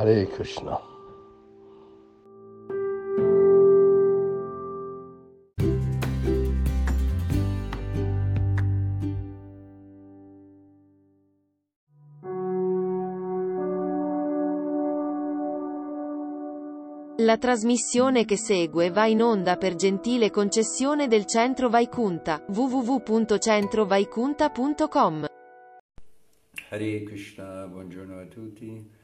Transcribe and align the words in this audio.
Hare 0.00 0.26
Krishna. 0.28 0.80
La 17.18 17.36
trasmissione 17.36 18.24
che 18.24 18.38
segue 18.38 18.90
va 18.90 19.04
in 19.04 19.20
onda 19.20 19.58
per 19.58 19.74
gentile 19.74 20.30
concessione 20.30 21.08
del 21.08 21.26
Centro 21.26 21.68
Vaikunta, 21.68 22.42
www.centrovaikunta.com. 22.48 25.26
Hare 26.70 27.02
Krishna, 27.02 27.66
buongiorno 27.66 28.18
a 28.18 28.24
tutti. 28.24 28.98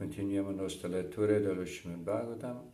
Continuiamo 0.00 0.48
la 0.52 0.62
nostra 0.62 0.88
lettura 0.88 1.38
dello 1.38 1.62
Srimad 1.66 1.98
Bhagavatam. 1.98 2.72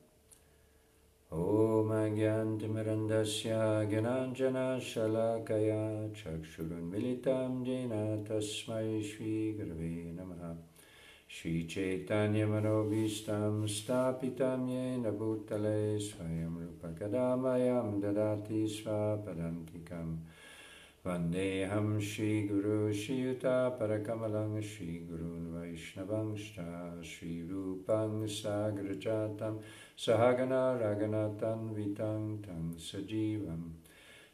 Om 1.30 1.90
Agyantimirandasya 1.90 3.84
Gyananjana 3.88 4.78
Shalakaya 4.78 6.08
Chakshurun 6.14 6.88
Militam 6.88 7.64
Jena 7.64 8.22
Tasmai 8.22 9.02
Shri 9.02 9.56
Gurave 9.58 10.14
Namaha 10.14 10.56
Shri 11.26 11.66
Chaitanya 11.66 12.46
Manobhistam 12.46 13.66
Stapitam 13.66 14.68
Yena 14.68 15.10
Bhutale 15.10 15.98
Swayam 15.98 16.56
Rupa 16.60 16.94
Kadamayam 16.94 18.00
Dadati 18.00 18.68
Svapadantikam 18.70 20.18
Vandeham 21.06 22.02
Shri 22.02 22.48
Guru 22.48 22.92
Shri 22.92 23.18
Yuta 23.18 23.78
Parakamalang 23.78 24.60
Shri 24.60 25.02
Gurun 25.08 25.52
Vaishnavangscha 25.54 27.00
Shri 27.00 27.44
Rupang 27.48 28.26
Sagrajatam 28.26 29.62
Sahagana 29.96 30.76
Raganatan 30.82 31.72
Vitang 31.76 32.44
Tang 32.44 32.74
Sajivam 32.76 33.70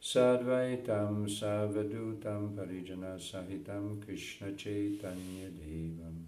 Sadvaitam 0.03 1.29
Savadutam 1.29 2.57
Parijana 2.57 3.19
Sahitam 3.21 4.03
Krishna 4.03 4.53
Chaitanya 4.53 5.51
Devam 5.51 6.25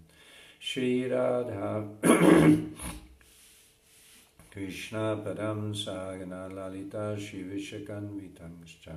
Shri 0.59 1.09
Radha 1.09 1.83
Krishna 4.51 5.17
Padam 5.25 5.73
Sagana 5.73 6.53
Lalita 6.53 7.17
Shri 7.19 7.43
Vishakanvitangscha 7.45 8.95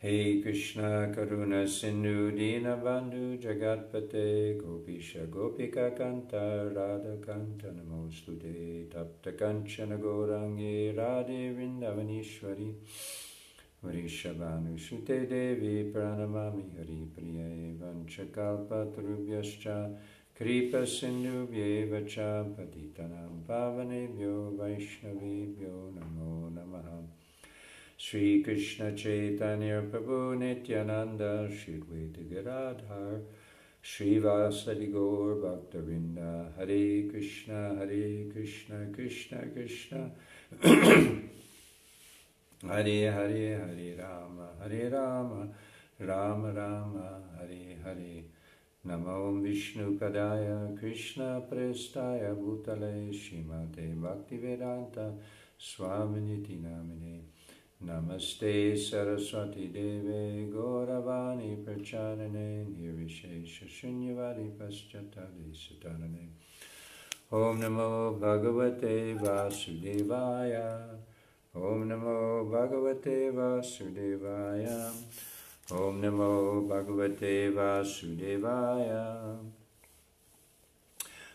Hey 0.00 0.40
Krishna 0.40 1.12
Karuna 1.12 1.66
Sindhu 1.66 2.30
Dina 2.30 2.76
Bandhu 2.76 3.36
Jagatpate 3.36 4.56
Gopisha 4.62 5.26
Gopika 5.26 5.90
Kanta 5.98 6.72
Radha 6.72 7.16
Kanta 7.16 7.74
Namostude 7.74 8.86
Tapta 8.86 9.32
Kanchana 9.36 9.98
Gorangi 9.98 10.94
Radhe 10.96 11.52
Vrindavanishwari 11.52 12.74
Varishabhanu 13.84 14.78
Sute 14.78 15.28
Devi 15.28 15.90
Pranamami 15.92 16.78
Hari 16.78 17.08
Priye 17.12 17.76
Vanchakalpa 17.76 18.94
Trubhyascha 18.94 19.96
Kripa 20.38 20.86
Sindhubhye 20.86 21.90
Vacha 21.90 22.44
Patitanam 22.54 23.42
Pavanebhyo 23.44 24.56
Vaishnavebhyo 24.56 25.92
Namo 25.92 26.52
Namaha 26.54 27.17
Sri 28.00 28.44
Krishna 28.44 28.92
Chaitanya 28.92 29.82
Prabhu 29.82 30.38
Nityananda 30.38 31.50
Shri 31.50 31.80
Dvaita 31.80 32.22
Giradhar 32.30 33.22
Sri 33.82 34.20
Vasadi 34.20 34.92
Gaur 34.92 35.34
Bhaktavinda 35.42 36.54
Hare 36.56 37.10
Krishna 37.10 37.74
Hare 37.76 38.30
Krishna 38.32 38.86
Krishna 38.94 39.38
Krishna 39.52 40.12
Hare 42.62 43.10
Hare 43.10 43.58
Hare 43.66 43.96
Rama 43.98 44.48
Hare 44.62 44.90
Rama 44.90 45.48
Rama 45.98 46.52
Rama 46.52 47.20
Hare 47.36 47.78
Hare 47.82 48.24
Namo 48.86 49.42
Vishnu 49.42 49.98
Padaya 49.98 50.78
Krishna 50.78 51.42
Prestaya 51.50 52.32
Bhutale 52.32 53.12
Shimate 53.12 53.92
Bhaktivedanta 54.00 55.18
Swaminiti 55.58 56.62
Namine 56.62 57.37
Namaste 57.84 58.76
Saraswati 58.76 59.72
Deve 59.72 60.50
Gauravani 60.52 61.56
Pracharane 61.64 62.66
Nirvishesha 62.74 63.68
Shunyavadi 63.68 64.50
Paschatade 64.56 65.54
Satanane. 65.54 66.26
Om 67.30 67.60
Namo 67.60 68.18
Bhagavate 68.18 69.16
Vasudevaya. 69.16 70.98
Om 71.54 71.88
Namo 71.88 72.50
Bhagavate 72.50 73.32
Vasudevaya. 73.32 74.90
Om 75.70 76.00
Namo 76.02 76.66
Bhagavate 76.68 77.52
Vasudevaya 77.52 79.38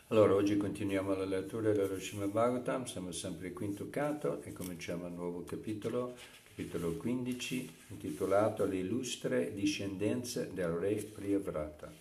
allora, 0.07 0.35
oggi 0.35 0.57
continuiamo 0.57 1.15
la 1.15 1.25
lettura 1.25 1.71
dello 1.71 1.99
Srimad 1.99 2.29
Bhagavatam, 2.29 2.85
siamo 2.85 3.11
sempre 3.11 3.47
al 3.47 3.53
quinto 3.53 3.89
canto 3.89 4.41
e 4.43 4.53
cominciamo 4.53 5.07
il 5.07 5.13
nuovo 5.13 5.43
capitolo, 5.43 6.15
capitolo 6.43 6.93
15, 6.93 7.69
intitolato 7.89 8.65
Le 8.65 8.77
illustre 8.77 9.53
discendenze 9.53 10.51
del 10.53 10.69
re 10.69 10.95
Priyavrata. 10.95 11.91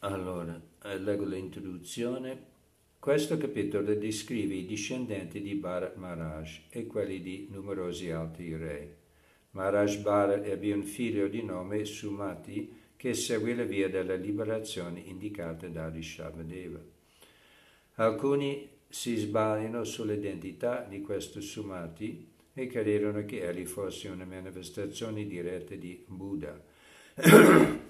Allora, 0.00 0.60
eh, 0.84 0.98
leggo 0.98 1.24
l'introduzione. 1.24 2.56
Questo 2.98 3.36
capitolo 3.38 3.94
descrive 3.94 4.54
i 4.54 4.66
discendenti 4.66 5.40
di 5.40 5.54
Bharat 5.54 5.96
Maharaj 5.96 6.60
e 6.70 6.86
quelli 6.86 7.20
di 7.20 7.48
numerosi 7.50 8.10
altri 8.10 8.56
re. 8.56 8.96
Maharaj 9.52 9.96
Bharat 10.02 10.46
ebbe 10.46 10.72
un 10.72 10.82
figlio 10.82 11.26
di 11.28 11.42
nome 11.42 11.84
Sumati, 11.84 12.77
che 12.98 13.14
segue 13.14 13.54
la 13.54 13.62
via 13.62 13.88
della 13.88 14.16
liberazione 14.16 14.98
indicata 14.98 15.68
da 15.68 15.88
Rishabhadeva. 15.88 16.80
Alcuni 17.94 18.68
si 18.88 19.14
sbagliano 19.14 19.84
sull'identità 19.84 20.80
di 20.82 21.00
questo 21.00 21.40
Sumati 21.40 22.26
e 22.52 22.66
credono 22.66 23.24
che 23.24 23.48
egli 23.48 23.66
fosse 23.66 24.08
una 24.08 24.24
manifestazione 24.24 25.24
diretta 25.26 25.76
di 25.76 26.04
Buddha. 26.08 26.60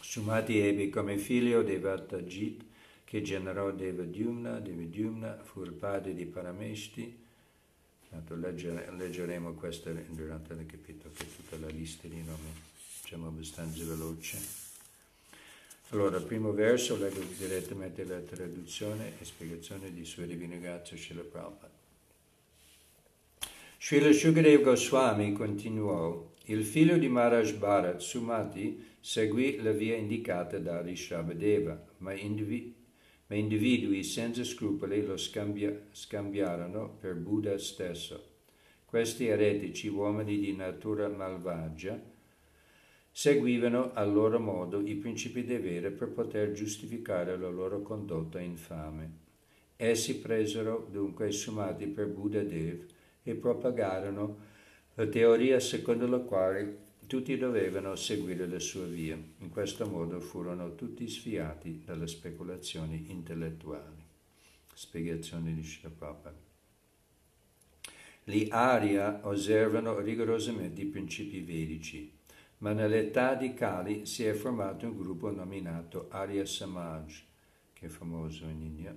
Sumati 0.00 0.60
ebbe 0.60 0.88
come 0.88 1.18
figlio 1.18 1.64
Devatajit, 1.64 2.64
che 3.02 3.20
generò 3.20 3.72
Devadyumna, 3.72 4.60
Devadyumna 4.60 5.42
fu 5.42 5.62
il 5.62 5.72
padre 5.72 6.14
di 6.14 6.24
Parameshti, 6.24 7.18
leggeremo 8.28 9.54
questo 9.54 9.92
durante 10.10 10.52
il 10.52 10.66
capitolo, 10.66 11.12
che 11.12 11.24
è 11.24 11.26
tutta 11.34 11.58
la 11.58 11.72
lista 11.72 12.06
di 12.06 12.22
nomi 12.22 12.70
facciamo 13.12 13.26
abbastanza 13.26 13.84
veloce. 13.84 14.38
Allora, 15.90 16.18
primo 16.20 16.52
verso 16.52 16.96
leggo 16.96 17.20
direttamente 17.36 18.04
la 18.04 18.20
traduzione 18.20 19.20
e 19.20 19.24
spiegazione 19.26 19.92
di 19.92 20.06
Sua 20.06 20.24
Divina 20.24 20.56
Grazia 20.56 20.96
Srila 20.96 21.20
Prabhupada. 21.20 21.74
Srila 23.78 24.10
Shukadev 24.10 24.62
Goswami 24.62 25.32
continuò, 25.34 26.32
il 26.46 26.64
figlio 26.64 26.96
di 26.96 27.08
Maharaj 27.08 27.52
Bharat, 27.52 27.98
Sumati, 27.98 28.82
seguì 28.98 29.60
la 29.60 29.72
via 29.72 29.96
indicata 29.96 30.58
da 30.58 30.80
Rishabhadeva, 30.80 31.84
ma, 31.98 32.14
indivi- 32.14 32.74
ma 33.26 33.36
individui 33.36 34.04
senza 34.04 34.42
scrupoli 34.42 35.04
lo 35.04 35.18
scambia- 35.18 35.78
scambiarono 35.92 36.96
per 36.98 37.16
Buddha 37.16 37.58
stesso. 37.58 38.30
Questi 38.86 39.26
eretici 39.26 39.88
uomini 39.88 40.38
di 40.38 40.56
natura 40.56 41.08
malvagia 41.08 42.11
seguivano 43.14 43.92
a 43.92 44.04
loro 44.04 44.40
modo 44.40 44.80
i 44.80 44.94
principi 44.94 45.44
devere 45.44 45.90
per 45.90 46.08
poter 46.08 46.52
giustificare 46.52 47.36
la 47.36 47.50
loro 47.50 47.82
condotta 47.82 48.40
infame. 48.40 49.20
Essi 49.76 50.18
presero 50.18 50.88
dunque 50.90 51.28
i 51.28 51.32
sumati 51.32 51.86
per 51.86 52.06
Buddha 52.06 52.42
Dev 52.42 52.86
e 53.22 53.34
propagarono 53.34 54.50
la 54.94 55.06
teoria 55.06 55.60
secondo 55.60 56.06
la 56.06 56.20
quale 56.20 56.90
tutti 57.06 57.36
dovevano 57.36 57.94
seguire 57.96 58.46
la 58.46 58.58
sua 58.58 58.86
via. 58.86 59.18
In 59.38 59.50
questo 59.50 59.86
modo 59.86 60.18
furono 60.20 60.74
tutti 60.74 61.06
sfiati 61.06 61.82
dalle 61.84 62.06
speculazioni 62.06 63.10
intellettuali. 63.10 64.00
Spiegazione 64.72 65.54
di 65.54 65.62
Srila 65.62 66.34
Gli 68.24 68.46
Arya 68.50 69.20
osservano 69.24 69.98
rigorosamente 69.98 70.80
i 70.80 70.86
principi 70.86 71.40
vedici, 71.40 72.10
ma 72.62 72.72
nell'età 72.72 73.34
di 73.34 73.54
Kali 73.54 74.06
si 74.06 74.24
è 74.24 74.32
formato 74.34 74.86
un 74.86 74.96
gruppo 74.96 75.32
nominato 75.32 76.06
Arya 76.10 76.46
Samaj, 76.46 77.22
che 77.72 77.86
è 77.86 77.88
famoso 77.88 78.44
in 78.44 78.62
India, 78.62 78.96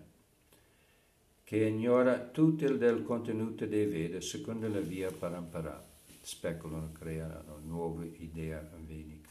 che 1.43 1.65
ignora 1.65 2.19
tutto 2.19 2.63
il 2.65 3.03
contenuto 3.03 3.65
dei 3.65 3.85
Veda 3.85 4.21
secondo 4.21 4.67
la 4.67 4.79
via 4.79 5.11
Parampara. 5.11 5.93
Speculano, 6.21 6.91
creano 6.91 7.59
nuove 7.63 8.11
idee 8.17 8.69
vediche 8.85 9.29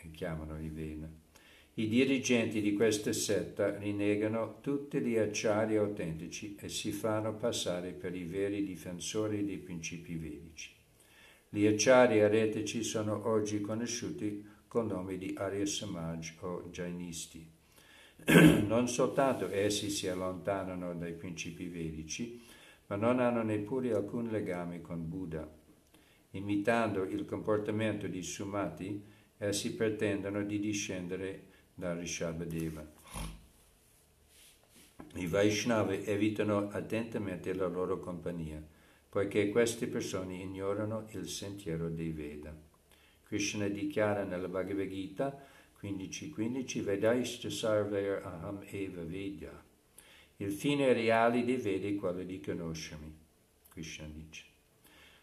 e 0.00 0.10
chiamano 0.10 0.58
i 0.60 0.68
Veda. 0.68 1.08
I 1.74 1.88
dirigenti 1.88 2.60
di 2.60 2.74
questa 2.74 3.12
setta 3.14 3.76
rinnegano 3.78 4.60
tutti 4.60 5.00
gli 5.00 5.16
acciari 5.16 5.76
autentici 5.76 6.54
e 6.60 6.68
si 6.68 6.92
fanno 6.92 7.34
passare 7.34 7.92
per 7.92 8.14
i 8.14 8.24
veri 8.24 8.62
difensori 8.62 9.44
dei 9.44 9.58
principi 9.58 10.14
vedici. 10.16 10.83
Gli 11.54 11.66
acciari 11.66 12.18
eretici 12.18 12.82
sono 12.82 13.28
oggi 13.28 13.60
conosciuti 13.60 14.44
col 14.66 14.86
nome 14.86 15.16
di 15.16 15.34
Arya 15.38 15.64
Samaj 15.64 16.32
o 16.40 16.68
Jainisti. 16.72 17.48
non 18.66 18.88
soltanto 18.88 19.48
essi 19.48 19.88
si 19.88 20.08
allontanano 20.08 20.92
dai 20.94 21.12
principi 21.12 21.68
vedici, 21.68 22.44
ma 22.88 22.96
non 22.96 23.20
hanno 23.20 23.44
neppure 23.44 23.94
alcun 23.94 24.30
legame 24.32 24.80
con 24.80 25.08
Buddha. 25.08 25.48
Imitando 26.30 27.04
il 27.04 27.24
comportamento 27.24 28.08
di 28.08 28.24
Sumati, 28.24 29.04
essi 29.38 29.76
pretendono 29.76 30.42
di 30.42 30.58
discendere 30.58 31.44
da 31.72 31.94
Rishabhadeva. 31.94 32.84
I 35.14 35.26
Vaishnavi 35.28 36.02
evitano 36.04 36.68
attentamente 36.70 37.54
la 37.54 37.68
loro 37.68 38.00
compagnia, 38.00 38.60
poiché 39.14 39.48
queste 39.50 39.86
persone 39.86 40.34
ignorano 40.34 41.06
il 41.12 41.28
sentiero 41.28 41.88
dei 41.88 42.10
Veda. 42.10 42.52
Krishna 43.22 43.68
dichiara 43.68 44.24
nella 44.24 44.48
Bhagavad 44.48 44.88
Gita 44.88 45.40
15.15 45.80 46.82
Vedaishta 46.82 47.48
sarver 47.48 48.24
aham 48.24 48.64
eva 48.66 49.04
vedya. 49.04 49.52
Il 50.38 50.50
fine 50.50 50.92
reale 50.92 51.44
dei 51.44 51.58
Vedi 51.58 51.94
è 51.94 51.94
quello 51.94 52.24
di 52.24 52.40
conoscermi, 52.40 53.16
Krishna 53.68 54.08
dice. 54.12 54.46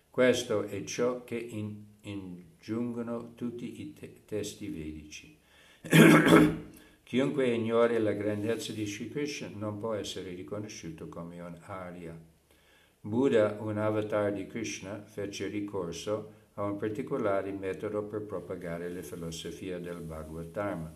Questo 0.09 0.61
è 0.61 0.85
ciò 0.85 1.25
che 1.25 1.35
in, 1.35 1.83
ingiungono 2.03 3.33
tutti 3.35 3.81
i 3.81 3.91
te- 3.91 4.21
testi 4.23 4.69
vedici. 4.69 5.37
Chiunque 7.03 7.53
ignori 7.53 7.97
la 7.97 8.13
grandezza 8.13 8.71
di 8.71 8.85
Sri 8.85 9.09
Krishna 9.09 9.49
non 9.53 9.81
può 9.81 9.95
essere 9.95 10.33
riconosciuto 10.33 11.09
come 11.09 11.41
un 11.41 11.59
Arya. 11.65 12.30
Buddha, 13.03 13.57
un 13.59 13.79
avatar 13.79 14.31
di 14.31 14.45
Krishna, 14.45 15.01
fece 15.01 15.47
ricorso 15.47 16.33
a 16.53 16.63
un 16.63 16.77
particolare 16.77 17.51
metodo 17.51 18.03
per 18.03 18.21
propagare 18.21 18.89
la 18.89 19.01
filosofia 19.01 19.79
del 19.79 20.01
Bhagavad 20.01 20.51
Dharma, 20.51 20.95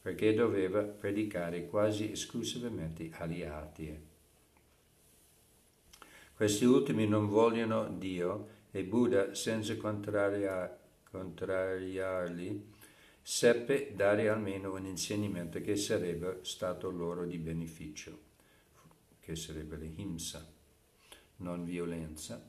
perché 0.00 0.32
doveva 0.32 0.82
predicare 0.82 1.66
quasi 1.66 2.12
esclusivamente 2.12 3.10
agli 3.14 3.42
atei. 3.42 3.98
Questi 6.32 6.64
ultimi 6.64 7.08
non 7.08 7.26
vogliono 7.26 7.88
Dio 7.88 8.46
e 8.70 8.84
Buddha, 8.84 9.34
senza 9.34 9.76
contraria, 9.76 10.78
contrariarli, 11.10 12.64
seppe 13.20 13.92
dare 13.96 14.28
almeno 14.28 14.74
un 14.74 14.86
insegnamento 14.86 15.60
che 15.60 15.74
sarebbe 15.74 16.38
stato 16.42 16.90
loro 16.90 17.26
di 17.26 17.38
beneficio, 17.38 18.16
che 19.18 19.34
sarebbe 19.34 19.76
l'himsa, 19.76 20.49
non 21.40 21.64
violenza, 21.64 22.42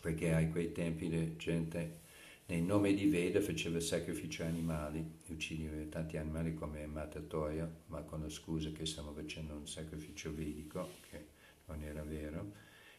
perché 0.00 0.32
a 0.32 0.46
quei 0.48 0.72
tempi 0.72 1.10
la 1.10 1.36
gente 1.36 1.98
nel 2.46 2.62
nome 2.62 2.94
di 2.94 3.06
Veda 3.06 3.40
faceva 3.40 3.78
sacrificio 3.78 4.42
animali, 4.42 5.04
uccideva 5.28 5.76
tanti 5.88 6.16
animali 6.16 6.54
come 6.54 6.84
matatoia, 6.86 7.70
ma 7.86 8.00
con 8.02 8.22
la 8.22 8.28
scusa 8.28 8.70
che 8.70 8.86
stavano 8.86 9.14
facendo 9.14 9.54
un 9.54 9.68
sacrificio 9.68 10.34
vedico, 10.34 10.88
che 11.08 11.26
non 11.66 11.82
era 11.82 12.02
vero, 12.02 12.52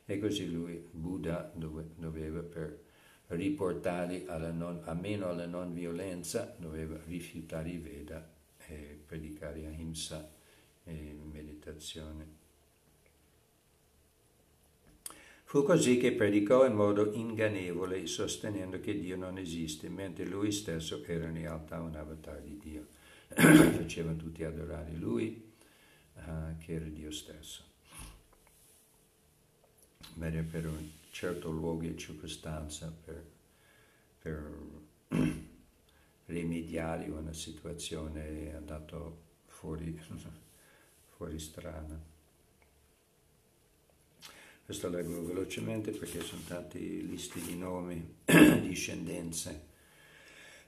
e 0.05 0.19
così 0.19 0.49
lui, 0.49 0.87
Buddha, 0.89 1.51
dove, 1.53 1.89
doveva 1.97 2.41
per 2.41 2.79
riportarli 3.27 4.25
alla 4.27 4.51
non, 4.51 4.81
alla 4.85 5.45
non 5.45 5.73
violenza, 5.73 6.55
doveva 6.57 6.97
rifiutare 7.05 7.69
i 7.69 7.77
Veda 7.77 8.25
e 8.67 8.99
predicare 9.05 9.65
ahimsa 9.65 10.31
e 10.85 11.17
meditazione. 11.29 12.40
Fu 15.51 15.63
così 15.63 15.97
che 15.97 16.13
predicò 16.13 16.65
in 16.65 16.75
modo 16.75 17.11
ingannevole, 17.11 18.07
sostenendo 18.07 18.79
che 18.79 18.97
Dio 18.97 19.17
non 19.17 19.37
esiste, 19.37 19.89
mentre 19.89 20.23
lui 20.23 20.49
stesso 20.49 21.03
era 21.03 21.27
in 21.27 21.33
realtà 21.33 21.81
un 21.81 21.93
avatar 21.93 22.39
di 22.39 22.57
Dio. 22.57 22.87
Facevano 23.35 24.15
tutti 24.15 24.45
adorare 24.45 24.93
lui, 24.93 25.51
uh, 26.13 26.57
che 26.57 26.75
era 26.75 26.85
Dio 26.85 27.11
stesso. 27.11 27.63
Bene, 30.13 30.41
per 30.43 30.67
un 30.67 30.89
certo 31.09 31.51
luogo 31.51 31.83
e 31.83 31.97
circostanza, 31.97 32.89
per, 33.03 33.21
per 34.19 34.57
rimediare 36.27 37.09
una 37.09 37.33
situazione 37.33 38.55
andato 38.55 39.17
fuori, 39.47 39.99
fuori 41.17 41.37
strana. 41.39 42.10
Questo 44.71 44.87
leggo 44.87 45.25
velocemente 45.25 45.91
perché 45.91 46.21
sono 46.21 46.43
tanti 46.47 47.05
listi 47.05 47.41
di 47.41 47.57
nomi, 47.57 48.19
discendenze. 48.63 49.65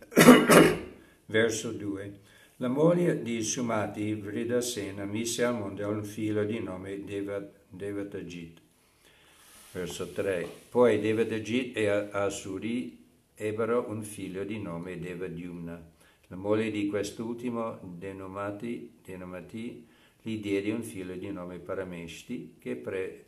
Verso 1.27 1.71
2. 1.71 2.19
La 2.57 2.67
moglie 2.67 3.21
di 3.21 3.41
Sumati, 3.41 4.13
Vridasena, 4.13 5.05
mise 5.05 5.45
al 5.45 5.57
mondo 5.57 5.87
un 5.87 6.03
figlio 6.03 6.43
di 6.43 6.59
nome 6.59 7.01
Devatajit. 7.69 8.59
Verso 9.71 10.11
3. 10.11 10.49
Poi 10.69 10.99
Devatajit 10.99 11.77
e 11.77 11.87
Asuri 11.87 13.05
ebbero 13.33 13.85
un 13.87 14.03
figlio 14.03 14.43
di 14.43 14.59
nome 14.59 14.99
Devadyumna. 14.99 15.91
La 16.27 16.35
moglie 16.35 16.71
di 16.71 16.87
quest'ultimo, 16.87 17.79
Denomati, 17.81 18.99
Denomati 19.01 19.87
gli 20.21 20.39
diede 20.39 20.71
un 20.71 20.83
figlio 20.83 21.15
di 21.15 21.31
nome 21.31 21.59
Parameshti, 21.59 22.55
che 22.59 22.75
pre- 22.75 23.22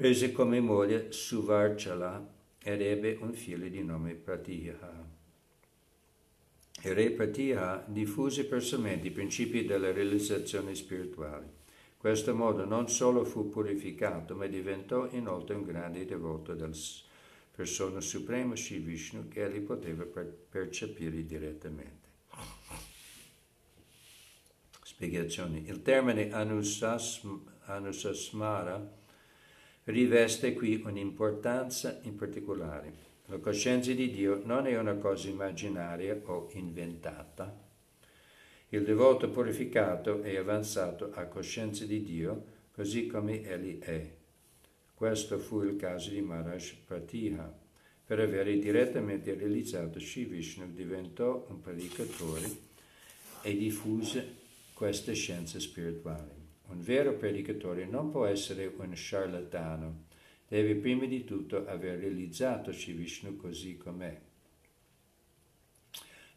prese 0.00 0.32
come 0.32 0.60
moglie 0.60 1.12
Suvarchala 1.12 2.26
ed 2.62 2.80
ebbe 2.80 3.18
un 3.20 3.34
figlio 3.34 3.68
di 3.68 3.84
nome 3.84 4.14
Pratiha. 4.14 5.06
Il 6.84 6.94
re 6.94 7.10
Pratiha 7.10 7.84
diffuse 7.86 8.46
personalmente 8.46 9.08
i 9.08 9.10
principi 9.10 9.66
della 9.66 9.92
realizzazione 9.92 10.74
spirituale. 10.74 11.44
In 11.44 11.98
questo 11.98 12.34
modo 12.34 12.64
non 12.64 12.88
solo 12.88 13.26
fu 13.26 13.50
purificato, 13.50 14.34
ma 14.34 14.46
diventò 14.46 15.06
inoltre 15.10 15.56
un 15.56 15.64
grande 15.64 16.06
devoto 16.06 16.54
del 16.54 16.74
persona 17.54 18.00
suprema 18.00 18.56
Sri 18.56 18.78
Vishnu 18.78 19.28
che 19.28 19.44
egli 19.44 19.60
poteva 19.60 20.06
percepire 20.48 21.26
direttamente. 21.26 22.08
Spiegazione. 24.82 25.58
Il 25.58 25.82
termine 25.82 26.30
anusasmara 27.66 28.96
riveste 29.84 30.52
qui 30.52 30.82
un'importanza 30.84 32.00
in 32.02 32.14
particolare. 32.16 33.08
La 33.26 33.38
coscienza 33.38 33.92
di 33.92 34.10
Dio 34.10 34.42
non 34.44 34.66
è 34.66 34.78
una 34.78 34.94
cosa 34.94 35.28
immaginaria 35.28 36.20
o 36.24 36.48
inventata. 36.52 37.68
Il 38.70 38.84
devoto 38.84 39.30
purificato 39.30 40.22
è 40.22 40.36
avanzato 40.36 41.10
a 41.14 41.24
coscienza 41.26 41.84
di 41.84 42.02
Dio 42.02 42.44
così 42.72 43.06
come 43.06 43.42
egli 43.42 43.78
è. 43.78 44.18
Questo 44.94 45.38
fu 45.38 45.62
il 45.62 45.76
caso 45.76 46.10
di 46.10 46.20
Maharaj 46.20 46.74
Pratiha. 46.86 47.58
Per 48.04 48.20
avere 48.20 48.58
direttamente 48.58 49.34
realizzato 49.34 49.98
Sri 49.98 50.24
Vishnu 50.24 50.72
diventò 50.72 51.46
un 51.48 51.60
predicatore 51.60 52.48
e 53.42 53.56
diffuse 53.56 54.36
queste 54.74 55.14
scienze 55.14 55.58
spirituali. 55.60 56.39
Un 56.70 56.80
vero 56.82 57.14
predicatore 57.14 57.84
non 57.84 58.10
può 58.10 58.26
essere 58.26 58.72
un 58.76 58.92
charlatano, 58.94 60.04
deve 60.46 60.76
prima 60.76 61.04
di 61.04 61.24
tutto 61.24 61.66
aver 61.66 61.98
realizzato 61.98 62.72
Sri 62.72 62.92
Vishnu 62.92 63.36
così 63.36 63.76
com'è. 63.76 64.20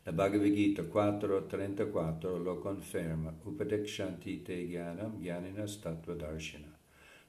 La 0.06 0.12
Bhagavad 0.12 0.52
Gita 0.52 0.82
4.34 0.82 2.42
lo 2.42 2.58
conferma, 2.58 3.34
Upadekshanti 3.44 4.42
te 4.42 4.68
jnanam 4.68 5.20
jnanina 5.20 5.68
statua 5.68 6.16
darshina. 6.16 6.78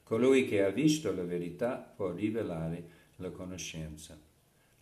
Colui 0.03 0.45
che 0.47 0.63
ha 0.63 0.69
visto 0.69 1.13
la 1.13 1.23
verità 1.23 1.77
può 1.77 2.11
rivelare 2.11 2.89
la 3.17 3.29
conoscenza. 3.29 4.19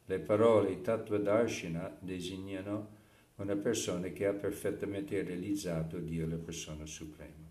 Le 0.05 0.19
parole 0.19 0.81
Tattva 0.81 1.17
Darshana 1.17 1.95
designano 1.99 3.01
una 3.35 3.55
persona 3.55 4.07
che 4.07 4.27
ha 4.27 4.33
perfettamente 4.33 5.21
realizzato 5.23 5.99
Dio, 5.99 6.27
la 6.27 6.37
persona 6.37 6.85
suprema. 6.85 7.42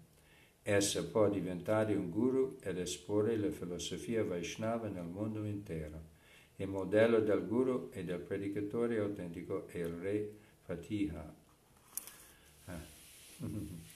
Essa 0.64 1.05
può 1.05 1.29
diventare 1.29 1.96
un 1.96 2.09
guru 2.09 2.59
ed 2.61 2.79
esporre 2.79 3.37
la 3.37 3.51
filosofia 3.51 4.22
Vaishnava 4.22 4.87
nel 4.87 5.07
mondo 5.07 5.44
intero. 5.44 6.11
Il 6.55 6.68
modello 6.68 7.18
del 7.18 7.44
guru 7.44 7.90
e 7.92 8.05
del 8.05 8.20
predicatore 8.20 9.01
autentico 9.01 9.66
è 9.66 9.79
il 9.79 9.92
re 9.94 10.33
Fatiha. 10.62 11.35
Eh. 12.66 12.90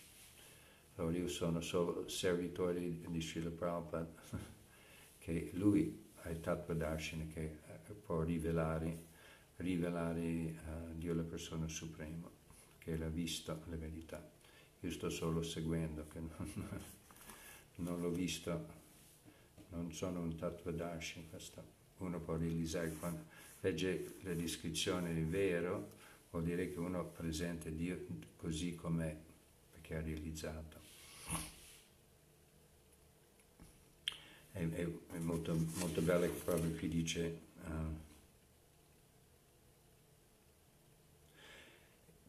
Allora 0.97 1.17
io 1.17 1.29
sono 1.29 1.61
solo 1.61 2.09
servitore 2.09 2.81
di 2.81 3.21
Srila 3.21 3.51
Prabhupada, 3.51 4.09
che 5.19 5.51
lui 5.53 6.05
è 6.23 6.41
Tattva 6.41 6.73
Darshana 6.73 7.27
che 7.27 7.59
eh, 7.67 7.93
può 7.93 8.23
rivelare, 8.23 9.05
rivelare 9.57 10.21
uh, 10.21 10.95
Dio 10.95 11.13
la 11.13 11.23
persona 11.23 11.69
suprema, 11.69 12.31
che 12.79 12.97
l'ha 12.97 13.09
visto 13.09 13.61
la 13.67 13.77
verità. 13.77 14.36
Io 14.81 14.91
sto 14.91 15.11
solo 15.11 15.43
seguendo, 15.43 16.07
che 16.13 16.21
non, 16.21 16.69
non 17.77 18.01
l'ho 18.01 18.11
visto, 18.11 18.67
non 19.71 19.93
sono 19.93 20.21
un 20.21 20.37
questo 21.31 21.75
uno 21.99 22.21
può 22.21 22.37
realizzare 22.37 22.93
quando 22.99 23.25
legge 23.61 24.17
la 24.23 24.35
descrizione 24.35 25.15
di 25.15 25.23
vero, 25.23 25.93
vuol 26.31 26.45
dire 26.45 26.71
che 26.71 26.79
uno 26.79 27.05
presenta 27.05 27.71
Dio 27.71 28.07
così 28.37 28.75
com'è, 28.75 29.17
perché 29.73 29.97
ha 29.97 30.03
realizzato. 30.03 30.85
È, 34.53 34.59
è, 34.59 34.87
è 35.13 35.19
molto, 35.19 35.55
molto, 35.75 36.01
bello 36.01 36.27
che 36.27 36.41
proprio 36.43 36.71
qui 36.73 36.89
dice 36.89 37.39
uh, 37.65 38.06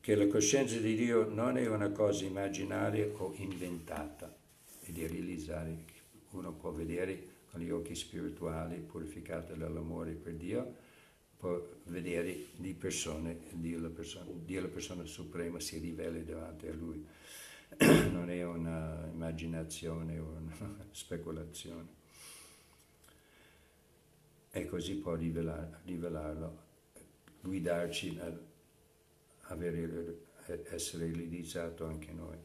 che 0.08 0.15
la 0.15 0.28
coscienza 0.28 0.78
di 0.78 0.96
Dio 0.96 1.28
non 1.28 1.58
è 1.58 1.67
una 1.67 1.89
cosa 1.89 2.24
immaginaria 2.24 3.10
o 3.17 3.34
inventata, 3.36 4.34
è 4.80 4.89
di 4.89 5.06
realizzare, 5.06 5.84
uno 6.30 6.54
può 6.54 6.72
vedere 6.72 7.28
con 7.52 7.60
gli 7.60 7.70
occhi 7.70 7.93
spirituali 7.93 8.78
purificati 8.78 9.58
dall'amore 9.58 10.13
per 10.13 10.36
Dio, 10.36 10.76
può 11.36 11.62
vedere 11.88 12.46
di 12.56 12.74
persone, 12.74 13.38
Dio 13.52 13.82
la 13.82 13.89
persona, 13.89 14.32
Dio 14.46 14.62
la 14.62 14.70
persona 14.70 15.04
suprema 15.04 15.60
si 15.60 15.78
rivela 15.78 16.17
davanti 16.20 16.67
a 16.67 16.74
Lui. 16.74 17.06
non 18.10 18.30
è 18.30 18.46
un'immaginazione 18.46 20.20
o 20.20 20.38
una 20.39 20.86
speculazione. 20.89 21.88
E 24.52 24.65
così 24.67 24.96
può 24.96 25.15
rivelar, 25.15 25.82
rivelarlo, 25.84 26.58
guidarci 27.41 28.17
avere, 29.47 30.19
essere 30.69 31.12
realizzato 31.12 31.86
anche 31.86 32.12
noi. 32.12 32.38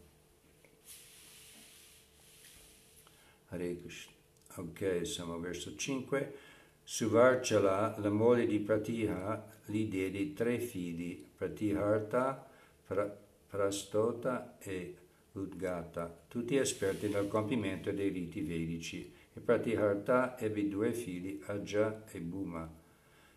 Hare 3.48 3.76
Krishna. 3.80 4.12
Ok, 4.56 5.06
siamo 5.06 5.38
verso 5.38 5.74
5. 5.76 6.34
Suvarchala, 6.82 7.96
la 7.98 8.10
moglie 8.10 8.46
di 8.46 8.58
Pratiha, 8.58 9.46
gli 9.66 9.86
diede 9.86 10.32
tre 10.32 10.58
figli, 10.58 11.24
Pratiharta, 11.36 12.48
pra, 12.86 13.18
Prastota 13.48 14.56
e 14.58 14.96
Udgata, 15.32 16.24
tutti 16.28 16.56
esperti 16.56 17.08
nel 17.08 17.28
compimento 17.28 17.90
dei 17.92 18.08
riti 18.08 18.42
vedici. 18.42 19.12
E 19.32 19.40
Pratiharta 19.40 20.38
ebbe 20.38 20.68
due 20.68 20.92
figli, 20.92 21.40
Aja 21.46 22.04
e 22.10 22.20
Bhuma, 22.20 22.70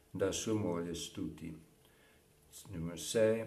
da 0.10 0.32
sua 0.32 0.54
moglie 0.54 0.94
Stuti. 0.94 1.65
Numero 2.70 2.96
6. 2.96 3.46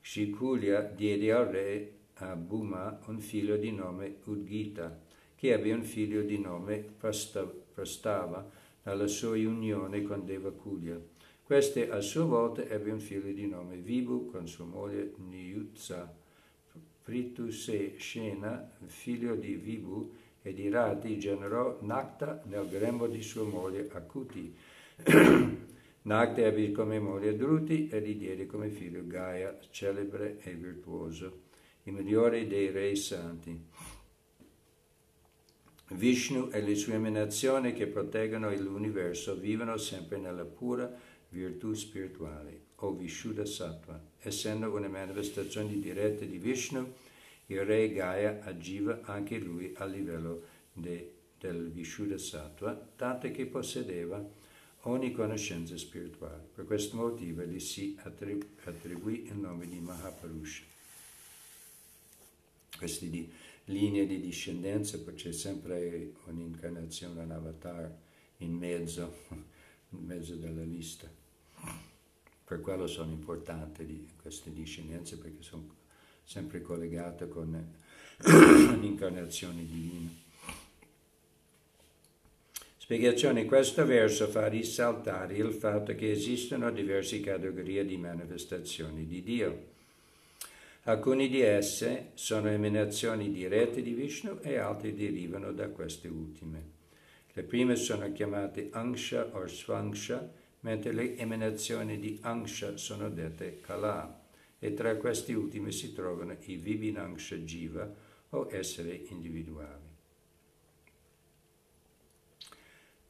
Shikulya 0.00 0.82
diede 0.82 1.32
al 1.32 1.46
re 1.46 1.92
a 2.14 2.36
Bhuma 2.36 3.00
un 3.06 3.18
figlio 3.18 3.56
di 3.56 3.72
nome 3.72 4.18
Udgita 4.24 5.00
che 5.34 5.52
ebbe 5.52 5.72
un 5.72 5.82
figlio 5.82 6.22
di 6.22 6.38
nome 6.38 6.78
Prastava 6.78 8.48
dalla 8.82 9.06
sua 9.08 9.36
unione 9.36 10.02
con 10.02 10.24
Devakulya. 10.24 11.00
Queste 11.42 11.90
a 11.90 12.00
sua 12.00 12.24
volta 12.24 12.62
ebbe 12.62 12.92
un 12.92 13.00
figlio 13.00 13.32
di 13.32 13.46
nome 13.48 13.76
Vibhu 13.76 14.30
con 14.30 14.46
sua 14.46 14.64
moglie 14.64 15.14
Niyutsa. 15.16 16.14
Prituse 17.02 17.98
Shena, 17.98 18.70
figlio 18.86 19.34
di 19.34 19.54
Vibhu 19.54 20.14
e 20.40 20.54
di 20.54 20.68
Rati, 20.68 21.18
generò 21.18 21.78
Nakta 21.82 22.42
nel 22.46 22.68
grembo 22.68 23.08
di 23.08 23.22
sua 23.22 23.44
moglie 23.44 23.90
Akuti. 23.92 24.54
Nakta 26.06 26.42
ebbe 26.42 26.70
come 26.70 26.98
moglie 26.98 27.34
Druti 27.34 27.88
e 27.88 28.02
gli 28.02 28.16
diede 28.16 28.44
come 28.44 28.68
figlio 28.68 29.06
Gaia, 29.06 29.58
celebre 29.70 30.38
e 30.42 30.52
virtuoso, 30.52 31.44
il 31.84 31.94
migliore 31.94 32.46
dei 32.46 32.70
re 32.70 32.94
santi. 32.94 33.58
Vishnu 35.92 36.50
e 36.52 36.60
le 36.60 36.74
sue 36.74 36.94
emanazioni 36.94 37.72
che 37.72 37.86
proteggono 37.86 38.54
l'universo 38.54 39.34
vivono 39.34 39.78
sempre 39.78 40.18
nella 40.18 40.44
pura 40.44 40.92
virtù 41.30 41.72
spirituale, 41.72 42.60
o 42.76 42.92
Vishuddha 42.92 43.46
Sattva. 43.46 43.98
Essendo 44.18 44.70
una 44.74 44.88
manifestazione 44.88 45.78
diretta 45.78 46.26
di 46.26 46.36
Vishnu, 46.36 46.86
il 47.46 47.64
re 47.64 47.90
Gaia 47.90 48.40
agiva 48.42 49.00
anche 49.04 49.38
lui 49.38 49.72
a 49.76 49.86
livello 49.86 50.42
de, 50.70 51.14
del 51.38 51.70
Vishuddha 51.70 52.18
Sattva, 52.18 52.92
tanto 52.94 53.30
che 53.30 53.46
possedeva 53.46 54.22
ogni 54.84 55.12
conoscenza 55.12 55.76
spirituale. 55.76 56.48
Per 56.54 56.64
questo 56.64 56.96
motivo 56.96 57.42
gli 57.42 57.60
si 57.60 57.96
attribuì 58.02 59.26
il 59.26 59.36
nome 59.36 59.66
di 59.66 59.78
Mahaparusha. 59.78 60.62
Questi 62.76 63.08
di 63.08 63.30
linee 63.66 64.06
di 64.06 64.20
discendenza, 64.20 64.98
poi 64.98 65.14
c'è 65.14 65.32
sempre 65.32 66.14
un'incarnazione, 66.26 67.22
un 67.22 67.30
avatar 67.30 67.96
in 68.38 68.52
mezzo, 68.52 69.14
in 69.90 70.04
mezzo 70.04 70.34
della 70.34 70.64
lista. 70.64 71.08
Per 72.44 72.60
quello 72.60 72.86
sono 72.86 73.10
importanti 73.10 74.08
queste 74.20 74.52
discendenze 74.52 75.16
perché 75.16 75.42
sono 75.42 75.76
sempre 76.24 76.60
collegate 76.60 77.28
con 77.28 77.74
un'incarnazione 78.24 79.64
divina. 79.64 80.23
Spiegazione. 82.84 83.46
Questo 83.46 83.86
verso 83.86 84.26
fa 84.26 84.46
risaltare 84.46 85.36
il 85.36 85.52
fatto 85.52 85.94
che 85.94 86.10
esistono 86.10 86.70
diverse 86.70 87.18
categorie 87.20 87.82
di 87.86 87.96
manifestazioni 87.96 89.06
di 89.06 89.22
Dio 89.22 89.72
Alcune 90.82 91.28
di 91.28 91.40
esse 91.40 92.10
sono 92.12 92.50
emanazioni 92.50 93.32
dirette 93.32 93.80
di 93.80 93.94
Vishnu 93.94 94.40
e 94.42 94.58
altre 94.58 94.94
derivano 94.94 95.50
da 95.52 95.70
queste 95.70 96.08
ultime. 96.08 96.62
Le 97.32 97.42
prime 97.44 97.74
sono 97.74 98.12
chiamate 98.12 98.68
Angsha 98.70 99.30
o 99.32 99.46
Svangsha, 99.46 100.30
mentre 100.60 100.92
le 100.92 101.16
emanazioni 101.16 101.98
di 101.98 102.18
Angsha 102.20 102.76
sono 102.76 103.08
dette 103.08 103.60
Kala, 103.62 104.26
e 104.58 104.74
tra 104.74 104.94
queste 104.96 105.32
ultime 105.32 105.72
si 105.72 105.94
trovano 105.94 106.36
i 106.38 106.56
Vibhinangsha 106.56 107.36
Jiva 107.36 107.90
o 108.28 108.48
essere 108.50 109.04
individuali. 109.08 109.83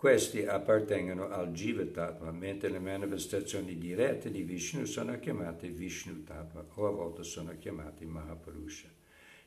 Questi 0.04 0.44
appartengono 0.44 1.30
al 1.30 1.50
Jiva 1.52 1.82
Tattva, 1.86 2.30
mentre 2.30 2.68
le 2.68 2.78
manifestazioni 2.78 3.78
dirette 3.78 4.30
di 4.30 4.42
Vishnu 4.42 4.84
sono 4.84 5.18
chiamate 5.18 5.70
Vishnu 5.70 6.24
Tattva 6.24 6.66
o 6.74 6.86
a 6.86 6.90
volte 6.90 7.22
sono 7.22 7.56
chiamate 7.56 8.04
Mahapurusha. 8.04 8.86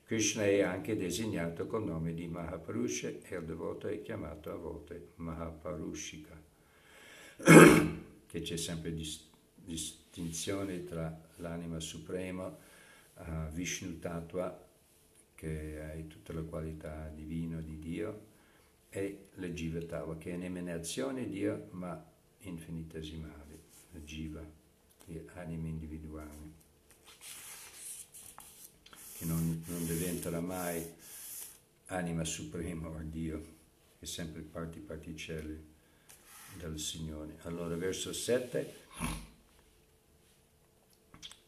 Krishna 0.03 0.45
è 0.45 0.61
anche 0.61 0.97
designato 0.97 1.67
col 1.67 1.83
nome 1.83 2.15
di 2.15 2.27
Mahapurusha 2.27 3.07
e 3.07 3.35
il 3.35 3.43
devoto 3.43 3.87
è 3.87 4.01
chiamato 4.01 4.51
a 4.51 4.55
volte 4.55 5.09
Mahaparushika, 5.17 6.41
che 8.25 8.41
c'è 8.41 8.57
sempre 8.57 8.91
dis- 8.95 9.29
distinzione 9.53 10.85
tra 10.85 11.15
l'anima 11.35 11.79
suprema, 11.79 12.47
uh, 12.47 13.51
Vishnu 13.51 13.99
Tattva, 13.99 14.67
che 15.35 15.79
ha 15.83 16.01
tutta 16.07 16.33
la 16.33 16.41
qualità 16.41 17.11
divina 17.13 17.61
di 17.61 17.77
Dio, 17.77 18.26
e 18.97 19.27
la 19.35 19.47
Jiva 19.47 19.79
Tava, 19.81 20.17
che 20.17 20.31
è 20.31 20.35
un'emanazione 20.35 21.29
di 21.29 21.47
ma 21.69 22.03
infinitesimale, 22.39 23.59
la 23.91 23.99
Jiva, 23.99 24.43
le 25.05 25.25
anime 25.35 25.69
individuali, 25.69 26.53
che 29.13 29.25
non, 29.25 29.63
non 29.67 29.85
diventerà 29.85 30.39
mai 30.39 30.83
anima 31.85 32.23
suprema 32.23 32.87
o 32.87 32.99
Dio, 33.03 33.55
è 33.99 34.05
sempre 34.05 34.41
parti 34.41 34.79
particelle 34.79 35.75
del 36.57 36.79
Signore. 36.79 37.37
Allora, 37.43 37.75
verso 37.75 38.11
7. 38.11 38.85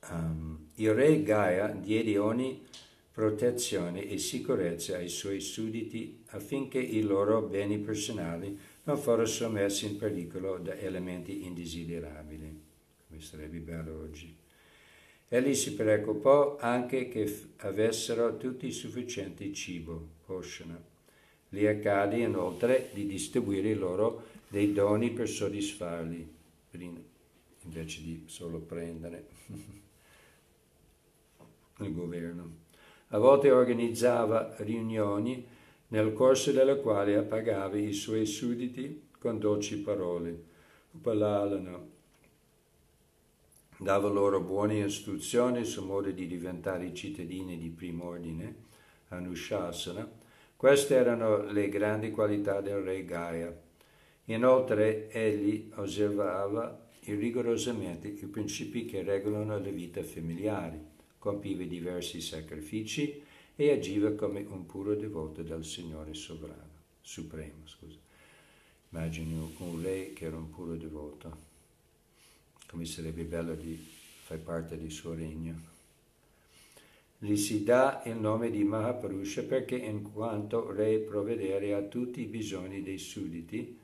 Um, 0.08 0.70
il 0.76 0.94
re 0.94 1.24
Gaia 1.24 1.68
diede 1.70 2.18
ogni 2.20 2.64
protezione 3.12 4.08
e 4.08 4.20
sicurezza 4.20 4.98
ai 4.98 5.10
suoi 5.10 5.40
sudditi 5.40 6.19
affinché 6.32 6.80
i 6.80 7.02
loro 7.02 7.42
beni 7.42 7.80
personali 7.80 8.58
non 8.84 8.98
fossero 8.98 9.26
sommersi 9.26 9.86
in 9.86 9.98
pericolo 9.98 10.58
da 10.58 10.76
elementi 10.76 11.46
indesiderabili, 11.46 12.62
come 13.08 13.22
sarebbe 13.22 13.60
bello 13.60 14.00
oggi. 14.02 14.36
Egli 15.28 15.54
si 15.54 15.76
preoccupò 15.76 16.58
anche 16.58 17.08
che 17.08 17.52
avessero 17.58 18.38
tutti 18.38 18.72
sufficiente 18.72 19.54
cibo, 19.54 20.08
poshana. 20.26 20.82
Gli 21.50 21.66
accade 21.66 22.18
inoltre 22.18 22.90
di 22.94 23.06
distribuire 23.06 23.74
loro 23.76 24.26
dei 24.48 24.74
doni 24.74 25.12
per 25.12 25.30
soddisfarli, 25.30 26.28
invece 27.64 28.02
di 28.02 28.24
solo 28.26 28.58
prendere 28.60 29.28
il 31.80 31.94
governo. 31.94 32.68
A 33.10 33.18
volte 33.18 33.52
organizzava 33.52 34.56
riunioni 34.60 35.46
nel 35.90 36.14
corso 36.14 36.52
delle 36.52 36.80
quali 36.80 37.14
appagava 37.16 37.78
i 37.78 37.94
suoi 37.94 38.26
sudditi 38.26 39.08
con 39.20 39.40
dolci 39.40 39.78
parole. 39.80 40.44
Upalalana 40.92 41.80
dava 43.78 44.10
loro 44.10 44.42
buone 44.42 44.80
istruzioni 44.80 45.64
sul 45.64 45.86
modo 45.86 46.12
di 46.12 46.28
diventare 46.28 46.94
cittadini 46.94 47.58
di 47.58 47.70
primo 47.70 48.06
ordine, 48.06 48.68
Anushasana. 49.10 50.10
Queste 50.56 50.96
erano 50.96 51.44
le 51.52 51.70
grandi 51.70 52.12
qualità 52.12 52.60
del 52.60 52.82
re 52.82 53.06
Gaia. 53.06 53.58
Inoltre 54.26 55.10
egli 55.10 55.72
osservava 55.76 56.88
rigorosamente 57.06 58.10
i 58.10 58.28
principi 58.28 58.86
che 58.86 59.02
regolano 59.02 59.58
la 59.58 59.70
vita 59.70 60.04
familiare, 60.04 60.98
compiva 61.18 61.64
diversi 61.64 62.22
sacrifici 62.22 63.24
e 63.62 63.72
agiva 63.72 64.14
come 64.14 64.46
un 64.48 64.66
puro 64.66 64.96
devoto 64.96 65.44
del 65.44 65.66
Signore 65.66 66.14
sovrano, 66.14 66.70
supremo. 67.02 67.66
Scusa. 67.66 67.98
Immagini 68.92 69.34
un 69.34 69.82
re 69.84 70.14
che 70.14 70.28
era 70.28 70.38
un 70.38 70.50
puro 70.50 70.78
devoto 70.78 71.48
come 72.68 72.86
sarebbe 72.86 73.26
bello 73.26 73.56
di 73.56 73.78
fare 74.24 74.40
parte 74.40 74.78
del 74.78 74.92
suo 74.92 75.14
regno. 75.14 75.56
Gli 77.18 77.36
si 77.36 77.66
dà 77.66 78.02
il 78.06 78.16
nome 78.16 78.50
di 78.50 78.64
Mahaprusha 78.64 79.44
perché 79.44 79.76
in 79.76 80.10
quanto 80.14 80.72
re 80.72 81.00
provvedere 81.00 81.74
a 81.74 81.82
tutti 81.82 82.22
i 82.22 82.28
bisogni 82.28 82.82
dei 82.82 82.98
sudditi 82.98 83.78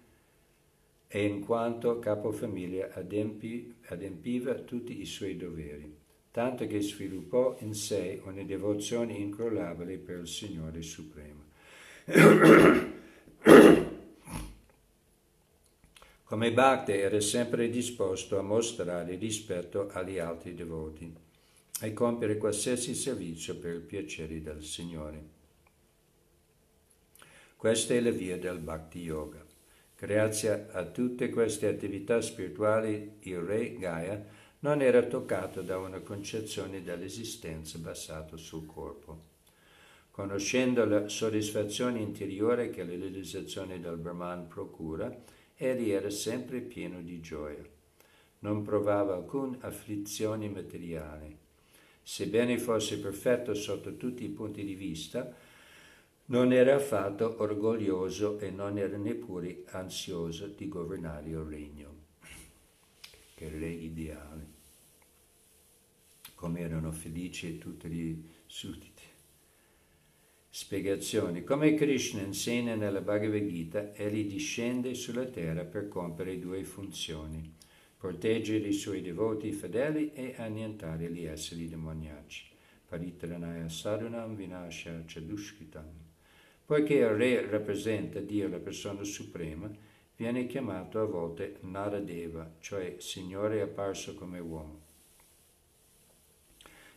e 1.05 1.25
in 1.25 1.41
quanto 1.41 1.99
capofamiglia 1.99 2.93
adempi, 2.93 3.75
adempiva 3.87 4.53
tutti 4.53 5.01
i 5.01 5.05
suoi 5.05 5.35
doveri, 5.35 6.03
tanto 6.35 6.67
che 6.67 6.81
sviluppò 6.81 7.55
in 7.59 7.73
sé 7.73 8.21
una 8.25 8.43
devozione 8.43 9.13
incrollabile 9.13 9.95
per 9.95 10.19
il 10.19 10.27
Signore 10.27 10.81
Supremo. 10.81 11.43
Come 16.25 16.51
Bhakti 16.51 16.91
era 16.91 17.21
sempre 17.21 17.69
disposto 17.69 18.37
a 18.37 18.41
mostrare 18.41 19.15
rispetto 19.15 19.87
agli 19.89 20.19
altri 20.19 20.53
devoti 20.53 21.09
e 21.79 21.93
compiere 21.93 22.35
qualsiasi 22.35 22.93
servizio 22.95 23.55
per 23.55 23.75
il 23.75 23.79
piacere 23.79 24.41
del 24.41 24.61
Signore. 24.61 25.23
Questa 27.55 27.93
è 27.93 28.01
la 28.01 28.11
via 28.11 28.37
del 28.37 28.59
Bhakti 28.59 28.99
Yoga. 28.99 29.41
Grazie 29.97 30.67
a 30.73 30.83
tutte 30.83 31.29
queste 31.29 31.67
attività 31.67 32.19
spirituali 32.19 33.19
il 33.21 33.39
re 33.39 33.77
Gaia 33.77 34.34
non 34.65 34.81
era 34.81 35.03
toccato 35.03 35.61
da 35.61 35.77
una 35.77 35.99
concezione 35.99 36.81
dell'esistenza 36.81 37.77
basata 37.77 38.35
sul 38.35 38.65
corpo. 38.65 39.33
Conoscendo 40.09 40.83
la 40.85 41.07
soddisfazione 41.07 41.99
interiore 41.99 42.71
che 42.71 42.83
la 42.83 42.95
realizzazione 42.95 43.79
del 43.79 43.97
Brahman 43.97 44.47
procura, 44.47 45.15
egli 45.55 45.91
era 45.91 46.09
sempre 46.09 46.61
pieno 46.61 46.99
di 47.03 47.21
gioia. 47.21 47.63
Non 48.39 48.63
provava 48.63 49.13
alcuna 49.13 49.59
afflizione 49.61 50.49
materiale. 50.49 51.37
Sebbene 52.01 52.57
fosse 52.57 52.97
perfetto 52.97 53.53
sotto 53.53 53.97
tutti 53.97 54.23
i 54.23 54.29
punti 54.29 54.63
di 54.63 54.73
vista, 54.73 55.31
non 56.25 56.51
era 56.51 56.73
affatto 56.73 57.35
orgoglioso 57.37 58.39
e 58.39 58.49
non 58.49 58.79
era 58.79 58.97
neppure 58.97 59.61
ansioso 59.67 60.47
di 60.47 60.67
governare 60.67 61.29
il 61.29 61.37
regno, 61.37 61.93
che 63.35 63.47
re 63.47 63.69
ideale. 63.69 64.54
Come 66.45 66.59
erano 66.59 66.91
felici 66.91 67.57
tutti 67.57 67.87
i 67.87 68.23
sudditi. 68.45 69.01
Spiegazione. 70.47 71.43
Come 71.43 71.73
Krishna 71.73 72.21
insegna 72.21 72.75
nella 72.75 73.01
Bhagavad 73.01 73.47
Gita, 73.47 73.95
egli 73.95 74.27
discende 74.27 74.93
sulla 74.93 75.25
terra 75.25 75.63
per 75.63 75.87
compiere 75.87 76.37
due 76.37 76.63
funzioni, 76.63 77.51
proteggere 77.97 78.67
i 78.67 78.73
suoi 78.73 79.01
devoti 79.01 79.51
fedeli 79.53 80.13
e 80.13 80.35
annientare 80.37 81.09
gli 81.09 81.23
esseri 81.23 81.67
demoniaci. 81.67 82.45
Paritranaya 82.85 83.67
sadhunam 83.67 84.35
vinasha 84.35 85.01
chadushkitam. 85.03 85.89
Poiché 86.63 86.93
il 86.93 87.07
re 87.07 87.49
rappresenta 87.49 88.19
Dio, 88.19 88.47
la 88.47 88.59
persona 88.59 89.03
suprema, 89.03 89.67
viene 90.15 90.45
chiamato 90.45 91.01
a 91.01 91.05
volte 91.05 91.57
Naradeva, 91.61 92.57
cioè 92.59 92.97
Signore 92.99 93.61
apparso 93.61 94.13
come 94.13 94.37
uomo. 94.37 94.84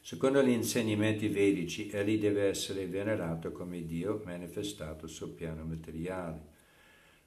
Secondo 0.01 0.43
gli 0.43 0.51
insegnamenti 0.51 1.29
vedici, 1.29 1.91
egli 1.91 2.19
deve 2.19 2.45
essere 2.45 2.87
venerato 2.87 3.53
come 3.53 3.85
Dio 3.85 4.23
manifestato 4.25 5.07
sul 5.07 5.31
piano 5.31 5.65
materiale, 5.65 6.57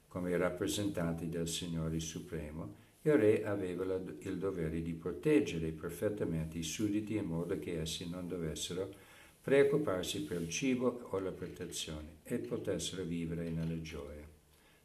come 0.08 0.36
rappresentante 0.36 1.28
del 1.28 1.48
Signore 1.48 2.00
Supremo. 2.00 2.80
Il 3.02 3.14
re 3.14 3.44
aveva 3.44 4.00
il 4.20 4.38
dovere 4.38 4.82
di 4.82 4.94
proteggere 4.94 5.70
perfettamente 5.70 6.58
i 6.58 6.62
sudditi 6.62 7.16
in 7.16 7.24
modo 7.24 7.58
che 7.58 7.80
essi 7.80 8.08
non 8.08 8.28
dovessero 8.28 8.92
preoccuparsi 9.40 10.22
per 10.22 10.40
il 10.40 10.48
cibo 10.48 11.08
o 11.10 11.18
la 11.18 11.32
protezione 11.32 12.18
e 12.22 12.38
potessero 12.38 13.02
vivere 13.02 13.50
nella 13.50 13.80
gioia. 13.80 14.24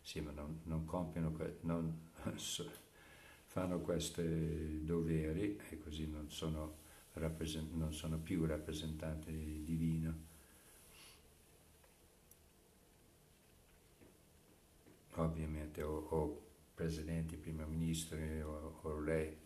Sì, 0.01 0.19
ma 0.21 0.31
non, 0.31 0.61
non 0.63 0.85
compiono, 0.85 1.35
non 1.61 2.09
fanno 3.45 3.79
questi 3.81 4.83
doveri 4.83 5.59
e 5.69 5.77
così 5.77 6.07
non 6.09 6.29
sono 6.29 6.85
non 7.71 7.93
sono 7.93 8.17
più 8.17 8.45
rappresentante 8.45 9.31
divino. 9.31 10.25
Ovviamente 15.15 15.81
o, 15.81 15.97
o 16.09 16.41
presidenti, 16.75 17.35
primi 17.37 17.65
ministri 17.65 18.41
o, 18.41 18.79
o 18.81 19.03
re, 19.03 19.37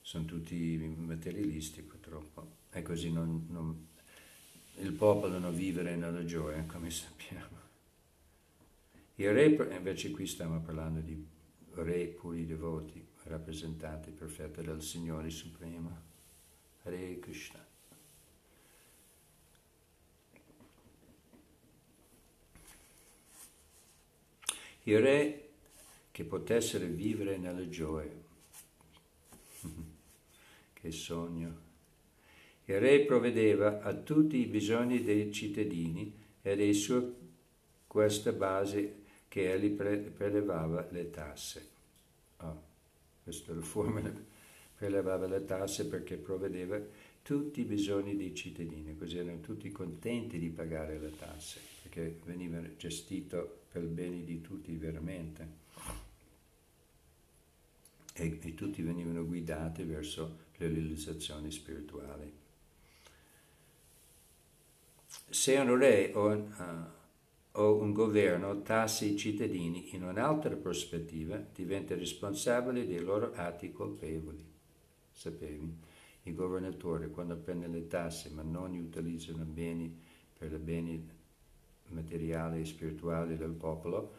sono 0.00 0.24
tutti 0.24 0.76
materialisti 0.96 1.82
purtroppo 1.82 2.62
e 2.70 2.82
così 2.82 3.12
non, 3.12 3.46
non, 3.48 3.86
il 4.78 4.92
popolo 4.92 5.38
non 5.38 5.54
vivere 5.54 5.96
nella 5.96 6.24
gioia 6.24 6.64
come 6.64 6.90
sappiamo. 6.90 7.62
Il 9.16 9.32
re, 9.32 9.46
invece 9.76 10.10
qui 10.10 10.26
stiamo 10.26 10.60
parlando 10.60 11.00
di 11.00 11.26
re 11.74 12.06
puri 12.06 12.46
devoti, 12.46 13.06
rappresentanti 13.24 14.10
perfetti 14.10 14.62
del 14.62 14.82
Signore 14.82 15.30
Supremo. 15.30 16.12
Hare 16.84 17.18
Krishna. 17.18 17.64
Il 24.82 25.00
re 25.00 25.48
che 26.10 26.24
potessero 26.24 26.84
vivere 26.86 27.38
nella 27.38 27.66
gioia. 27.70 28.12
che 30.74 30.90
sogno. 30.90 31.62
Il 32.66 32.78
re 32.80 33.00
provvedeva 33.00 33.80
a 33.80 33.94
tutti 33.94 34.36
i 34.36 34.46
bisogni 34.46 35.02
dei 35.02 35.32
cittadini 35.32 36.12
ed 36.42 36.60
è 36.60 36.72
su 36.74 37.16
questa 37.86 38.32
base 38.32 39.02
che 39.28 39.52
egli 39.52 39.70
prelevava 39.70 40.86
le 40.90 41.10
tasse. 41.10 41.68
Oh, 42.38 42.62
questa 43.22 43.52
è 43.52 43.54
la 43.54 43.62
formula 43.64 44.33
prelevava 44.76 45.26
le 45.26 45.44
tasse 45.44 45.86
perché 45.86 46.16
provvedeva 46.16 46.80
tutti 47.22 47.60
i 47.60 47.64
bisogni 47.64 48.16
dei 48.16 48.34
cittadini, 48.34 48.96
così 48.96 49.16
erano 49.16 49.40
tutti 49.40 49.70
contenti 49.70 50.38
di 50.38 50.50
pagare 50.50 50.98
le 50.98 51.16
tasse, 51.16 51.60
perché 51.82 52.18
veniva 52.24 52.60
gestito 52.76 53.62
per 53.72 53.82
il 53.82 53.88
bene 53.88 54.24
di 54.24 54.40
tutti 54.40 54.76
veramente. 54.76 55.62
E, 58.12 58.38
e 58.40 58.54
tutti 58.54 58.82
venivano 58.82 59.24
guidati 59.24 59.82
verso 59.84 60.38
le 60.58 60.68
realizzazioni 60.68 61.50
spirituali. 61.50 62.32
Se 65.30 65.56
un 65.56 65.78
re 65.78 66.12
o 66.14 66.28
uh, 66.28 67.02
o 67.56 67.76
un 67.76 67.92
governo 67.92 68.62
tassa 68.62 69.04
i 69.04 69.16
cittadini 69.16 69.94
in 69.94 70.02
un'altra 70.02 70.56
prospettiva, 70.56 71.36
diventa 71.54 71.94
responsabile 71.94 72.86
dei 72.86 73.00
loro 73.00 73.32
atti 73.34 73.70
colpevoli 73.72 74.53
sapevi. 75.14 75.92
i 76.24 76.34
governatori 76.34 77.10
quando 77.10 77.36
prendono 77.36 77.72
le 77.72 77.86
tasse 77.86 78.30
ma 78.30 78.42
non 78.42 78.74
utilizzano 78.74 79.44
beni 79.44 80.02
per 80.36 80.52
i 80.52 80.58
beni 80.58 81.08
materiali 81.88 82.60
e 82.60 82.64
spirituali 82.64 83.36
del 83.36 83.52
popolo, 83.52 84.14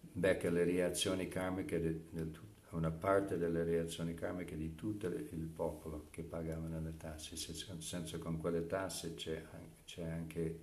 becca 0.00 0.50
le 0.50 0.64
reazioni 0.64 1.28
karmiche, 1.28 1.80
di, 1.80 2.04
di, 2.10 2.38
una 2.70 2.90
parte 2.90 3.38
delle 3.38 3.64
reazioni 3.64 4.14
karmiche 4.14 4.56
di 4.56 4.74
tutto 4.74 5.06
il 5.06 5.50
popolo 5.52 6.06
che 6.10 6.22
pagavano 6.22 6.80
le 6.80 6.96
tasse, 6.96 7.36
senza 7.36 8.18
con 8.18 8.38
quelle 8.38 8.66
tasse 8.66 9.14
c'è, 9.14 9.42
c'è 9.84 10.04
anche 10.04 10.60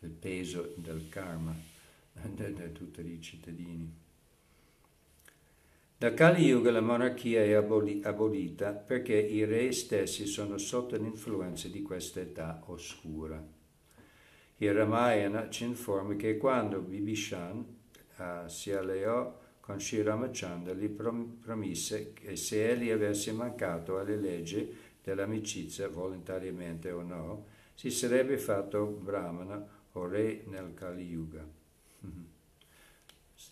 il 0.00 0.10
peso 0.10 0.74
del 0.76 1.08
karma 1.08 1.54
di 2.22 2.72
tutti 2.72 3.00
i 3.00 3.20
cittadini. 3.20 4.04
Da 5.98 6.12
Kali 6.12 6.44
Yuga 6.44 6.70
la 6.70 6.82
monarchia 6.82 7.40
è 7.40 7.52
abolita 7.52 8.72
perché 8.72 9.14
i 9.14 9.46
re 9.46 9.72
stessi 9.72 10.26
sono 10.26 10.58
sotto 10.58 10.94
l'influenza 10.94 11.68
di 11.68 11.80
questa 11.80 12.20
età 12.20 12.62
oscura. 12.66 13.42
Il 14.58 14.74
Ramayana 14.74 15.48
ci 15.48 15.64
informa 15.64 16.14
che 16.16 16.36
quando 16.36 16.80
Bibhishan 16.80 17.64
uh, 18.18 18.46
si 18.46 18.72
alleò 18.72 19.40
con 19.58 19.80
Sri 19.80 20.02
Ramachandra 20.02 20.74
gli 20.74 20.90
prom- 20.90 21.42
promise 21.42 22.12
che 22.12 22.36
se 22.36 22.72
egli 22.72 22.90
avesse 22.90 23.32
mancato 23.32 23.98
alle 23.98 24.16
leggi 24.16 24.76
dell'amicizia, 25.02 25.88
volontariamente 25.88 26.90
o 26.90 27.00
no, 27.00 27.46
si 27.72 27.90
sarebbe 27.90 28.36
fatto 28.36 28.84
brahmana 28.84 29.66
o 29.92 30.06
re 30.06 30.42
nel 30.44 30.74
Kali 30.74 31.04
Yuga. 31.04 31.42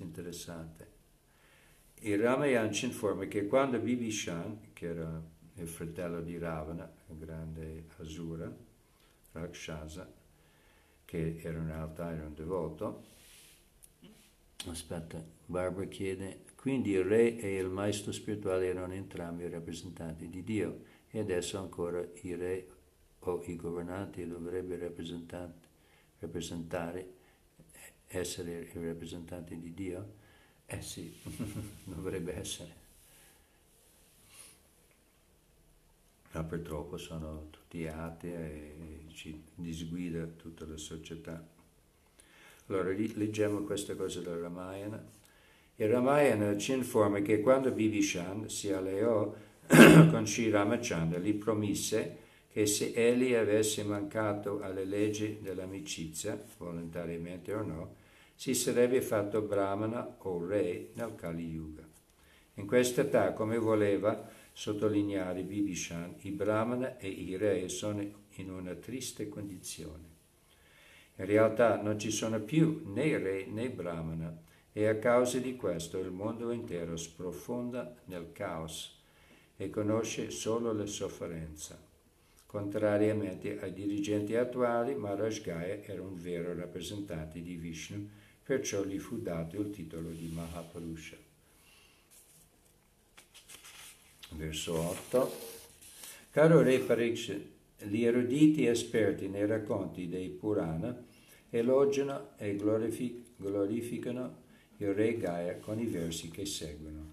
interessante. 0.00 0.93
Il 2.04 2.18
Ramayana 2.18 2.70
ci 2.70 2.84
informa 2.84 3.24
che 3.24 3.46
quando 3.46 3.78
Bibhishan, 3.78 4.72
che 4.74 4.88
era 4.88 5.22
il 5.54 5.66
fratello 5.66 6.20
di 6.20 6.36
Ravana, 6.36 6.92
il 7.08 7.16
grande 7.16 7.86
Asura, 7.96 8.54
Rakshasa, 9.32 10.12
che 11.06 11.40
era 11.42 11.56
in 11.56 11.66
realtà 11.66 12.12
era 12.12 12.26
un 12.26 12.34
devoto, 12.34 13.04
aspetta, 14.66 15.24
Barbara 15.46 15.86
chiede, 15.86 16.44
quindi 16.56 16.90
il 16.90 17.04
re 17.04 17.38
e 17.38 17.56
il 17.56 17.70
maestro 17.70 18.12
spirituale 18.12 18.66
erano 18.66 18.92
entrambi 18.92 19.48
rappresentanti 19.48 20.28
di 20.28 20.44
Dio 20.44 20.82
e 21.08 21.20
adesso 21.20 21.56
ancora 21.56 22.06
i 22.20 22.34
re 22.34 22.68
o 23.20 23.42
i 23.46 23.56
governanti 23.56 24.26
dovrebbero 24.26 24.92
rappresentare, 26.18 27.12
essere 28.08 28.70
i 28.74 28.84
rappresentanti 28.84 29.58
di 29.58 29.72
Dio? 29.72 30.23
Eh 30.66 30.81
sì, 30.83 31.14
dovrebbe 31.85 32.38
essere. 32.38 32.83
Ma 36.33 36.42
purtroppo 36.42 36.96
sono 36.96 37.46
tutti 37.50 37.87
atei 37.87 38.33
e 38.33 39.05
ci 39.12 39.40
disguida 39.55 40.24
tutta 40.24 40.66
la 40.66 40.77
società. 40.77 41.46
Allora 42.66 42.90
leggiamo 42.90 43.61
questa 43.61 43.94
cosa 43.94 44.20
del 44.20 44.38
Ramayana. 44.38 45.03
Il 45.77 45.88
Ramayana 45.88 46.57
ci 46.57 46.72
informa 46.72 47.20
che 47.20 47.40
quando 47.40 47.70
Bibhishan 47.70 48.48
si 48.48 48.72
alleò 48.72 49.35
con 49.66 50.27
Sri 50.27 50.50
Ramachandra, 50.50 51.18
gli 51.18 51.35
promise 51.35 52.18
che 52.53 52.66
se 52.66 52.92
egli 52.94 53.35
avesse 53.35 53.83
mancato 53.83 54.61
alle 54.62 54.85
leggi 54.85 55.38
dell'amicizia, 55.40 56.40
volontariamente 56.59 57.53
o 57.53 57.62
no, 57.62 57.94
si 58.34 58.54
sarebbe 58.54 59.00
fatto 59.00 59.42
brahmana 59.42 60.16
o 60.18 60.44
re 60.44 60.90
nel 60.94 61.14
Kali 61.14 61.46
Yuga. 61.46 61.86
In 62.54 62.66
questa 62.66 63.02
età, 63.02 63.32
come 63.32 63.58
voleva 63.58 64.28
sottolineare 64.52 65.42
Bibhishan, 65.42 66.14
i 66.20 66.30
brahmana 66.30 66.96
e 66.98 67.08
i 67.08 67.36
re 67.36 67.68
sono 67.68 68.00
in 68.36 68.50
una 68.50 68.74
triste 68.74 69.28
condizione. 69.28 70.12
In 71.16 71.26
realtà 71.26 71.80
non 71.80 71.98
ci 71.98 72.10
sono 72.10 72.40
più 72.40 72.82
né 72.86 73.18
re 73.18 73.46
né 73.46 73.70
brahmana 73.70 74.36
e 74.72 74.86
a 74.86 74.96
causa 74.98 75.38
di 75.38 75.54
questo 75.56 75.98
il 75.98 76.10
mondo 76.10 76.50
intero 76.50 76.96
sprofonda 76.96 77.94
nel 78.06 78.32
caos 78.32 79.00
e 79.56 79.70
conosce 79.70 80.30
solo 80.30 80.72
la 80.72 80.86
sofferenza. 80.86 81.80
Contrariamente 82.46 83.60
ai 83.60 83.72
dirigenti 83.72 84.34
attuali, 84.36 84.94
Maharaj 84.94 85.42
Gaya 85.42 85.82
era 85.82 86.02
un 86.02 86.14
vero 86.14 86.54
rappresentante 86.54 87.40
di 87.40 87.54
Vishnu 87.56 88.08
perciò 88.44 88.85
gli 88.85 88.98
fu 88.98 89.20
dato 89.20 89.61
il 89.61 89.70
titolo 89.70 90.11
di 90.11 90.30
Mahapurusha. 90.33 91.16
Verso 94.30 94.78
8. 94.78 95.33
Caro 96.30 96.62
Re 96.62 96.78
Pariksit, 96.80 97.42
gli 97.85 98.04
eruditi 98.04 98.66
esperti 98.66 99.28
nei 99.28 99.46
racconti 99.46 100.09
dei 100.09 100.28
Purana 100.28 101.02
elogiano 101.50 102.30
e 102.37 102.57
glorificano 102.57 104.42
il 104.78 104.92
Re 104.92 105.16
Gaia 105.16 105.57
con 105.59 105.78
i 105.78 105.87
versi 105.87 106.30
che 106.30 106.44
seguono. 106.44 107.12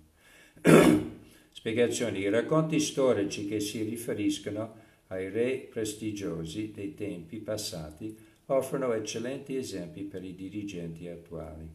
Spiegazioni. 1.52 2.20
I 2.20 2.30
racconti 2.30 2.80
storici 2.80 3.48
che 3.48 3.60
si 3.60 3.84
riferiscono 3.84 4.76
ai 5.08 5.30
re 5.30 5.68
prestigiosi 5.70 6.72
dei 6.72 6.96
tempi 6.96 7.38
passati 7.38 8.18
offrono 8.54 8.92
eccellenti 8.94 9.56
esempi 9.56 10.04
per 10.04 10.24
i 10.24 10.36
dirigenti 10.36 11.08
attuali. 11.08 11.68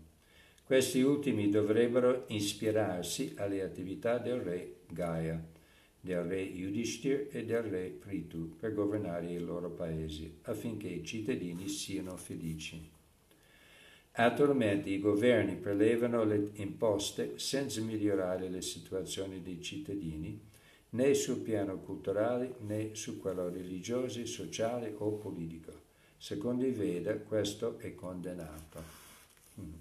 Questi 0.63 1.01
ultimi 1.01 1.49
dovrebbero 1.49 2.25
ispirarsi 2.29 3.35
alle 3.37 3.63
attività 3.63 4.19
del 4.19 4.41
re 4.41 4.75
Gaia, 4.89 5.43
del 6.01 6.23
re 6.25 6.41
Yudhishthir 6.41 7.29
e 7.31 7.45
del 7.45 7.63
re 7.63 7.89
Prithu 7.89 8.57
per 8.57 8.75
governare 8.75 9.31
i 9.31 9.39
loro 9.39 9.71
paesi 9.71 10.39
affinché 10.43 10.89
i 10.89 11.05
cittadini 11.05 11.69
siano 11.69 12.17
felici. 12.17 12.91
Attualmente 14.19 14.91
i 14.91 14.99
governi 14.99 15.57
prelevano 15.57 16.25
le 16.25 16.51
imposte 16.55 17.39
senza 17.39 17.81
migliorare 17.81 18.49
le 18.49 18.63
situazioni 18.63 19.43
dei 19.43 19.61
cittadini 19.61 20.41
né 20.91 21.15
sul 21.15 21.39
piano 21.39 21.79
culturale 21.79 22.55
né 22.61 22.95
su 22.95 23.19
quello 23.19 23.49
religioso, 23.49 24.25
sociale 24.25 24.95
o 24.97 25.13
politico. 25.13 25.76
Secondo 26.19 26.65
i 26.65 26.71
Veda 26.71 27.17
questo 27.19 27.79
è 27.79 27.95
condannato. 27.95 28.83
Mm. 29.61 29.73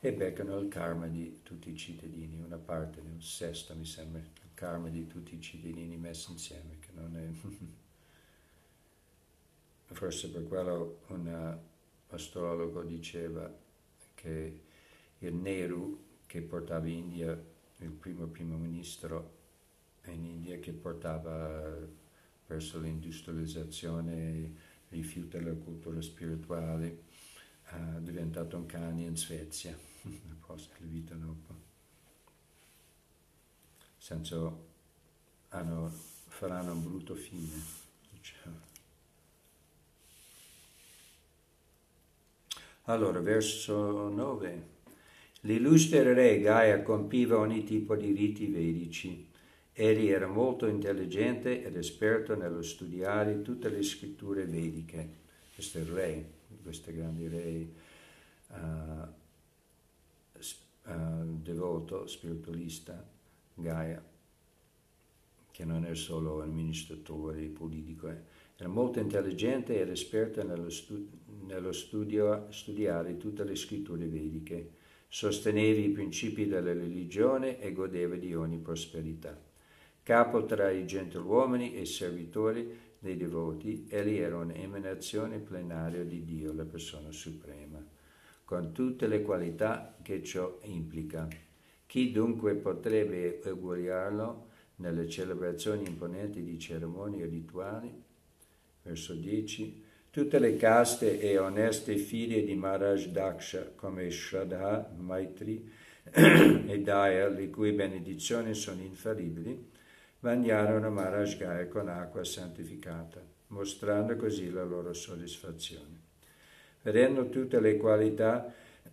E 0.00 0.12
beccano 0.12 0.58
il 0.58 0.68
karma 0.68 1.06
di 1.06 1.40
tutti 1.42 1.70
i 1.70 1.76
cittadini, 1.76 2.40
una 2.40 2.56
parte, 2.56 3.00
un 3.00 3.22
sesto 3.22 3.74
mi 3.76 3.86
sembra, 3.86 4.20
il 4.20 4.50
karma 4.54 4.88
di 4.88 5.06
tutti 5.06 5.36
i 5.36 5.40
cittadini 5.40 5.96
messi 5.96 6.32
insieme, 6.32 6.78
che 6.80 6.88
non 6.94 7.16
è... 7.16 7.28
Forse 9.94 10.30
per 10.30 10.48
quello 10.48 11.00
un 11.08 11.58
astrologo 12.08 12.82
diceva 12.82 13.48
che 14.14 14.60
il 15.18 15.34
Nehru, 15.34 16.02
che 16.26 16.40
portava 16.40 16.86
in 16.88 16.94
India, 16.94 17.40
il 17.78 17.90
primo 17.90 18.26
primo 18.26 18.56
ministro 18.56 19.40
in 20.06 20.24
India, 20.24 20.58
che 20.58 20.72
portava 20.72 21.78
verso 22.52 22.78
l'industrializzazione, 22.78 24.54
rifiuta 24.90 25.40
la 25.40 25.54
cultura 25.54 26.02
spirituale, 26.02 27.04
è 27.64 27.74
diventato 28.00 28.56
un 28.56 28.66
cane 28.66 29.02
in 29.02 29.16
Svezia, 29.16 29.76
post 30.46 30.70
la 30.78 30.86
vita 30.86 31.14
dopo. 31.14 31.70
Senso, 33.96 34.66
hanno, 35.48 35.90
faranno 36.28 36.72
un 36.72 36.82
brutto 36.82 37.14
fine. 37.14 37.80
Diciamo. 38.10 38.56
Allora, 42.84 43.20
verso 43.20 44.08
9. 44.08 44.70
L'illustre 45.44 46.12
re 46.12 46.40
Gaia 46.40 46.82
compiva 46.82 47.38
ogni 47.38 47.64
tipo 47.64 47.96
di 47.96 48.12
riti 48.12 48.46
vedici 48.46 49.30
Egli 49.74 50.08
era 50.08 50.26
molto 50.26 50.66
intelligente 50.66 51.64
ed 51.64 51.76
esperto 51.76 52.36
nello 52.36 52.60
studiare 52.60 53.40
tutte 53.40 53.70
le 53.70 53.82
scritture 53.82 54.44
vediche. 54.44 55.20
Questo 55.54 55.78
è 55.78 55.80
il 55.80 55.86
re, 55.86 56.30
questo 56.62 56.92
grande 56.92 57.28
re 57.28 57.68
uh, 58.48 59.08
uh, 60.90 61.40
devoto, 61.40 62.06
spiritualista, 62.06 63.02
Gaia, 63.54 64.02
che 65.50 65.64
non 65.64 65.86
è 65.86 65.94
solo 65.94 66.42
amministratore 66.42 67.46
politico, 67.46 68.08
eh. 68.08 68.20
era 68.56 68.68
molto 68.68 69.00
intelligente 69.00 69.80
ed 69.80 69.88
esperto 69.88 70.44
nello, 70.44 70.68
stu- 70.68 71.08
nello 71.46 71.72
studio, 71.72 72.46
studiare 72.50 73.16
tutte 73.16 73.42
le 73.44 73.56
scritture 73.56 74.06
vediche, 74.06 74.72
sosteneva 75.08 75.80
i 75.80 75.88
principi 75.88 76.46
della 76.46 76.74
religione 76.74 77.58
e 77.58 77.72
godeva 77.72 78.16
di 78.16 78.34
ogni 78.34 78.58
prosperità. 78.58 79.50
Capo 80.04 80.44
tra 80.46 80.68
i 80.70 80.84
gentiluomini 80.84 81.74
e 81.76 81.84
servitori 81.84 82.76
dei 82.98 83.16
devoti, 83.16 83.86
egli 83.88 84.16
era 84.16 84.36
un'emanazione 84.36 85.38
plenaria 85.38 86.02
di 86.02 86.24
Dio, 86.24 86.52
la 86.52 86.64
persona 86.64 87.12
suprema, 87.12 87.80
con 88.44 88.72
tutte 88.72 89.06
le 89.06 89.22
qualità 89.22 89.96
che 90.02 90.24
ciò 90.24 90.58
implica. 90.62 91.28
Chi 91.86 92.10
dunque 92.10 92.54
potrebbe 92.54 93.40
eguagliarlo 93.42 94.48
nelle 94.76 95.08
celebrazioni 95.08 95.86
imponenti 95.86 96.42
di 96.42 96.58
cerimonie 96.58 97.26
rituali. 97.26 97.92
Verso 98.82 99.14
10. 99.14 99.84
Tutte 100.10 100.38
le 100.40 100.56
caste 100.56 101.20
e 101.20 101.38
oneste 101.38 101.96
figlie 101.96 102.42
di 102.42 102.54
Maharaj 102.54 103.06
Daksha, 103.06 103.72
come 103.76 104.10
Shraddha, 104.10 104.94
Maitri 104.98 105.70
e 106.12 106.80
Daya, 106.80 107.28
le 107.28 107.50
cui 107.50 107.72
benedizioni 107.72 108.52
sono 108.54 108.82
infallibili, 108.82 109.70
bagnarono 110.22 110.88
Maharaj 110.88 111.66
con 111.68 111.88
acqua 111.88 112.22
santificata, 112.22 113.20
mostrando 113.48 114.14
così 114.14 114.52
la 114.52 114.62
loro 114.62 114.92
soddisfazione. 114.92 115.98
Vedendo 116.82 117.28
tutte 117.28 117.58
le 117.58 117.76
qualità 117.76 118.54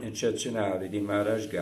eccezionali 0.00 0.88
di 0.88 1.00
Maharaj 1.00 1.52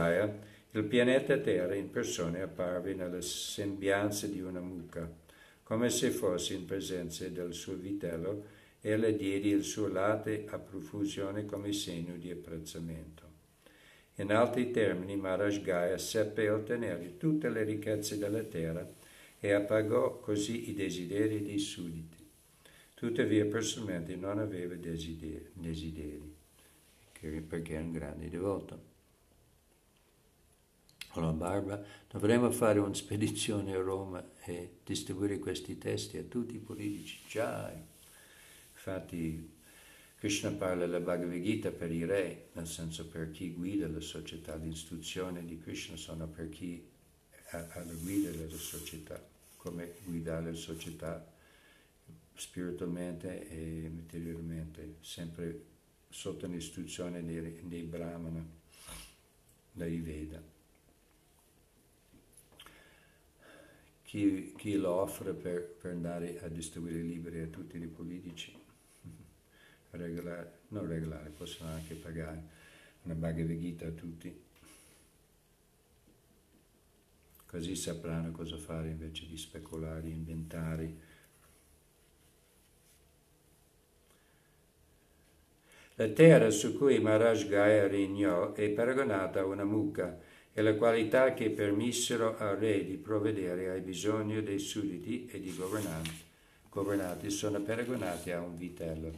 il 0.73 0.85
pianeta 0.85 1.39
Terra 1.39 1.75
in 1.75 1.89
persona 1.89 2.43
apparve 2.43 2.93
nella 2.93 3.23
sembianza 3.23 4.27
di 4.27 4.43
una 4.43 4.61
mucca, 4.61 5.11
come 5.63 5.89
se 5.89 6.11
fosse 6.11 6.53
in 6.53 6.67
presenza 6.67 7.27
del 7.27 7.55
suo 7.55 7.73
vitello, 7.73 8.45
e 8.83 8.99
le 8.99 9.17
diedi 9.17 9.49
il 9.49 9.65
suo 9.65 9.89
latte 9.89 10.45
a 10.51 10.59
profusione 10.59 11.47
come 11.47 11.73
segno 11.73 12.17
di 12.19 12.31
apprezzamento. 12.31 13.23
In 14.17 14.31
altri 14.31 14.71
termini, 14.71 15.17
Maharaj 15.17 15.95
seppe 15.95 16.51
ottenere 16.51 17.17
tutte 17.17 17.49
le 17.49 17.65
ricchezze 17.65 18.19
della 18.19 18.43
terra 18.43 18.87
e 19.47 19.53
appagò 19.53 20.19
così 20.19 20.71
i 20.71 20.75
desideri 20.75 21.41
dei 21.41 21.61
sudditi. 21.61 22.17
Tuttavia 22.95 23.47
personalmente 23.47 24.17
non 24.17 24.41
aveva 24.41 24.75
desideri, 24.75 25.51
desideri 25.53 26.35
perché 27.47 27.73
era 27.75 27.85
un 27.85 27.93
grande 27.93 28.29
devoto. 28.29 28.95
Allora 31.11 31.33
Barbara, 31.33 31.85
dovremmo 32.11 32.51
fare 32.51 32.81
una 32.81 32.93
spedizione 32.93 33.75
a 33.75 33.81
Roma 33.81 34.23
e 34.45 34.79
distribuire 34.85 35.39
questi 35.39 35.79
testi 35.79 36.19
a 36.19 36.25
tutti 36.25 36.57
i 36.57 36.59
politici. 36.59 37.21
Già, 37.29 37.73
infatti 38.73 39.55
Krishna 40.19 40.51
parla 40.51 40.87
della 40.87 41.01
Bhagavad 41.01 41.41
Gita 41.41 41.71
per 41.71 41.93
i 41.93 42.05
re, 42.05 42.49
nel 42.53 42.67
senso 42.67 43.07
per 43.07 43.31
chi 43.31 43.53
guida 43.53 43.87
la 43.87 44.01
società, 44.01 44.57
l'istruzione 44.57 45.45
di 45.45 45.59
Krishna 45.59 45.97
sono 45.97 46.27
per 46.27 46.49
chi 46.49 46.85
ha 47.51 47.59
la 47.75 47.93
guida 48.03 48.31
della 48.31 48.57
società, 48.57 49.23
come 49.67 49.95
guidare 50.05 50.53
la 50.53 50.57
società 50.57 51.27
spiritualmente 52.35 53.49
e 53.49 53.91
materialmente, 53.93 54.99
sempre 55.01 55.65
sotto 56.09 56.47
l'istruzione 56.47 57.25
dei, 57.25 57.67
dei 57.67 57.83
Brahmana, 57.83 58.47
dai 59.73 59.99
Veda. 59.99 60.41
Chi, 64.05 64.55
chi 64.57 64.77
lo 64.77 64.93
offre 64.93 65.33
per, 65.35 65.63
per, 65.63 65.91
andare 65.91 66.41
a 66.43 66.49
distribuire 66.49 67.01
libri 67.01 67.41
a 67.41 67.49
tutti 67.49 67.77
i 67.77 67.87
politici, 67.89 68.57
regolare, 69.91 70.61
non 70.69 70.87
regolare, 70.87 71.31
possono 71.31 71.71
anche 71.71 71.97
pagare 71.97 72.41
una 73.03 73.15
Bhagavad 73.15 73.59
Gita 73.59 73.89
a 73.89 73.91
tutti. 73.91 74.45
Così 77.57 77.75
sapranno 77.75 78.33
cosa 78.33 78.59
fare 78.59 78.89
invece 78.91 79.27
di 79.27 79.39
speculare, 79.39 80.07
inventare 80.09 80.95
La 85.95 86.07
terra 86.09 86.51
su 86.51 86.77
cui 86.77 86.99
Maharaj 86.99 87.49
Gaya 87.49 87.87
regnò 87.87 88.53
è 88.53 88.69
paragonata 88.69 89.41
a 89.41 89.47
una 89.47 89.65
mucca 89.65 90.19
e 90.53 90.61
le 90.61 90.77
qualità 90.77 91.33
che 91.33 91.49
permissero 91.49 92.37
al 92.37 92.59
re 92.59 92.85
di 92.85 92.99
provvedere 92.99 93.71
ai 93.71 93.81
bisogni 93.81 94.43
dei 94.43 94.59
sudditi 94.59 95.25
e 95.25 95.41
di 95.41 95.57
governanti, 95.57 97.31
sono 97.31 97.63
paragonate 97.63 98.35
a 98.35 98.43
un 98.43 98.55
vitello. 98.59 99.13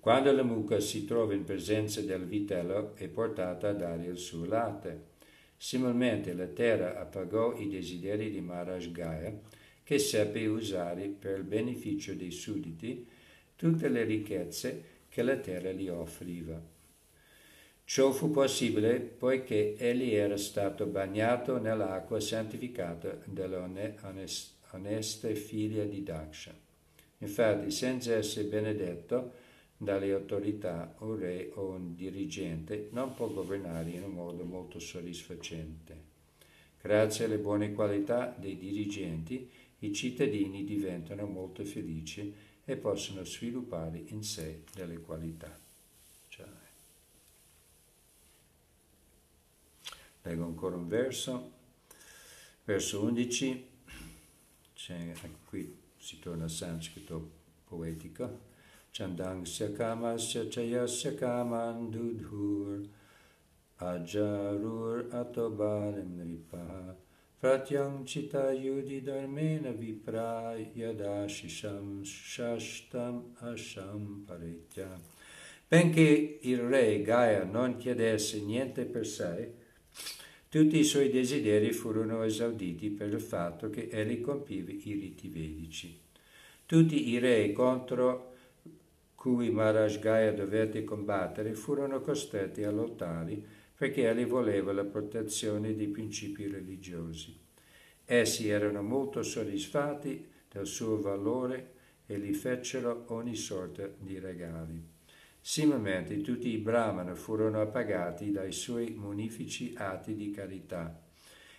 Quando 0.00 0.32
la 0.32 0.42
mucca 0.42 0.78
si 0.80 1.06
trova 1.06 1.32
in 1.32 1.44
presenza 1.44 2.02
del 2.02 2.26
vitello 2.26 2.94
è 2.94 3.08
portata 3.08 3.70
a 3.70 3.72
dare 3.72 4.04
il 4.04 4.18
suo 4.18 4.44
latte. 4.44 5.09
Similmente 5.62 6.32
la 6.32 6.46
terra 6.46 6.98
appagò 6.98 7.54
i 7.54 7.68
desideri 7.68 8.30
di 8.30 8.40
Maharaj 8.40 8.90
Gaya, 8.92 9.38
che 9.84 9.98
seppe 9.98 10.46
usare 10.46 11.08
per 11.08 11.36
il 11.36 11.44
beneficio 11.44 12.14
dei 12.14 12.30
sudditi 12.30 13.06
tutte 13.56 13.90
le 13.90 14.04
ricchezze 14.04 14.84
che 15.10 15.22
la 15.22 15.36
terra 15.36 15.70
gli 15.72 15.86
offriva. 15.86 16.58
Ciò 17.84 18.10
fu 18.10 18.30
possibile 18.30 19.00
poiché 19.00 19.76
egli 19.76 20.14
era 20.14 20.38
stato 20.38 20.86
bagnato 20.86 21.58
nell'acqua 21.58 22.18
santificata 22.20 23.18
delle 23.26 23.92
oneste 24.70 25.34
figlie 25.34 25.90
di 25.90 26.02
Daksha. 26.02 26.54
Infatti, 27.18 27.70
senza 27.70 28.14
essere 28.14 28.48
benedetto 28.48 29.34
dalle 29.82 30.12
autorità, 30.12 30.94
un 30.98 31.18
re 31.18 31.52
o 31.54 31.70
un 31.70 31.94
dirigente 31.94 32.90
non 32.92 33.14
può 33.14 33.28
governare 33.28 33.88
in 33.88 34.02
un 34.02 34.10
modo 34.10 34.44
molto 34.44 34.78
soddisfacente. 34.78 36.08
Grazie 36.82 37.24
alle 37.24 37.38
buone 37.38 37.72
qualità 37.72 38.26
dei 38.38 38.58
dirigenti, 38.58 39.48
i 39.78 39.92
cittadini 39.94 40.64
diventano 40.64 41.24
molto 41.24 41.64
felici 41.64 42.30
e 42.62 42.76
possono 42.76 43.24
sviluppare 43.24 44.02
in 44.08 44.22
sé 44.22 44.64
delle 44.74 44.98
qualità. 45.00 45.58
Cioè, 46.28 46.46
leggo 50.24 50.44
ancora 50.44 50.76
un 50.76 50.88
verso, 50.88 51.52
verso 52.64 53.02
11, 53.02 53.68
qui 55.46 55.74
si 55.96 56.18
torna 56.18 56.44
al 56.44 56.50
sanscrito 56.50 57.30
poetico, 57.64 58.48
Chandangsya 58.92 59.76
kamasya 59.76 60.50
chayasya 60.50 61.18
kaman 61.18 61.92
dudhur 61.92 62.86
ajarur 63.80 65.08
atobalim 65.10 66.18
nripaha 66.18 66.96
Pratyam 67.40 68.04
citta 68.04 68.52
yudi 68.52 69.00
dharmena 69.00 69.72
vipra 69.72 70.54
yadashisham 70.76 72.04
shashtam 72.04 73.22
asham 73.42 74.26
paritya. 74.26 74.88
Benché 75.66 76.38
il 76.42 76.58
re 76.58 77.00
Gaia 77.00 77.44
non 77.44 77.78
chiedesse 77.78 78.40
niente 78.40 78.84
per 78.84 79.06
sé, 79.06 79.54
tutti 80.50 80.80
i 80.80 80.84
suoi 80.84 81.08
desideri 81.08 81.72
furono 81.72 82.22
esauditi 82.24 82.90
per 82.90 83.08
il 83.08 83.20
fatto 83.20 83.70
che 83.70 83.88
egli 83.90 84.20
compiva 84.20 84.70
i 84.72 84.92
riti 84.92 85.28
vedici. 85.28 85.98
Tutti 86.66 87.08
i 87.08 87.18
re 87.18 87.52
contro 87.52 88.29
cui 89.20 89.50
Maharaj 89.50 89.98
Gaia 89.98 90.32
dovette 90.32 90.82
combattere 90.82 91.52
furono 91.52 92.00
costretti 92.00 92.64
a 92.64 92.70
lottare 92.70 93.38
perché 93.76 94.08
egli 94.08 94.24
voleva 94.24 94.72
la 94.72 94.84
protezione 94.84 95.76
dei 95.76 95.88
principi 95.88 96.48
religiosi. 96.48 97.38
Essi 98.06 98.48
erano 98.48 98.80
molto 98.80 99.22
soddisfatti 99.22 100.26
del 100.50 100.64
suo 100.64 101.02
valore 101.02 101.72
e 102.06 102.18
gli 102.18 102.32
fecero 102.32 103.04
ogni 103.08 103.36
sorta 103.36 103.86
di 103.94 104.18
regali. 104.18 104.82
Similmente 105.38 106.22
tutti 106.22 106.48
i 106.48 106.56
brahmana 106.56 107.14
furono 107.14 107.60
appagati 107.60 108.30
dai 108.30 108.52
suoi 108.52 108.94
munifici 108.96 109.74
atti 109.76 110.14
di 110.14 110.30
carità. 110.30 110.98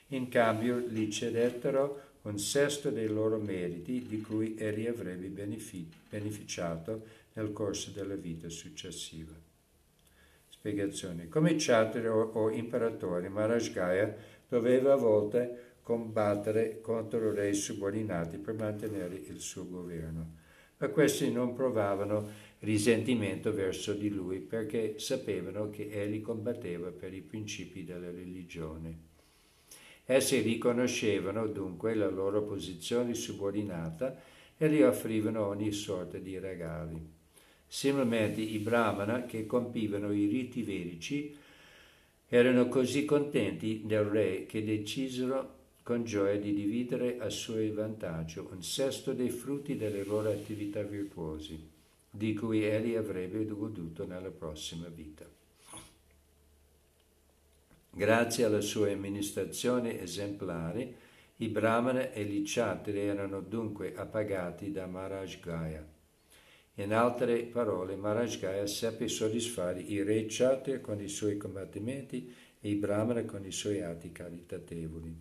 In 0.07 0.29
cambio 0.29 0.79
gli 0.79 1.11
cedettero 1.11 2.09
un 2.23 2.39
sesto 2.39 2.89
dei 2.89 3.07
loro 3.07 3.37
meriti 3.37 4.03
di 4.07 4.19
cui 4.21 4.55
egli 4.57 4.87
avrebbe 4.87 5.27
beneficiato 5.27 7.20
nel 7.33 7.51
corso 7.51 7.91
della 7.91 8.15
vita 8.15 8.49
successiva. 8.49 9.33
Spiegazione. 10.47 11.27
Come 11.27 11.55
Chatria 11.57 12.13
o, 12.13 12.31
o 12.33 12.49
imperatore, 12.51 13.29
Maharaj 13.29 14.13
doveva 14.47 14.93
a 14.93 14.97
volte 14.97 15.75
combattere 15.81 16.81
contro 16.81 17.33
re 17.33 17.53
subordinati 17.53 18.37
per 18.37 18.53
mantenere 18.53 19.15
il 19.15 19.39
suo 19.39 19.67
governo. 19.67 20.39
Ma 20.77 20.87
questi 20.89 21.31
non 21.31 21.53
provavano 21.53 22.29
risentimento 22.59 23.53
verso 23.53 23.93
di 23.93 24.09
lui 24.09 24.39
perché 24.39 24.99
sapevano 24.99 25.69
che 25.69 25.89
egli 25.91 26.21
combatteva 26.21 26.89
per 26.89 27.13
i 27.13 27.21
principi 27.21 27.83
della 27.83 28.11
religione. 28.11 29.09
Essi 30.05 30.39
riconoscevano 30.41 31.47
dunque 31.47 31.93
la 31.95 32.09
loro 32.09 32.43
posizione 32.43 33.13
subordinata 33.13 34.19
e 34.57 34.69
gli 34.69 34.81
offrivano 34.81 35.45
ogni 35.47 35.71
sorta 35.71 36.17
di 36.17 36.37
regali. 36.37 37.19
Similmente 37.73 38.41
i 38.41 38.57
brahmana 38.57 39.23
che 39.25 39.45
compivano 39.45 40.11
i 40.11 40.25
riti 40.25 40.61
vedici 40.61 41.33
erano 42.27 42.67
così 42.67 43.05
contenti 43.05 43.83
del 43.85 44.03
re 44.03 44.45
che 44.45 44.61
decisero 44.61 45.59
con 45.81 46.03
gioia 46.03 46.37
di 46.37 46.53
dividere 46.53 47.17
a 47.19 47.29
suo 47.29 47.55
vantaggio 47.73 48.49
un 48.51 48.61
sesto 48.61 49.13
dei 49.13 49.29
frutti 49.29 49.77
delle 49.77 50.03
loro 50.03 50.29
attività 50.29 50.83
virtuosi, 50.83 51.57
di 52.09 52.33
cui 52.33 52.65
egli 52.65 52.95
avrebbe 52.95 53.45
goduto 53.45 54.05
nella 54.05 54.31
prossima 54.31 54.89
vita. 54.89 55.25
Grazie 57.89 58.43
alla 58.43 58.59
sua 58.59 58.91
amministrazione 58.91 60.01
esemplare, 60.01 60.95
I 61.37 61.47
brahmana 61.47 62.11
e 62.11 62.25
gli 62.25 62.43
kshatri 62.43 62.99
erano 62.99 63.39
dunque 63.39 63.95
appagati 63.95 64.73
da 64.73 64.87
Maharaj 64.87 65.39
Gaya. 65.39 65.90
In 66.75 66.93
altre 66.93 67.43
parole, 67.43 67.97
Maharaj 67.97 68.39
Gaya 68.39 68.65
seppe 68.65 69.09
soddisfare 69.09 69.81
i 69.81 70.01
re 70.03 70.25
kshatri 70.25 70.79
con 70.79 71.01
i 71.01 71.09
suoi 71.09 71.35
combattimenti 71.35 72.33
e 72.61 72.69
i 72.69 72.75
brahmana 72.75 73.25
con 73.25 73.45
i 73.45 73.51
suoi 73.51 73.81
atti 73.81 74.13
caritatevoli. 74.13 75.15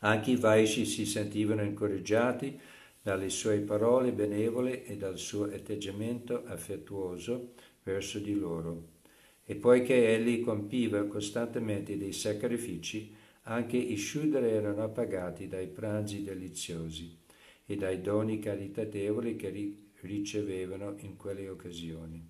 Anche 0.00 0.30
i 0.30 0.36
Vaishi 0.36 0.84
si 0.86 1.04
sentivano 1.04 1.62
incoraggiati 1.62 2.58
dalle 3.02 3.28
sue 3.28 3.58
parole 3.58 4.12
benevole 4.12 4.84
e 4.84 4.96
dal 4.96 5.18
suo 5.18 5.44
atteggiamento 5.44 6.44
affettuoso 6.46 7.54
verso 7.82 8.20
di 8.20 8.34
loro. 8.34 8.98
E 9.44 9.56
poiché 9.56 10.14
egli 10.14 10.42
compiva 10.42 11.04
costantemente 11.06 11.98
dei 11.98 12.12
sacrifici, 12.12 13.12
anche 13.42 13.76
i 13.76 13.96
Shudra 13.96 14.46
erano 14.46 14.84
appagati 14.84 15.48
dai 15.48 15.66
pranzi 15.66 16.22
deliziosi 16.22 17.19
e 17.70 17.76
dai 17.76 18.00
doni 18.00 18.40
caritatevoli 18.40 19.36
che 19.36 19.76
ricevevano 20.00 20.96
in 21.02 21.14
quelle 21.14 21.48
occasioni. 21.48 22.28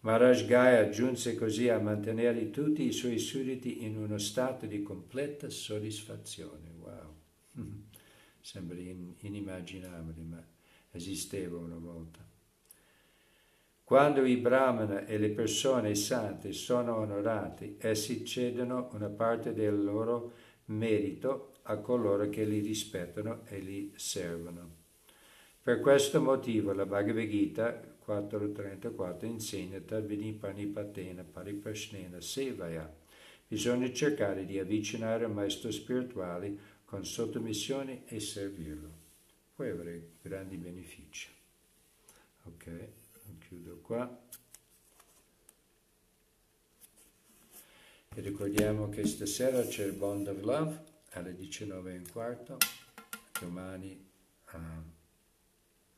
Maharaj 0.00 0.46
Gaya 0.46 0.88
giunse 0.88 1.34
così 1.34 1.68
a 1.68 1.78
mantenere 1.78 2.48
tutti 2.48 2.84
i 2.84 2.92
suoi 2.92 3.18
sudditi 3.18 3.84
in 3.84 3.98
uno 3.98 4.16
stato 4.16 4.64
di 4.64 4.82
completa 4.82 5.50
soddisfazione. 5.50 6.70
Wow! 6.78 7.14
Sembra 8.40 8.78
inimmaginabile, 8.78 10.22
ma 10.22 10.42
esisteva 10.90 11.58
una 11.58 11.76
volta. 11.76 12.26
Quando 13.84 14.24
i 14.24 14.38
brahmana 14.38 15.04
e 15.04 15.18
le 15.18 15.32
persone 15.32 15.94
sante 15.94 16.54
sono 16.54 16.96
onorati, 16.96 17.76
essi 17.78 18.24
cedono 18.24 18.88
una 18.92 19.10
parte 19.10 19.52
del 19.52 19.84
loro 19.84 20.32
merito 20.66 21.53
a 21.64 21.76
coloro 21.78 22.28
che 22.28 22.44
li 22.44 22.60
rispettano 22.60 23.44
e 23.46 23.58
li 23.58 23.92
servono. 23.96 24.82
Per 25.62 25.80
questo 25.80 26.20
motivo 26.20 26.72
la 26.72 26.86
Bhagavad 26.86 27.26
Gita 27.26 27.80
4.34 28.06 29.24
insegna 29.24 29.80
Tadvini 29.80 30.32
Panipatena 30.32 31.22
Pariprashnena 31.22 32.20
Sevaya. 32.20 32.92
Bisogna 33.46 33.90
cercare 33.92 34.44
di 34.44 34.58
avvicinare 34.58 35.24
il 35.24 35.30
maestro 35.30 35.70
spirituale 35.70 36.72
con 36.84 37.04
sottomissione 37.04 38.02
e 38.06 38.20
servirlo. 38.20 39.02
Puoi 39.54 39.70
avere 39.70 40.08
grandi 40.20 40.56
benefici. 40.56 41.28
Ok? 42.44 43.02
chiudo 43.54 43.78
qua 43.82 44.22
e 48.16 48.20
ricordiamo 48.20 48.88
che 48.88 49.06
stasera 49.06 49.64
c'è 49.64 49.84
il 49.84 49.92
Bond 49.92 50.28
of 50.28 50.40
Love 50.42 50.92
alle 51.14 51.32
19.15 51.36 52.56
domani 53.40 54.10
uh, 54.52 54.58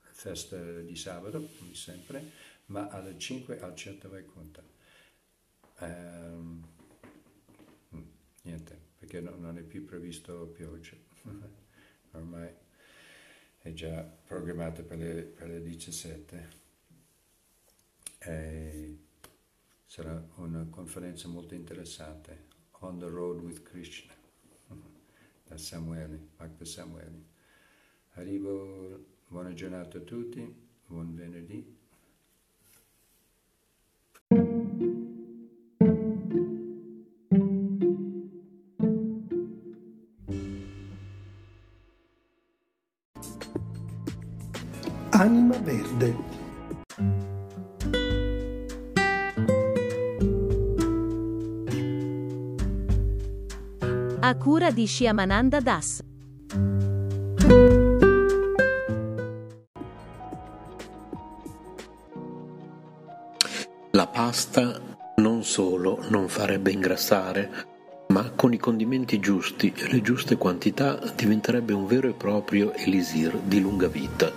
festa 0.00 0.80
di 0.80 0.96
sabato 0.96 1.48
come 1.58 1.74
sempre 1.74 2.30
ma 2.66 2.88
alle 2.88 3.18
5 3.18 3.60
al 3.60 3.74
centro 3.74 4.08
vai 4.08 4.24
conta 4.24 4.62
um, 5.80 6.66
niente 8.42 8.80
perché 8.98 9.20
no, 9.20 9.36
non 9.36 9.58
è 9.58 9.62
più 9.62 9.84
previsto 9.84 10.46
pioggia 10.46 10.96
ormai 12.12 12.50
è 13.58 13.72
già 13.72 14.02
programmato 14.02 14.84
per 14.84 14.98
le, 14.98 15.22
per 15.22 15.48
le 15.48 15.60
17 15.60 16.64
e 18.18 18.98
sarà 19.84 20.20
una 20.36 20.66
conferenza 20.68 21.28
molto 21.28 21.54
interessante, 21.54 22.54
On 22.80 22.98
the 22.98 23.08
Road 23.08 23.40
with 23.40 23.62
Krishna, 23.62 24.12
da 25.48 25.56
Samuele, 25.56 26.18
Bhakta 26.36 26.64
Samuele. 26.64 27.24
Arrivo, 28.14 29.04
buona 29.28 29.52
giornata 29.52 29.98
a 29.98 30.00
tutti, 30.00 30.54
buon 30.86 31.14
venerdì. 31.14 31.74
Anima 45.10 45.58
Verde 45.58 46.35
A 54.26 54.34
cura 54.34 54.72
di 54.72 54.88
Shyamananda 54.88 55.60
Das. 55.60 56.02
La 63.92 64.06
pasta 64.08 64.80
non 65.18 65.44
solo 65.44 66.04
non 66.08 66.26
farebbe 66.26 66.72
ingrassare, 66.72 67.66
ma 68.08 68.28
con 68.30 68.52
i 68.52 68.58
condimenti 68.58 69.20
giusti 69.20 69.72
e 69.72 69.92
le 69.92 70.02
giuste 70.02 70.36
quantità 70.36 70.98
diventerebbe 71.14 71.72
un 71.72 71.86
vero 71.86 72.08
e 72.08 72.14
proprio 72.14 72.72
elisir 72.74 73.38
di 73.38 73.60
lunga 73.60 73.86
vita, 73.86 74.32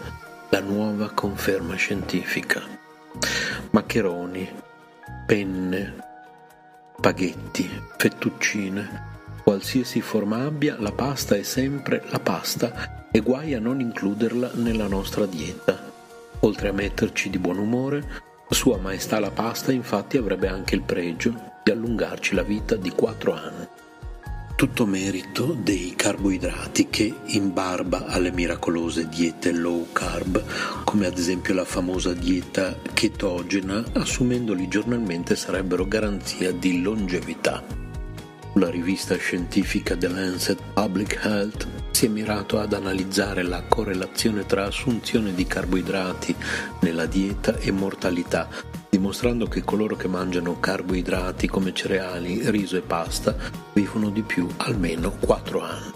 la 0.49 0.59
nuova 0.59 1.09
conferma 1.15 1.73
scientifica. 1.73 2.61
Maccheroni, 3.71 4.47
penne, 5.25 5.95
spaghetti, 6.95 7.67
fettuccine, 7.97 9.17
Qualsiasi 9.49 9.99
forma 10.01 10.43
abbia, 10.43 10.75
la 10.77 10.91
pasta 10.91 11.35
è 11.35 11.41
sempre 11.41 12.03
la 12.11 12.19
pasta 12.19 13.07
e 13.09 13.19
guai 13.21 13.55
a 13.55 13.59
non 13.59 13.79
includerla 13.79 14.51
nella 14.53 14.85
nostra 14.85 15.25
dieta. 15.25 15.91
Oltre 16.41 16.67
a 16.69 16.71
metterci 16.71 17.31
di 17.31 17.39
buon 17.39 17.57
umore, 17.57 18.21
Sua 18.47 18.77
Maestà 18.77 19.19
la 19.19 19.31
pasta 19.31 19.71
infatti 19.71 20.17
avrebbe 20.17 20.47
anche 20.47 20.75
il 20.75 20.83
pregio 20.83 21.33
di 21.63 21.71
allungarci 21.71 22.35
la 22.35 22.43
vita 22.43 22.75
di 22.75 22.91
quattro 22.91 23.33
anni. 23.33 23.67
Tutto 24.55 24.85
merito 24.85 25.57
dei 25.59 25.95
carboidrati 25.95 26.87
che, 26.91 27.11
in 27.29 27.51
barba 27.51 28.05
alle 28.05 28.31
miracolose 28.31 29.09
diete 29.09 29.51
low 29.51 29.87
carb, 29.91 30.43
come 30.83 31.07
ad 31.07 31.17
esempio 31.17 31.55
la 31.55 31.65
famosa 31.65 32.13
dieta 32.13 32.77
chetogena, 32.93 33.83
assumendoli 33.93 34.67
giornalmente 34.67 35.35
sarebbero 35.35 35.87
garanzia 35.87 36.51
di 36.51 36.83
longevità 36.83 37.87
la 38.59 38.69
rivista 38.69 39.15
scientifica 39.15 39.95
The 39.95 40.09
Lancet 40.09 40.61
Public 40.73 41.21
Health 41.23 41.65
si 41.91 42.07
è 42.07 42.09
mirato 42.09 42.59
ad 42.59 42.73
analizzare 42.73 43.41
la 43.41 43.63
correlazione 43.63 44.45
tra 44.45 44.65
assunzione 44.65 45.33
di 45.33 45.45
carboidrati 45.47 46.35
nella 46.81 47.05
dieta 47.05 47.55
e 47.57 47.71
mortalità, 47.71 48.49
dimostrando 48.89 49.47
che 49.47 49.63
coloro 49.63 49.95
che 49.95 50.09
mangiano 50.09 50.59
carboidrati 50.59 51.47
come 51.47 51.73
cereali, 51.73 52.49
riso 52.51 52.75
e 52.75 52.81
pasta 52.81 53.33
vivono 53.73 54.09
di 54.09 54.23
più 54.23 54.45
almeno 54.57 55.11
4 55.11 55.61
anni. 55.61 55.91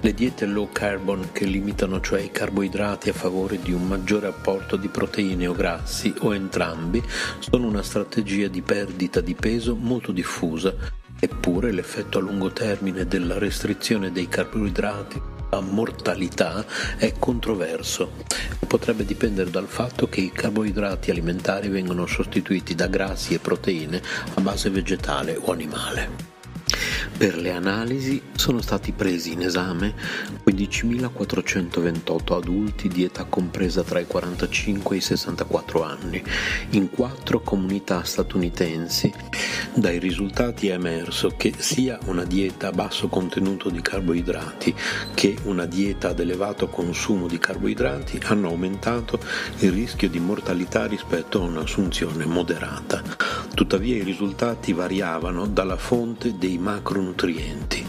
Le 0.00 0.14
diete 0.14 0.44
low 0.44 0.68
carbon, 0.70 1.30
che 1.32 1.46
limitano 1.46 2.00
cioè 2.00 2.20
i 2.20 2.30
carboidrati 2.30 3.08
a 3.08 3.14
favore 3.14 3.58
di 3.60 3.72
un 3.72 3.88
maggiore 3.88 4.26
apporto 4.26 4.76
di 4.76 4.88
proteine 4.88 5.46
o 5.46 5.54
grassi 5.54 6.12
o 6.20 6.34
entrambi, 6.34 7.02
sono 7.38 7.66
una 7.66 7.82
strategia 7.82 8.48
di 8.48 8.60
perdita 8.60 9.20
di 9.20 9.34
peso 9.34 9.74
molto 9.74 10.12
diffusa 10.12 11.06
Eppure 11.20 11.72
l'effetto 11.72 12.18
a 12.18 12.20
lungo 12.20 12.52
termine 12.52 13.06
della 13.06 13.38
restrizione 13.38 14.12
dei 14.12 14.28
carboidrati 14.28 15.20
la 15.50 15.60
mortalità 15.60 16.62
è 16.98 17.14
controverso 17.18 18.12
potrebbe 18.68 19.04
dipendere 19.04 19.50
dal 19.50 19.66
fatto 19.66 20.08
che 20.08 20.20
i 20.20 20.30
carboidrati 20.30 21.10
alimentari 21.10 21.68
vengono 21.68 22.06
sostituiti 22.06 22.74
da 22.74 22.86
grassi 22.86 23.32
e 23.34 23.38
proteine 23.38 24.00
a 24.34 24.40
base 24.42 24.68
vegetale 24.68 25.36
o 25.36 25.50
animale. 25.50 26.27
Per 27.16 27.36
le 27.36 27.52
analisi 27.52 28.22
sono 28.34 28.60
stati 28.60 28.92
presi 28.92 29.32
in 29.32 29.42
esame 29.42 29.94
15.428 30.46 32.34
adulti 32.34 32.88
di 32.88 33.04
età 33.04 33.24
compresa 33.24 33.82
tra 33.82 33.98
i 33.98 34.06
45 34.06 34.94
e 34.94 34.98
i 34.98 35.02
64 35.02 35.82
anni 35.82 36.22
in 36.70 36.90
quattro 36.90 37.40
comunità 37.40 38.04
statunitensi. 38.04 39.12
Dai 39.74 39.98
risultati 39.98 40.68
è 40.68 40.74
emerso 40.74 41.34
che 41.36 41.52
sia 41.56 41.98
una 42.06 42.24
dieta 42.24 42.68
a 42.68 42.72
basso 42.72 43.08
contenuto 43.08 43.68
di 43.70 43.80
carboidrati 43.80 44.74
che 45.14 45.36
una 45.44 45.66
dieta 45.66 46.08
ad 46.10 46.20
elevato 46.20 46.68
consumo 46.68 47.26
di 47.26 47.38
carboidrati 47.38 48.20
hanno 48.24 48.48
aumentato 48.48 49.18
il 49.58 49.72
rischio 49.72 50.08
di 50.08 50.20
mortalità 50.20 50.86
rispetto 50.86 51.40
a 51.40 51.46
un'assunzione 51.46 52.24
moderata. 52.26 53.02
Tuttavia 53.54 53.96
i 53.96 54.02
risultati 54.02 54.72
variavano 54.72 55.46
dalla 55.46 55.76
fonte 55.76 56.36
dei 56.38 56.58
macronutrienti. 56.68 57.82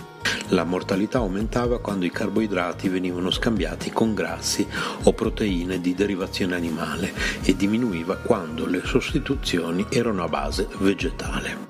La 0.52 0.64
mortalità 0.64 1.18
aumentava 1.18 1.82
quando 1.82 2.06
i 2.06 2.12
carboidrati 2.12 2.88
venivano 2.88 3.30
scambiati 3.30 3.92
con 3.92 4.14
grassi 4.14 4.66
o 5.04 5.12
proteine 5.12 5.82
di 5.82 5.94
derivazione 5.94 6.56
animale 6.56 7.14
e 7.44 7.58
diminuiva 7.58 8.16
quando 8.16 8.66
le 8.66 8.82
sostituzioni 8.86 9.86
erano 9.90 10.24
a 10.24 10.30
base 10.30 10.66
vegetale. 10.78 11.69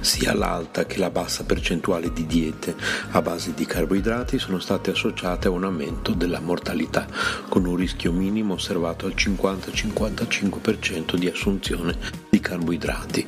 Sia 0.00 0.34
l'alta 0.34 0.86
che 0.86 0.98
la 0.98 1.10
bassa 1.10 1.44
percentuale 1.44 2.12
di 2.12 2.26
diete 2.26 2.74
a 3.10 3.22
base 3.22 3.54
di 3.54 3.66
carboidrati 3.66 4.38
sono 4.38 4.58
state 4.58 4.90
associate 4.90 5.48
a 5.48 5.50
un 5.50 5.64
aumento 5.64 6.12
della 6.12 6.40
mortalità, 6.40 7.06
con 7.48 7.66
un 7.66 7.76
rischio 7.76 8.12
minimo 8.12 8.54
osservato 8.54 9.06
al 9.06 9.14
50-55% 9.16 11.16
di 11.16 11.28
assunzione 11.28 11.96
di 12.28 12.40
carboidrati. 12.40 13.26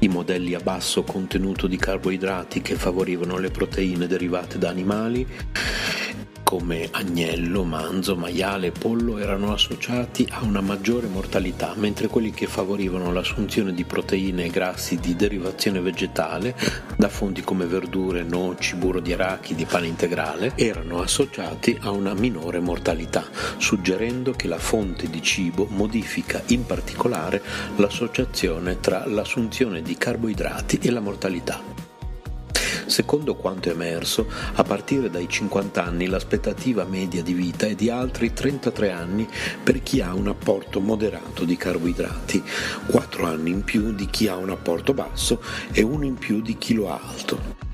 I 0.00 0.08
modelli 0.08 0.54
a 0.54 0.60
basso 0.60 1.02
contenuto 1.02 1.66
di 1.66 1.76
carboidrati 1.76 2.62
che 2.62 2.74
favorivano 2.74 3.38
le 3.38 3.50
proteine 3.50 4.06
derivate 4.06 4.58
da 4.58 4.68
animali 4.68 5.26
come 6.46 6.88
agnello, 6.92 7.64
manzo, 7.64 8.14
maiale 8.14 8.68
e 8.68 8.70
pollo 8.70 9.18
erano 9.18 9.52
associati 9.52 10.28
a 10.30 10.44
una 10.44 10.60
maggiore 10.60 11.08
mortalità, 11.08 11.72
mentre 11.74 12.06
quelli 12.06 12.30
che 12.30 12.46
favorivano 12.46 13.12
l'assunzione 13.12 13.74
di 13.74 13.82
proteine 13.82 14.44
e 14.44 14.50
grassi 14.50 14.96
di 15.00 15.16
derivazione 15.16 15.80
vegetale 15.80 16.54
da 16.96 17.08
fonti 17.08 17.42
come 17.42 17.66
verdure, 17.66 18.22
noci, 18.22 18.76
burro 18.76 19.00
di 19.00 19.12
arachidi, 19.12 19.64
pane 19.64 19.88
integrale 19.88 20.52
erano 20.54 21.00
associati 21.00 21.76
a 21.80 21.90
una 21.90 22.14
minore 22.14 22.60
mortalità, 22.60 23.24
suggerendo 23.56 24.30
che 24.30 24.46
la 24.46 24.58
fonte 24.58 25.10
di 25.10 25.20
cibo 25.22 25.66
modifica 25.68 26.40
in 26.46 26.64
particolare 26.64 27.42
l'associazione 27.74 28.78
tra 28.78 29.04
l'assunzione 29.04 29.82
di 29.82 29.98
carboidrati 29.98 30.78
e 30.80 30.90
la 30.92 31.00
mortalità. 31.00 31.75
Secondo 32.86 33.34
quanto 33.34 33.68
emerso, 33.68 34.26
a 34.54 34.62
partire 34.62 35.10
dai 35.10 35.28
50 35.28 35.84
anni 35.84 36.06
l'aspettativa 36.06 36.84
media 36.84 37.22
di 37.22 37.32
vita 37.32 37.66
è 37.66 37.74
di 37.74 37.90
altri 37.90 38.32
33 38.32 38.90
anni 38.90 39.28
per 39.62 39.82
chi 39.82 40.00
ha 40.00 40.14
un 40.14 40.28
apporto 40.28 40.80
moderato 40.80 41.44
di 41.44 41.56
carboidrati, 41.56 42.42
4 42.86 43.26
anni 43.26 43.50
in 43.50 43.64
più 43.64 43.92
di 43.92 44.06
chi 44.06 44.28
ha 44.28 44.36
un 44.36 44.50
apporto 44.50 44.94
basso 44.94 45.42
e 45.72 45.82
uno 45.82 46.04
in 46.04 46.14
più 46.14 46.40
di 46.40 46.56
chi 46.58 46.74
lo 46.74 46.90
ha 46.90 47.00
alto. 47.02 47.64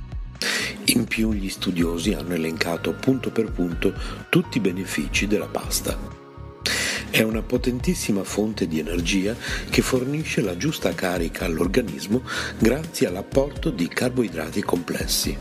In 0.86 1.04
più 1.04 1.32
gli 1.32 1.48
studiosi 1.48 2.14
hanno 2.14 2.34
elencato 2.34 2.92
punto 2.92 3.30
per 3.30 3.52
punto 3.52 3.94
tutti 4.28 4.58
i 4.58 4.60
benefici 4.60 5.26
della 5.26 5.46
pasta. 5.46 6.11
È 7.12 7.20
una 7.20 7.42
potentissima 7.42 8.24
fonte 8.24 8.66
di 8.66 8.78
energia 8.78 9.36
che 9.68 9.82
fornisce 9.82 10.40
la 10.40 10.56
giusta 10.56 10.94
carica 10.94 11.44
all'organismo 11.44 12.22
grazie 12.56 13.06
all'apporto 13.06 13.68
di 13.68 13.86
carboidrati 13.86 14.62
complessi. 14.62 15.36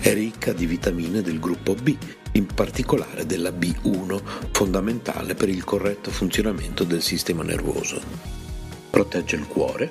È 0.00 0.14
ricca 0.14 0.52
di 0.52 0.66
vitamine 0.66 1.22
del 1.22 1.40
gruppo 1.40 1.74
B, 1.74 1.96
in 2.34 2.46
particolare 2.46 3.26
della 3.26 3.50
B1, 3.50 4.22
fondamentale 4.52 5.34
per 5.34 5.48
il 5.48 5.64
corretto 5.64 6.12
funzionamento 6.12 6.84
del 6.84 7.02
sistema 7.02 7.42
nervoso. 7.42 8.00
Protegge 8.90 9.34
il 9.34 9.48
cuore, 9.48 9.90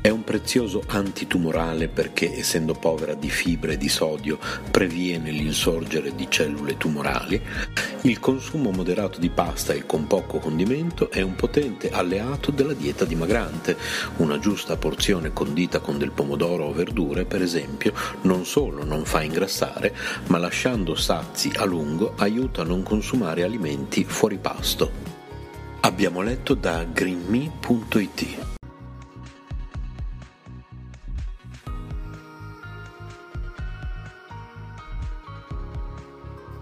è 0.00 0.08
un 0.08 0.24
prezioso 0.24 0.82
antitumorale 0.86 1.88
perché, 1.88 2.38
essendo 2.38 2.72
povera 2.72 3.14
di 3.14 3.28
fibre 3.28 3.74
e 3.74 3.76
di 3.76 3.88
sodio, 3.88 4.38
previene 4.70 5.30
l'insorgere 5.30 6.14
di 6.14 6.26
cellule 6.30 6.76
tumorali. 6.78 7.40
Il 8.02 8.18
consumo 8.18 8.70
moderato 8.70 9.18
di 9.18 9.28
pasta 9.28 9.74
e 9.74 9.84
con 9.84 10.06
poco 10.06 10.38
condimento 10.38 11.10
è 11.10 11.20
un 11.20 11.36
potente 11.36 11.90
alleato 11.90 12.50
della 12.50 12.72
dieta 12.72 13.04
dimagrante. 13.04 13.76
Una 14.16 14.38
giusta 14.38 14.76
porzione 14.76 15.32
condita 15.32 15.80
con 15.80 15.98
del 15.98 16.12
pomodoro 16.12 16.64
o 16.64 16.72
verdure, 16.72 17.26
per 17.26 17.42
esempio, 17.42 17.92
non 18.22 18.46
solo 18.46 18.84
non 18.84 19.04
fa 19.04 19.22
ingrassare, 19.22 19.94
ma 20.28 20.38
lasciando 20.38 20.94
sazi 20.94 21.50
a 21.56 21.64
lungo 21.64 22.14
aiuta 22.16 22.62
a 22.62 22.64
non 22.64 22.82
consumare 22.82 23.42
alimenti 23.42 24.04
fuori 24.04 24.38
pasto. 24.38 24.90
Abbiamo 25.80 26.22
letto 26.22 26.54
da 26.54 26.84
greenme.it. 26.84 28.59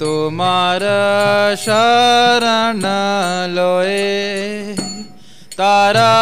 তোমার 0.00 0.82
শরণ 1.64 2.82
লয়ে 3.56 4.16
তারা 5.56 6.14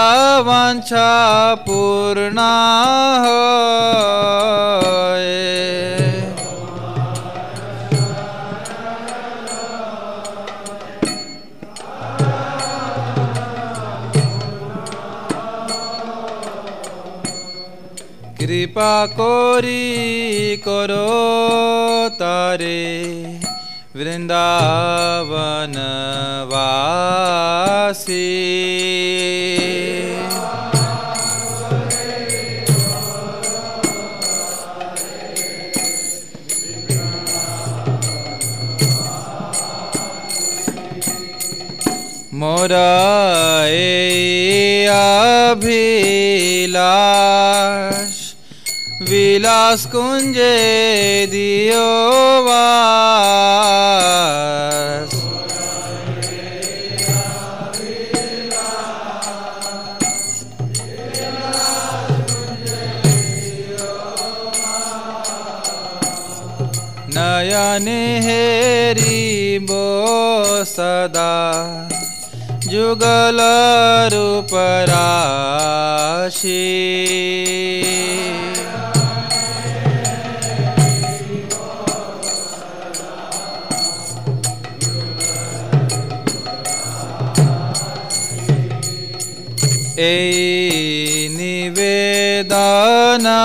বাঞ্ছা 0.48 1.10
পূর্ণ 1.66 2.38
কৃপা 18.38 18.94
করি 19.18 19.86
করো 20.64 21.10
তারে। 22.18 22.82
ونواسی 25.30 25.88
مور 42.32 42.72
داس 49.48 49.86
کنجے 49.92 50.54
دیو 51.32 51.84
واس 52.46 53.98
نین 67.14 67.88
ہیری 68.24 69.58
بو 69.68 69.84
سدا 70.66 71.36
جگل 72.64 73.40
روپ 74.12 74.54
راشی 74.88 76.58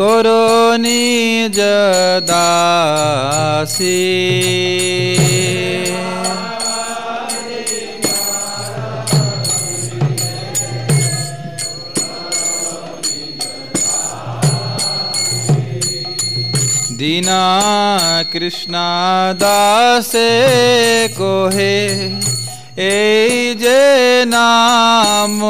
کرو 0.00 0.76
نیج 0.80 1.58
داسی 2.28 3.88
دینا 16.98 18.22
کرشنا 18.32 19.32
داس 19.40 20.14
کوہے 21.16 21.78
اے 22.76 23.54
جے 23.60 24.24
نام 24.28 25.42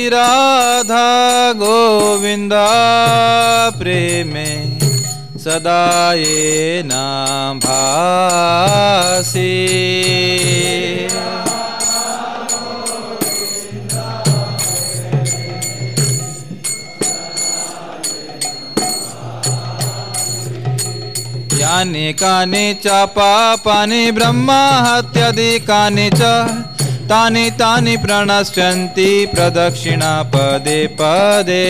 राधा 0.00 1.52
गोविंदा 1.52 2.66
प्रेमे 3.78 4.46
सदा 5.38 6.12
ये 6.14 6.82
नाम 6.86 7.58
भासी 7.58 9.50
यानि 21.60 22.12
कानि 22.12 22.66
च 22.84 23.04
पापानि 23.16 24.10
ब्रह्मा 24.12 24.62
हत्यादिकानि 24.86 26.10
च 26.14 26.69
तानि 27.11 27.49
तानि 27.59 27.95
प्रणश्यन्ति 28.03 29.09
प्रदक्षिणा 29.33 30.11
पदे। 30.33 30.79
पदे 30.99 31.65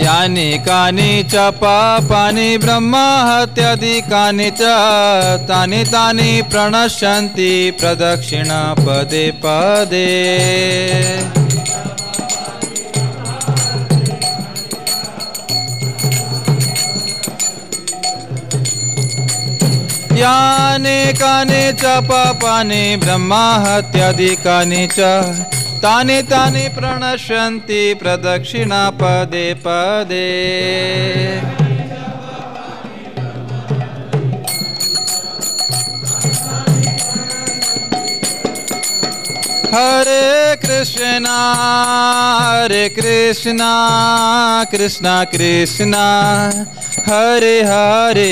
यानि 0.00 0.50
कानि 0.66 1.12
च 1.32 1.46
पापानि 1.62 2.50
ब्रह्मा 2.64 3.06
हत्यादिकानि 3.28 4.50
च 4.60 4.74
तानि 5.48 5.82
तानि 5.94 6.30
प्रणश्यन्ति 6.52 7.50
प्रदक्षिणा 7.80 8.60
पदे 8.84 9.24
पदे 9.44 10.06
यानि 20.17 20.99
कानि 21.19 21.63
च 21.81 21.95
पापानि 22.09 22.83
ब्रह्मा 23.03 23.43
हत्यादिकानि 23.65 24.87
च 24.97 24.99
तानि 25.83 26.21
तानि 26.31 26.67
प्रणश्यन्ति 26.77 27.81
प्रदक्षिणा 28.01 28.83
पदे 29.01 29.47
पदे 29.65 30.27
हरे 39.73 40.55
कृष्णा 40.65 41.37
हरे 42.53 42.87
कृष्णा 42.95 43.71
कृष्णा 44.71 45.23
कृष्णा 45.33 46.05
हरे 47.07 47.57
हरे 47.69 48.31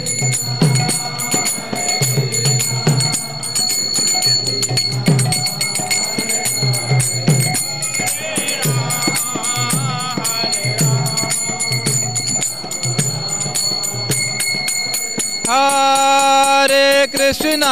Hare 17.31 17.37
Krishna, 17.39 17.65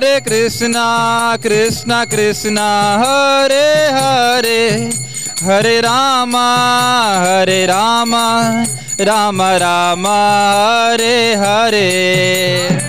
Hare 0.00 0.20
Krishna, 0.20 1.38
Krishna 1.40 2.06
Krishna, 2.06 2.98
Hare 2.98 3.92
Hare, 3.92 4.90
Hare 5.42 5.80
Rama, 5.80 7.20
Hare 7.22 7.66
Rama, 7.68 8.66
Rama 8.98 9.58
Rama, 9.60 10.96
Hare 10.98 11.36
Hare. 11.36 12.88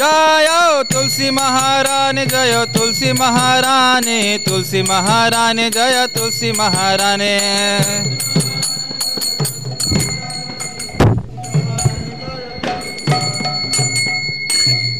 जय 0.00 0.48
तुलसी 0.92 1.30
महारानी 1.30 2.24
जय 2.26 2.64
तुलसी 2.74 3.12
महारानी 3.12 4.38
तुलसी 4.46 4.82
महारानी 4.82 5.68
जय 5.70 6.06
तुलसी 6.16 6.52
महारानी 6.58 7.34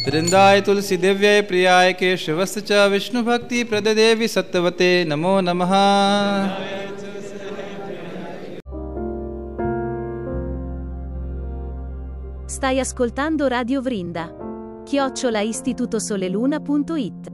वृंदाय 0.06 0.60
तुलसी 0.66 0.96
दिव्याय 0.96 1.40
प्रियाय 1.48 1.92
केशवस्त 2.00 2.58
च 2.68 2.86
विष्णु 2.92 3.22
भक्ति 3.24 3.62
प्रददेवी 3.72 4.28
सत्यवते 4.28 4.92
नमो 5.08 5.40
नमः 5.50 5.74
Stai 12.48 12.78
ascoltando 12.80 13.48
Radio 13.48 13.82
Vrinda. 13.82 14.39
Chiocciola 14.91 15.39
istitutosoleluna.it 15.39 17.31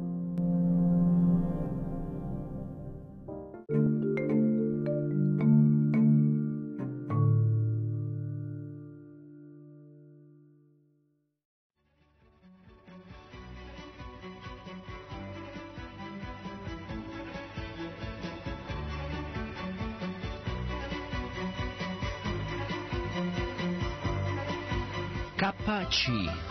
KC 25.37 26.46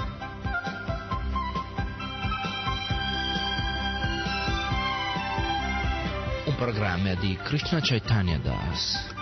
programma 6.57 7.14
di 7.14 7.36
Krishna 7.36 7.80
Chaitanya 7.80 8.38
Das. 8.38 9.15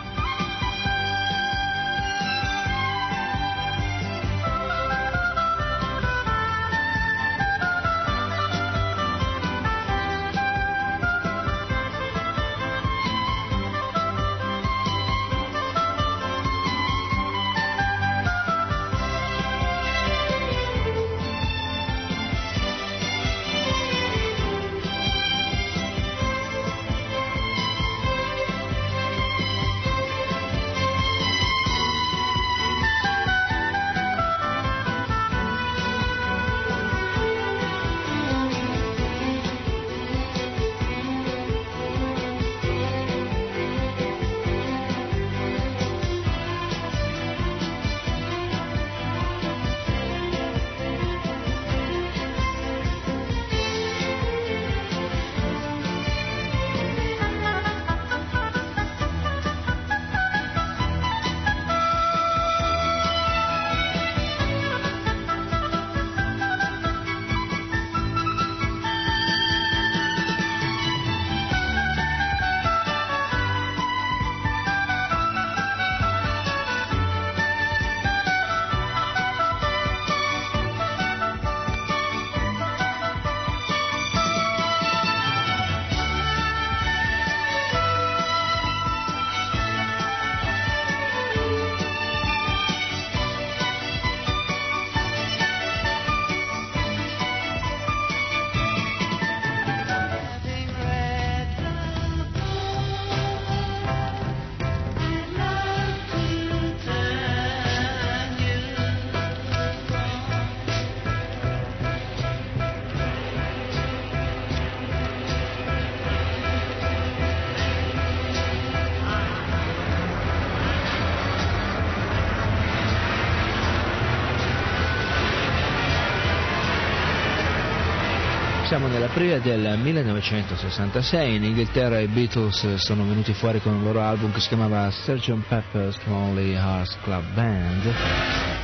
Nell'aprile 129.17 129.41
del 129.41 129.79
1966, 129.79 131.37
in 131.37 131.45
Inghilterra 131.45 132.01
i 132.01 132.09
Beatles 132.09 132.75
sono 132.75 133.07
venuti 133.07 133.33
fuori 133.33 133.61
con 133.61 133.75
un 133.75 133.85
loro 133.85 134.01
album 134.01 134.33
che 134.33 134.41
si 134.41 134.49
chiamava 134.49 134.91
Sgt. 134.91 135.37
Pepper's 135.47 135.97
Lonely 136.07 136.55
Hearts 136.55 136.99
Club 137.01 137.23
Band. 137.33 137.95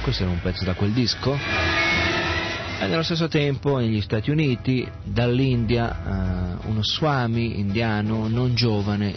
Questo 0.02 0.24
era 0.24 0.32
un 0.32 0.40
pezzo 0.40 0.64
da 0.64 0.74
quel 0.74 0.90
disco. 0.90 1.38
E 2.80 2.84
nello 2.88 3.04
stesso 3.04 3.28
tempo 3.28 3.78
negli 3.78 4.00
Stati 4.00 4.32
Uniti, 4.32 4.84
dall'India, 5.04 5.92
eh, 5.92 6.66
uno 6.66 6.82
Swami 6.82 7.60
indiano 7.60 8.26
non 8.26 8.52
giovane, 8.56 9.12
eh, 9.12 9.16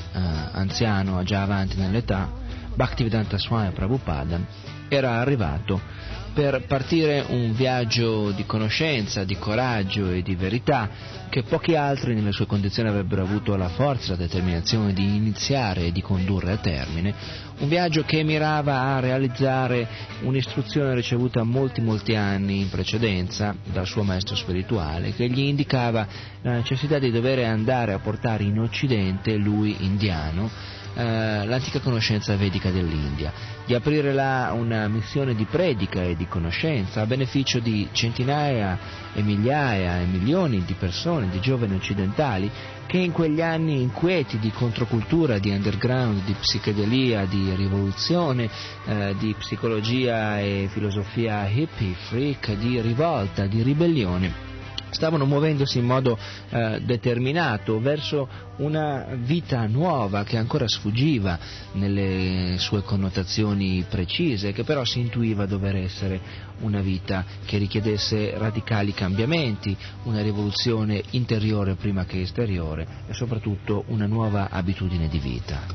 anziano, 0.52 1.24
già 1.24 1.42
avanti 1.42 1.78
nell'età, 1.78 2.30
Bhaktivedanta 2.76 3.40
Swami 3.40 3.72
Prabhupada, 3.72 4.40
era 4.88 5.14
arrivato 5.14 5.82
per 6.34 6.66
partire 6.66 7.24
un 7.30 7.54
viaggio 7.54 8.32
di 8.32 8.46
conoscenza, 8.46 9.24
di 9.24 9.38
coraggio 9.38 10.10
e 10.10 10.24
di 10.24 10.36
verità 10.36 10.90
che 11.30 11.44
pochi 11.44 11.76
altri 11.76 12.16
nelle 12.16 12.32
sue 12.32 12.48
condizioni 12.48 12.90
avrebbero 12.90 13.22
avuto 13.24 13.56
la 13.56 13.70
forza 13.70 14.14
e 14.14 14.18
la 14.18 14.24
determinazione 14.24 14.94
di 14.94 15.16
iniziare 15.16 15.86
e 15.86 15.92
di 15.92 16.02
condurre 16.02 16.54
a 16.54 16.58
termine, 16.58 17.14
un 17.60 17.68
viaggio 17.68 18.04
che 18.04 18.24
mirava 18.24 18.82
a 18.82 19.00
realizzare 19.00 19.88
un'istruzione 20.22 20.96
ricevuta 20.96 21.44
molti 21.44 21.82
molti 21.82 22.16
anni 22.16 22.62
in 22.62 22.70
precedenza 22.70 23.56
dal 23.72 23.86
suo 23.86 24.04
maestro 24.04 24.36
spirituale 24.36 25.14
che 25.14 25.30
gli 25.30 25.40
indicava 25.40 26.08
la 26.42 26.54
necessità 26.54 27.00
di 27.00 27.12
dover 27.12 27.40
andare 27.40 27.94
a 27.94 28.00
portare 28.00 28.44
in 28.44 28.60
Occidente 28.60 29.36
lui 29.36 29.76
indiano 29.80 30.82
eh, 30.96 31.46
l'antica 31.46 31.80
conoscenza 31.80 32.36
vedica 32.36 32.70
dell'India, 32.70 33.32
di 33.66 33.74
aprire 33.74 34.14
là 34.14 34.52
una 34.54 34.88
missione 34.88 35.34
di 35.36 35.46
predica 35.46 36.04
e 36.04 36.16
di 36.16 36.28
conoscenza 36.28 37.02
a 37.02 37.06
beneficio 37.06 37.60
di 37.60 37.88
centinaia 37.92 38.78
e 39.14 39.22
migliaia 39.22 40.00
e 40.00 40.06
milioni 40.06 40.64
di 40.66 40.74
persone, 40.74 41.30
di 41.30 41.40
giovani 41.40 41.76
occidentali 41.76 42.52
che 42.86 42.98
in 42.98 43.12
quegli 43.12 43.42
anni 43.42 43.82
inquieti 43.82 44.38
di 44.38 44.52
controcultura, 44.52 45.40
di 45.40 45.50
underground, 45.50 46.24
di 46.26 46.36
psichedelia, 46.40 47.26
di 47.26 47.54
rivoluzione, 47.56 48.50
eh, 48.86 49.16
di 49.18 49.34
psicologia 49.38 50.40
e 50.40 50.68
filosofia 50.72 51.48
hippie, 51.48 51.96
freak, 52.08 52.54
di 52.54 52.80
rivolta, 52.82 53.48
di 53.48 53.64
ribellione, 53.64 54.53
stavano 54.94 55.26
muovendosi 55.26 55.80
in 55.80 55.86
modo 55.86 56.18
eh, 56.50 56.82
determinato 56.84 57.80
verso 57.80 58.28
una 58.58 59.08
vita 59.16 59.66
nuova 59.68 60.24
che 60.24 60.38
ancora 60.38 60.68
sfuggiva 60.68 61.38
nelle 61.74 62.56
sue 62.60 62.84
connotazioni 62.84 63.84
precise, 63.90 64.52
che 64.54 64.64
però 64.64 64.84
si 64.86 65.00
intuiva 65.00 65.46
dover 65.46 65.76
essere 65.76 66.52
una 66.60 66.82
vita 66.82 67.26
che 67.46 67.58
richiedesse 67.58 68.38
radicali 68.38 68.94
cambiamenti, 68.94 69.76
una 70.04 70.22
rivoluzione 70.22 71.02
interiore 71.12 71.76
prima 71.76 72.06
che 72.06 72.22
esteriore 72.22 72.88
e 73.08 73.14
soprattutto 73.14 73.84
una 73.88 74.06
nuova 74.06 74.50
abitudine 74.50 75.08
di 75.08 75.20
vita. 75.20 75.66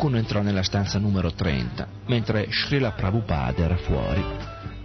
Qualcuno 0.00 0.24
entrò 0.24 0.40
nella 0.40 0.62
stanza 0.62 0.98
numero 0.98 1.30
30, 1.30 1.86
mentre 2.06 2.48
Srila 2.50 2.92
Prabhupada 2.92 3.62
era 3.62 3.76
fuori, 3.76 4.24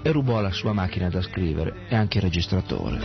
e 0.02 0.12
rubò 0.12 0.42
la 0.42 0.52
sua 0.52 0.74
macchina 0.74 1.08
da 1.08 1.22
scrivere 1.22 1.86
e 1.88 1.96
anche 1.96 2.18
il 2.18 2.26
registratore. 2.26 3.00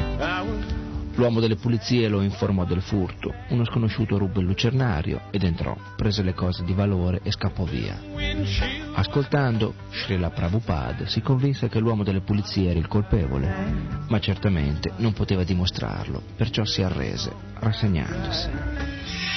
L'uomo 1.15 1.39
delle 1.39 1.55
pulizie 1.55 2.09
lo 2.09 2.21
informò 2.23 2.65
del 2.65 2.83
furto. 2.83 3.33
Uno 3.51 3.65
sconosciuto 3.65 4.19
ruppe 4.19 4.41
il 4.41 4.47
lucernario 4.47 5.21
ed 5.31 5.45
entrò, 5.45 5.77
prese 5.95 6.25
le 6.25 6.35
cose 6.35 6.65
di 6.65 6.73
valore 6.73 7.21
e 7.23 7.31
scappò 7.31 7.63
via. 7.63 7.97
Ascoltando, 8.95 9.75
Srila 9.93 10.31
Prabhupada 10.31 11.07
si 11.07 11.21
convinse 11.21 11.69
che 11.69 11.79
l'uomo 11.79 12.03
delle 12.03 12.23
pulizie 12.23 12.71
era 12.71 12.79
il 12.81 12.89
colpevole, 12.89 14.03
ma 14.09 14.19
certamente 14.19 14.95
non 14.97 15.13
poteva 15.13 15.45
dimostrarlo, 15.45 16.21
perciò 16.35 16.65
si 16.65 16.83
arrese, 16.83 17.33
rassegnandosi. 17.61 19.29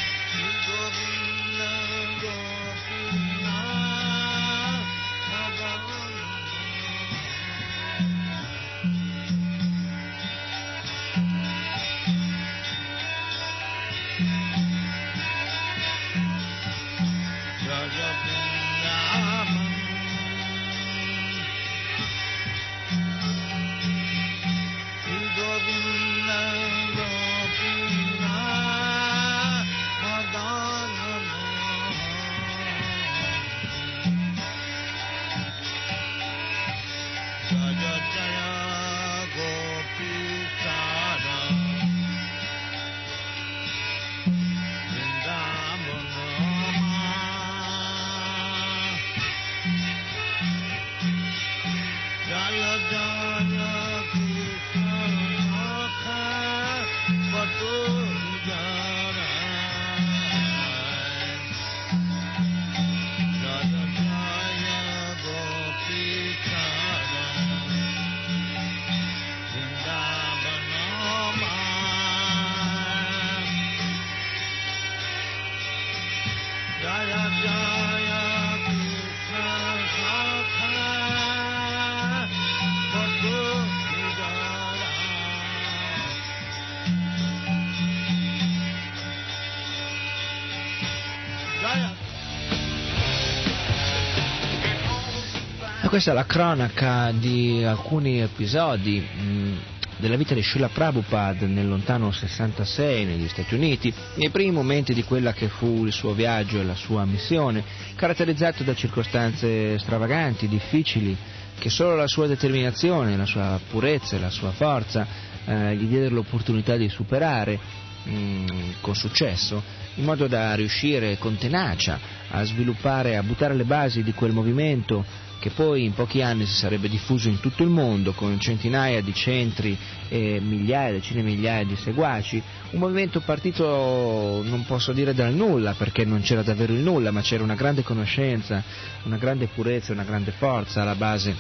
Questa 96.04 96.20
è 96.20 96.26
la 96.26 96.30
cronaca 96.30 97.12
di 97.18 97.64
alcuni 97.64 98.20
episodi 98.20 99.00
mh, 99.00 99.58
della 100.00 100.18
vita 100.18 100.34
di 100.34 100.44
Srila 100.44 100.68
Prabhupada 100.68 101.46
nel 101.46 101.70
lontano 101.70 102.12
66 102.12 103.06
negli 103.06 103.30
Stati 103.30 103.54
Uniti, 103.54 103.94
nei 104.16 104.30
primi 104.30 104.52
momenti 104.52 104.94
di 104.94 105.04
quella 105.04 105.32
che 105.32 105.48
fu 105.48 105.86
il 105.86 105.94
suo 105.94 106.12
viaggio 106.12 106.60
e 106.60 106.66
la 106.66 106.76
sua 106.76 107.06
missione, 107.06 107.64
caratterizzato 107.96 108.64
da 108.64 108.76
circostanze 108.76 109.80
stravaganti, 109.80 110.50
difficili, 110.50 111.16
che 111.58 111.70
solo 111.70 111.96
la 111.96 112.08
sua 112.08 112.28
determinazione, 112.28 113.16
la 113.16 113.26
sua 113.26 113.58
purezza 113.70 114.18
e 114.18 114.20
la 114.20 114.30
sua 114.30 114.52
forza 114.52 115.08
eh, 115.46 115.74
gli 115.78 115.86
diedero 115.86 116.16
l'opportunità 116.16 116.76
di 116.76 116.90
superare 116.90 117.58
mh, 118.04 118.46
con 118.82 118.94
successo, 118.94 119.64
in 119.96 120.04
modo 120.04 120.28
da 120.28 120.54
riuscire 120.54 121.18
con 121.18 121.38
tenacia 121.38 121.98
a 122.30 122.44
sviluppare, 122.44 123.16
a 123.16 123.24
buttare 123.24 123.54
le 123.54 123.64
basi 123.64 124.04
di 124.04 124.12
quel 124.12 124.34
movimento 124.34 125.32
che 125.44 125.50
poi 125.50 125.84
in 125.84 125.94
pochi 125.94 126.22
anni 126.22 126.46
si 126.46 126.54
sarebbe 126.54 126.88
diffuso 126.88 127.28
in 127.28 127.42
tutto 127.42 127.64
il 127.64 127.70
mondo 127.70 128.14
con 128.14 128.40
centinaia 128.40 129.02
di 129.02 129.14
centri 129.14 129.78
e 130.08 130.40
migliaia, 130.40 130.94
decine 130.94 131.22
di 131.22 131.32
migliaia 131.32 131.66
di 131.66 131.76
seguaci, 131.76 132.42
un 132.70 132.80
movimento 132.80 133.20
partito 133.20 134.42
non 134.46 134.64
posso 134.66 134.94
dire 134.94 135.14
dal 135.14 135.34
nulla 135.34 135.74
perché 135.74 136.06
non 136.06 136.22
c'era 136.22 136.44
davvero 136.44 136.72
il 136.72 136.80
nulla, 136.80 137.12
ma 137.12 137.20
c'era 137.20 137.44
una 137.44 137.56
grande 137.56 137.84
conoscenza, 137.84 138.64
una 139.04 139.18
grande 139.18 139.48
purezza, 139.48 139.92
una 139.92 140.06
grande 140.06 140.32
forza 140.32 140.82
alla 140.82 140.96
base 140.96 141.36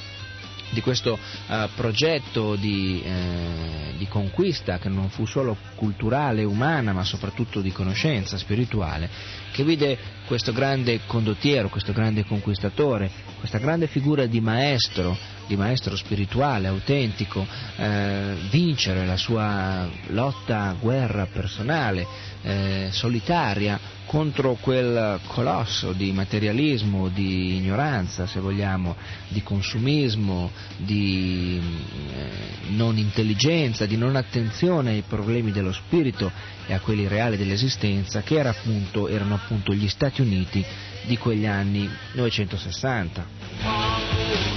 di 0.74 0.82
questo 0.82 1.18
eh, 1.48 1.70
progetto 1.76 2.56
di, 2.56 3.02
eh, 3.04 3.94
di, 3.98 4.08
conquista 4.08 4.80
che 4.80 4.90
non 4.90 5.10
fu 5.10 5.26
solo 5.26 5.56
culturale, 5.76 6.44
umana, 6.44 6.92
ma 6.92 7.04
soprattutto 7.04 7.62
di 7.62 7.72
conoscenza 7.72 8.38
spirituale, 8.38 9.10
che 9.52 9.64
vide 9.64 9.98
questo 10.26 10.52
grande 10.52 11.02
condottiero, 11.06 11.70
questo 11.70 11.94
grande 11.94 12.26
conquistatore, 12.26 13.10
questa 13.40 13.60
grande 13.60 13.88
figura 13.88 14.26
di 14.26 14.42
maestro, 14.42 15.18
di 15.48 15.56
maestro 15.56 15.96
spirituale, 15.96 16.68
autentico, 16.68 17.46
eh, 17.78 18.36
vincere 18.50 19.06
la 19.06 19.18
sua 19.18 19.88
lotta, 20.08 20.76
guerra 20.80 21.26
personale, 21.26 22.06
eh, 22.41 22.89
solitaria 22.91 23.80
contro 24.06 24.58
quel 24.60 25.20
colosso 25.28 25.94
di 25.94 26.12
materialismo, 26.12 27.08
di 27.08 27.56
ignoranza, 27.56 28.28
se 28.28 28.39
vogliamo, 28.39 28.96
di 29.30 29.41
consumismo, 29.41 30.52
di 30.78 31.60
eh, 32.14 32.30
non 32.70 32.98
intelligenza, 32.98 33.86
di 33.86 33.98
non 33.98 34.16
attenzione 34.16 34.91
ai 34.91 35.04
problemi 35.08 35.52
dello 35.52 35.72
spirito 35.72 36.32
e 36.68 36.74
a 36.74 36.80
quelli 36.80 37.08
reali 37.08 37.38
dell'esistenza, 37.38 38.22
che 38.22 38.36
era 38.36 38.50
appunto, 38.50 39.08
erano 39.08 39.36
appunto 39.36 39.74
gli 39.74 39.88
Stati 39.88 40.22
Uniti 40.22 40.64
di 41.06 41.18
quegli 41.18 41.46
anni 41.46 41.89
960. 42.14 44.53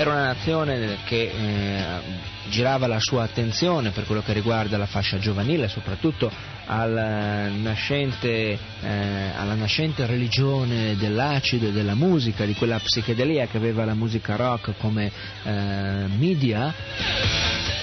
Era 0.00 0.12
una 0.12 0.26
nazione 0.26 0.98
che 1.06 1.22
eh, 1.22 2.00
girava 2.50 2.86
la 2.86 3.00
sua 3.00 3.24
attenzione 3.24 3.90
per 3.90 4.04
quello 4.06 4.22
che 4.22 4.32
riguarda 4.32 4.78
la 4.78 4.86
fascia 4.86 5.18
giovanile, 5.18 5.66
soprattutto 5.66 6.30
al 6.66 7.50
nascente, 7.56 8.56
eh, 8.80 9.30
alla 9.36 9.54
nascente 9.54 10.06
religione 10.06 10.94
dell'acido 10.96 11.66
e 11.66 11.72
della 11.72 11.96
musica, 11.96 12.44
di 12.44 12.54
quella 12.54 12.78
psichedelia 12.78 13.48
che 13.48 13.56
aveva 13.56 13.84
la 13.84 13.94
musica 13.94 14.36
rock 14.36 14.74
come 14.78 15.10
eh, 15.42 16.06
media 16.16 16.72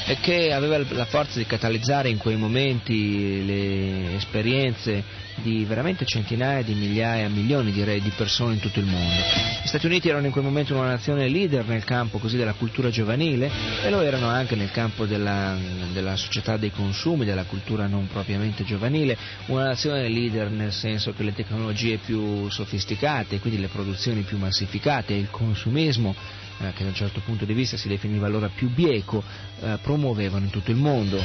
e 0.08 0.18
che 0.20 0.54
aveva 0.54 0.78
la 0.90 1.06
forza 1.06 1.40
di 1.40 1.46
catalizzare 1.46 2.10
in 2.10 2.18
quei 2.18 2.36
momenti 2.36 3.44
le 3.44 4.16
esperienze 4.16 5.04
di 5.42 5.66
veramente 5.66 6.06
centinaia 6.06 6.62
di 6.62 6.76
migliaia, 6.76 7.28
milioni 7.28 7.72
direi, 7.72 8.00
di 8.02 8.12
persone 8.16 8.54
in 8.54 8.60
tutto 8.60 8.80
il 8.80 8.86
mondo. 8.86 9.22
Gli 9.64 9.68
Stati 9.68 9.88
Uniti 9.88 10.08
erano 10.08 10.28
in 10.28 10.32
quel 10.32 10.44
momento 10.44 10.76
una 10.76 10.90
nazione 10.90 11.28
leader 11.28 11.66
nel 11.66 11.84
campo 11.84 12.20
così 12.20 12.38
della 12.38 12.54
cultura 12.54 12.90
giovanile 12.90 13.50
e 13.84 13.90
lo 13.90 14.02
erano 14.02 14.28
anche 14.28 14.56
nel 14.56 14.72
campo 14.72 15.06
della, 15.06 15.58
della 15.92 16.16
società 16.16 16.56
dei 16.56 16.72
consumi, 16.72 17.26
della 17.26 17.44
cultura 17.44 17.88
non 17.88 18.08
propriamente 18.08 18.64
giovanile, 18.64 19.18
una 19.48 19.66
nazione 19.66 20.08
leader 20.08 20.52
nel 20.52 20.72
senso 20.72 21.14
che 21.14 21.24
le 21.24 21.34
tecnologie 21.34 21.98
più 21.98 22.48
sofisticate, 22.50 23.40
quindi 23.40 23.60
le 23.60 23.68
produzioni 23.68 24.22
più 24.22 24.38
massificate 24.38 25.14
il 25.14 25.30
consumismo 25.32 26.16
eh, 26.60 26.74
che 26.74 26.84
da 26.84 26.90
un 26.90 26.96
certo 26.96 27.22
punto 27.22 27.46
di 27.46 27.54
vista 27.54 27.78
si 27.78 27.88
definiva 27.88 28.28
allora 28.28 28.50
più 28.50 28.70
bieco, 28.70 29.24
eh, 29.62 29.78
promuovevano 29.82 30.46
in 30.46 30.52
tutto 30.52 30.72
il 30.72 30.78
mondo. 30.78 31.22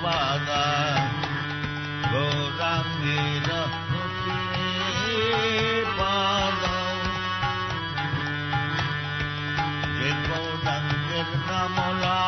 Pada 0.00 1.08
Jegodangir 9.98 11.26
Namalai 11.46 12.27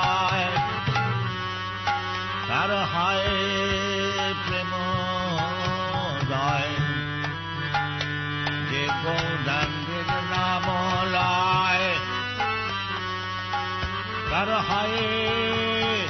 하에 14.61 16.09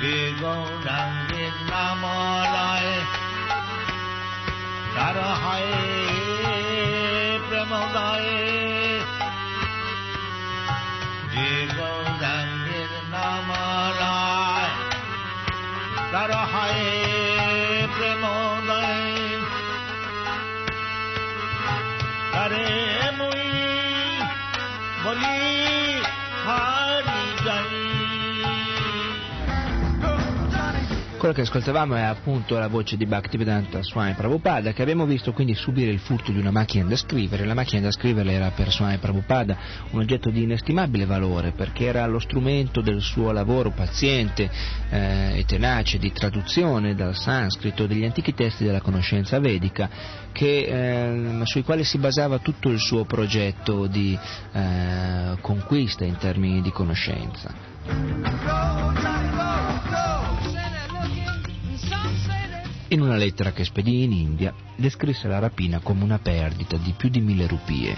비공당긴 0.00 1.50
나무라에 1.68 3.02
나라하에 4.94 5.62
프레모다에 7.48 9.00
비공당긴 11.30 12.88
나무라에 13.10 14.68
나라하에 16.12 17.86
프레모다에 17.88 19.38
나래 22.32 23.10
무이 23.12 23.38
머리 25.04 26.02
하 26.44 26.81
Quello 31.22 31.36
che 31.36 31.42
ascoltavamo 31.42 31.94
è 31.94 32.00
appunto 32.00 32.58
la 32.58 32.66
voce 32.66 32.96
di 32.96 33.06
Bhaktivedanta 33.06 33.80
Swami 33.84 34.14
Prabhupada 34.14 34.72
che 34.72 34.82
abbiamo 34.82 35.06
visto 35.06 35.32
quindi 35.32 35.54
subire 35.54 35.92
il 35.92 36.00
furto 36.00 36.32
di 36.32 36.40
una 36.40 36.50
macchina 36.50 36.84
da 36.84 36.96
scrivere. 36.96 37.44
La 37.44 37.54
macchina 37.54 37.80
da 37.80 37.92
scrivere 37.92 38.32
era 38.32 38.50
per 38.50 38.72
Swami 38.72 38.98
Prabhupada 38.98 39.56
un 39.92 40.00
oggetto 40.00 40.30
di 40.30 40.42
inestimabile 40.42 41.06
valore 41.06 41.52
perché 41.52 41.84
era 41.84 42.04
lo 42.06 42.18
strumento 42.18 42.80
del 42.80 43.00
suo 43.00 43.30
lavoro 43.30 43.70
paziente 43.70 44.50
eh, 44.90 45.38
e 45.38 45.44
tenace 45.44 45.98
di 45.98 46.10
traduzione 46.10 46.96
dal 46.96 47.14
sanscrito 47.14 47.86
degli 47.86 48.04
antichi 48.04 48.34
testi 48.34 48.64
della 48.64 48.80
conoscenza 48.80 49.38
vedica 49.38 49.88
che, 50.32 50.64
eh, 50.64 51.40
sui 51.44 51.62
quali 51.62 51.84
si 51.84 51.98
basava 51.98 52.40
tutto 52.40 52.68
il 52.68 52.80
suo 52.80 53.04
progetto 53.04 53.86
di 53.86 54.18
eh, 54.54 55.36
conquista 55.40 56.04
in 56.04 56.16
termini 56.16 56.60
di 56.60 56.72
conoscenza. 56.72 57.70
In 62.92 63.00
una 63.00 63.16
lettera 63.16 63.52
che 63.52 63.64
spedì 63.64 64.02
in 64.02 64.12
India, 64.12 64.52
descrisse 64.76 65.26
la 65.26 65.38
rapina 65.38 65.80
come 65.80 66.04
una 66.04 66.18
perdita 66.18 66.76
di 66.76 66.92
più 66.94 67.08
di 67.08 67.22
mille 67.22 67.46
rupie. 67.46 67.96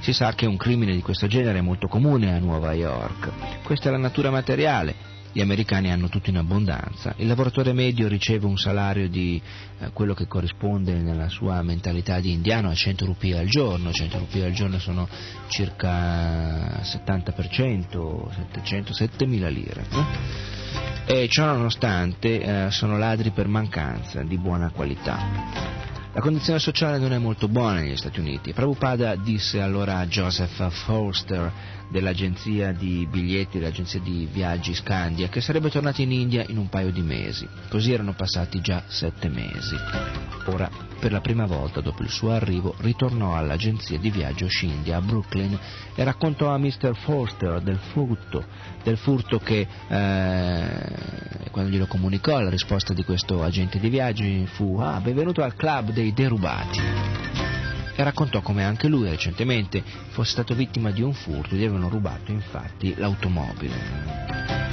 Si 0.00 0.14
sa 0.14 0.32
che 0.32 0.46
un 0.46 0.56
crimine 0.56 0.94
di 0.94 1.02
questo 1.02 1.26
genere 1.26 1.58
è 1.58 1.60
molto 1.60 1.86
comune 1.86 2.34
a 2.34 2.38
Nuova 2.38 2.72
York. 2.72 3.62
Questa 3.64 3.90
è 3.90 3.92
la 3.92 3.98
natura 3.98 4.30
materiale. 4.30 4.94
Gli 5.32 5.42
americani 5.42 5.92
hanno 5.92 6.08
tutto 6.08 6.30
in 6.30 6.38
abbondanza. 6.38 7.12
Il 7.18 7.26
lavoratore 7.26 7.74
medio 7.74 8.08
riceve 8.08 8.46
un 8.46 8.56
salario 8.56 9.06
di 9.06 9.38
eh, 9.80 9.90
quello 9.92 10.14
che 10.14 10.26
corrisponde 10.26 10.94
nella 10.94 11.28
sua 11.28 11.60
mentalità 11.60 12.20
di 12.20 12.32
indiano 12.32 12.70
a 12.70 12.74
100 12.74 13.04
rupie 13.04 13.36
al 13.36 13.48
giorno. 13.48 13.92
100 13.92 14.18
rupie 14.18 14.46
al 14.46 14.52
giorno 14.52 14.78
sono 14.78 15.06
circa 15.48 16.80
70%, 16.80 18.30
700, 18.34 18.94
7000 18.94 19.48
lire. 19.50 19.84
eh? 19.90 20.67
E 21.06 21.26
ciò 21.28 21.46
nonostante 21.46 22.40
eh, 22.66 22.70
sono 22.70 22.98
ladri 22.98 23.30
per 23.30 23.48
mancanza 23.48 24.22
di 24.22 24.36
buona 24.36 24.70
qualità. 24.70 25.16
La 26.12 26.20
condizione 26.20 26.58
sociale 26.58 26.98
non 26.98 27.12
è 27.12 27.18
molto 27.18 27.48
buona 27.48 27.80
negli 27.80 27.96
Stati 27.96 28.18
Uniti. 28.18 28.52
Prabhupada 28.52 29.14
disse 29.14 29.60
allora 29.60 29.98
a 29.98 30.06
Joseph 30.06 30.68
Forster 30.84 31.52
dell'agenzia 31.88 32.72
di 32.72 33.06
biglietti, 33.10 33.58
dell'agenzia 33.58 34.00
di 34.00 34.28
viaggi 34.30 34.74
Scandia, 34.74 35.28
che 35.28 35.40
sarebbe 35.40 35.70
tornato 35.70 36.02
in 36.02 36.12
India 36.12 36.44
in 36.48 36.58
un 36.58 36.68
paio 36.68 36.90
di 36.90 37.02
mesi. 37.02 37.48
Così 37.68 37.92
erano 37.92 38.12
passati 38.12 38.60
già 38.60 38.84
sette 38.86 39.28
mesi. 39.28 39.76
Ora, 40.46 40.70
per 40.98 41.12
la 41.12 41.20
prima 41.20 41.46
volta 41.46 41.80
dopo 41.80 42.02
il 42.02 42.08
suo 42.08 42.32
arrivo, 42.32 42.74
ritornò 42.78 43.36
all'agenzia 43.36 43.98
di 43.98 44.10
viaggio 44.10 44.48
Scindia 44.48 44.96
a 44.96 45.00
Brooklyn 45.00 45.58
e 45.94 46.04
raccontò 46.04 46.52
a 46.52 46.58
Mr. 46.58 46.96
Forster 46.96 47.60
del 47.60 47.78
furto, 47.92 48.44
del 48.82 48.96
furto 48.96 49.38
che 49.38 49.66
eh, 49.88 51.48
quando 51.50 51.70
glielo 51.70 51.86
comunicò 51.86 52.40
la 52.40 52.50
risposta 52.50 52.92
di 52.92 53.04
questo 53.04 53.42
agente 53.42 53.78
di 53.78 53.88
viaggi 53.88 54.46
fu 54.46 54.78
ah, 54.80 55.00
benvenuto 55.00 55.42
al 55.42 55.54
club 55.54 55.90
dei 55.92 56.12
derubati 56.12 57.47
e 57.98 58.04
raccontò 58.04 58.42
come 58.42 58.62
anche 58.62 58.86
lui 58.86 59.08
recentemente 59.08 59.82
fosse 60.10 60.30
stato 60.30 60.54
vittima 60.54 60.92
di 60.92 61.02
un 61.02 61.12
furto 61.12 61.56
e 61.56 61.58
gli 61.58 61.64
avevano 61.64 61.88
rubato 61.88 62.30
infatti 62.30 62.94
l'automobile. 62.96 64.67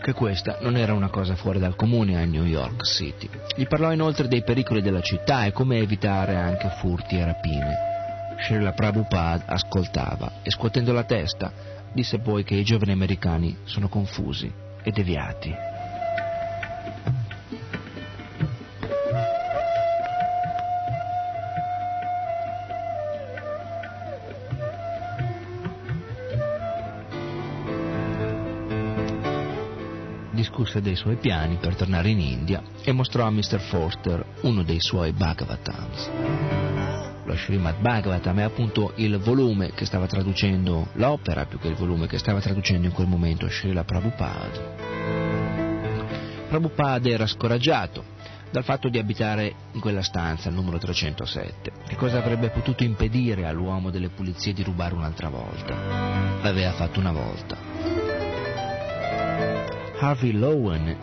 Che 0.00 0.12
questa 0.12 0.58
non 0.60 0.76
era 0.76 0.94
una 0.94 1.10
cosa 1.10 1.36
fuori 1.36 1.58
dal 1.58 1.76
comune 1.76 2.20
a 2.20 2.24
New 2.24 2.44
York 2.44 2.84
City. 2.84 3.28
Gli 3.54 3.66
parlò 3.66 3.92
inoltre 3.92 4.28
dei 4.28 4.42
pericoli 4.42 4.80
della 4.80 5.02
città 5.02 5.44
e 5.44 5.52
come 5.52 5.78
evitare 5.78 6.36
anche 6.36 6.68
furti 6.80 7.16
e 7.16 7.24
rapine. 7.24 7.76
Srila 8.40 8.72
Prabhupada 8.72 9.44
ascoltava 9.46 10.40
e 10.42 10.50
scuotendo 10.50 10.92
la 10.92 11.04
testa 11.04 11.52
disse 11.92 12.18
poi 12.18 12.44
che 12.44 12.54
i 12.54 12.64
giovani 12.64 12.92
americani 12.92 13.58
sono 13.64 13.88
confusi 13.88 14.50
e 14.82 14.90
deviati. 14.90 15.69
Discusse 30.80 30.82
dei 30.82 30.96
suoi 30.96 31.16
piani 31.16 31.56
per 31.56 31.76
tornare 31.76 32.08
in 32.08 32.20
India 32.20 32.62
e 32.82 32.92
mostrò 32.92 33.26
a 33.26 33.30
Mr. 33.30 33.60
Forster 33.60 34.24
uno 34.42 34.62
dei 34.62 34.80
suoi 34.80 35.12
Bhagavatams. 35.12 36.10
Lo 37.24 37.36
Srimad 37.36 37.78
Bhagavatam 37.80 38.40
è 38.40 38.42
appunto 38.42 38.92
il 38.96 39.18
volume 39.18 39.72
che 39.72 39.84
stava 39.84 40.06
traducendo, 40.06 40.88
l'opera 40.94 41.44
più 41.44 41.58
che 41.58 41.68
il 41.68 41.76
volume 41.76 42.08
che 42.08 42.18
stava 42.18 42.40
traducendo 42.40 42.86
in 42.86 42.92
quel 42.92 43.06
momento 43.06 43.48
Srila 43.48 43.84
Prabhupada. 43.84 44.88
Prabhupada 46.48 47.08
era 47.08 47.26
scoraggiato 47.26 48.18
dal 48.50 48.64
fatto 48.64 48.88
di 48.88 48.98
abitare 48.98 49.54
in 49.72 49.80
quella 49.80 50.02
stanza, 50.02 50.48
il 50.48 50.56
numero 50.56 50.78
307. 50.78 51.70
Che 51.86 51.94
cosa 51.94 52.18
avrebbe 52.18 52.50
potuto 52.50 52.82
impedire 52.82 53.46
all'uomo 53.46 53.90
delle 53.90 54.08
pulizie 54.08 54.52
di 54.52 54.64
rubare 54.64 54.94
un'altra 54.94 55.28
volta? 55.28 56.40
L'aveva 56.42 56.72
fatto 56.72 56.98
una 56.98 57.12
volta. 57.12 57.69
Harvey 60.02 60.32
Lowen 60.32 60.96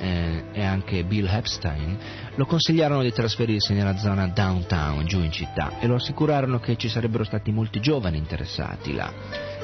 e 0.51 0.63
anche 0.63 1.03
Bill 1.03 1.27
Epstein 1.27 1.97
lo 2.33 2.45
consigliarono 2.45 3.03
di 3.03 3.11
trasferirsi 3.11 3.73
nella 3.73 3.95
zona 3.95 4.27
downtown, 4.27 5.05
giù 5.05 5.19
in 5.19 5.31
città, 5.31 5.77
e 5.79 5.85
lo 5.85 5.95
assicurarono 5.95 6.59
che 6.59 6.77
ci 6.77 6.89
sarebbero 6.89 7.23
stati 7.23 7.51
molti 7.51 7.79
giovani 7.79 8.17
interessati 8.17 8.95
là. 8.95 9.13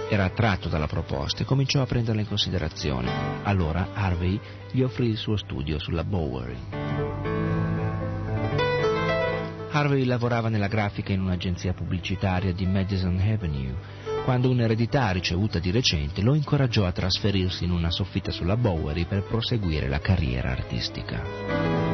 Era 0.08 0.26
attratto 0.26 0.70
dalla 0.70 0.86
proposta 0.86 1.42
e 1.42 1.46
cominciò 1.46 1.82
a 1.82 1.88
prenderla 1.88 2.22
in 2.22 2.28
considerazione. 2.28 3.42
Allora 3.42 3.90
Harvey 3.94 4.40
gli 4.72 4.82
offrì 4.82 5.08
il 5.08 5.18
suo 5.18 5.36
studio 5.36 5.80
sulla 5.80 6.04
Bowery. 6.04 6.58
Harvey 9.72 10.06
lavorava 10.06 10.50
nella 10.50 10.68
grafica 10.68 11.12
in 11.12 11.22
un'agenzia 11.22 11.74
pubblicitaria 11.74 12.54
di 12.54 12.68
Madison 12.68 13.18
Avenue 13.18 14.12
quando 14.24 14.49
un'eredità 14.49 15.11
ricevuta 15.11 15.59
di 15.59 15.69
recente 15.69 16.21
lo 16.21 16.34
incoraggiò 16.34 16.86
a 16.86 16.91
trasferirsi 16.91 17.65
in 17.65 17.71
una 17.71 17.91
soffitta 17.91 18.32
sulla 18.32 18.55
Bowery 18.55 19.05
per 19.05 19.24
proseguire 19.24 19.88
la 19.88 19.99
carriera 19.99 20.51
artistica. 20.51 21.93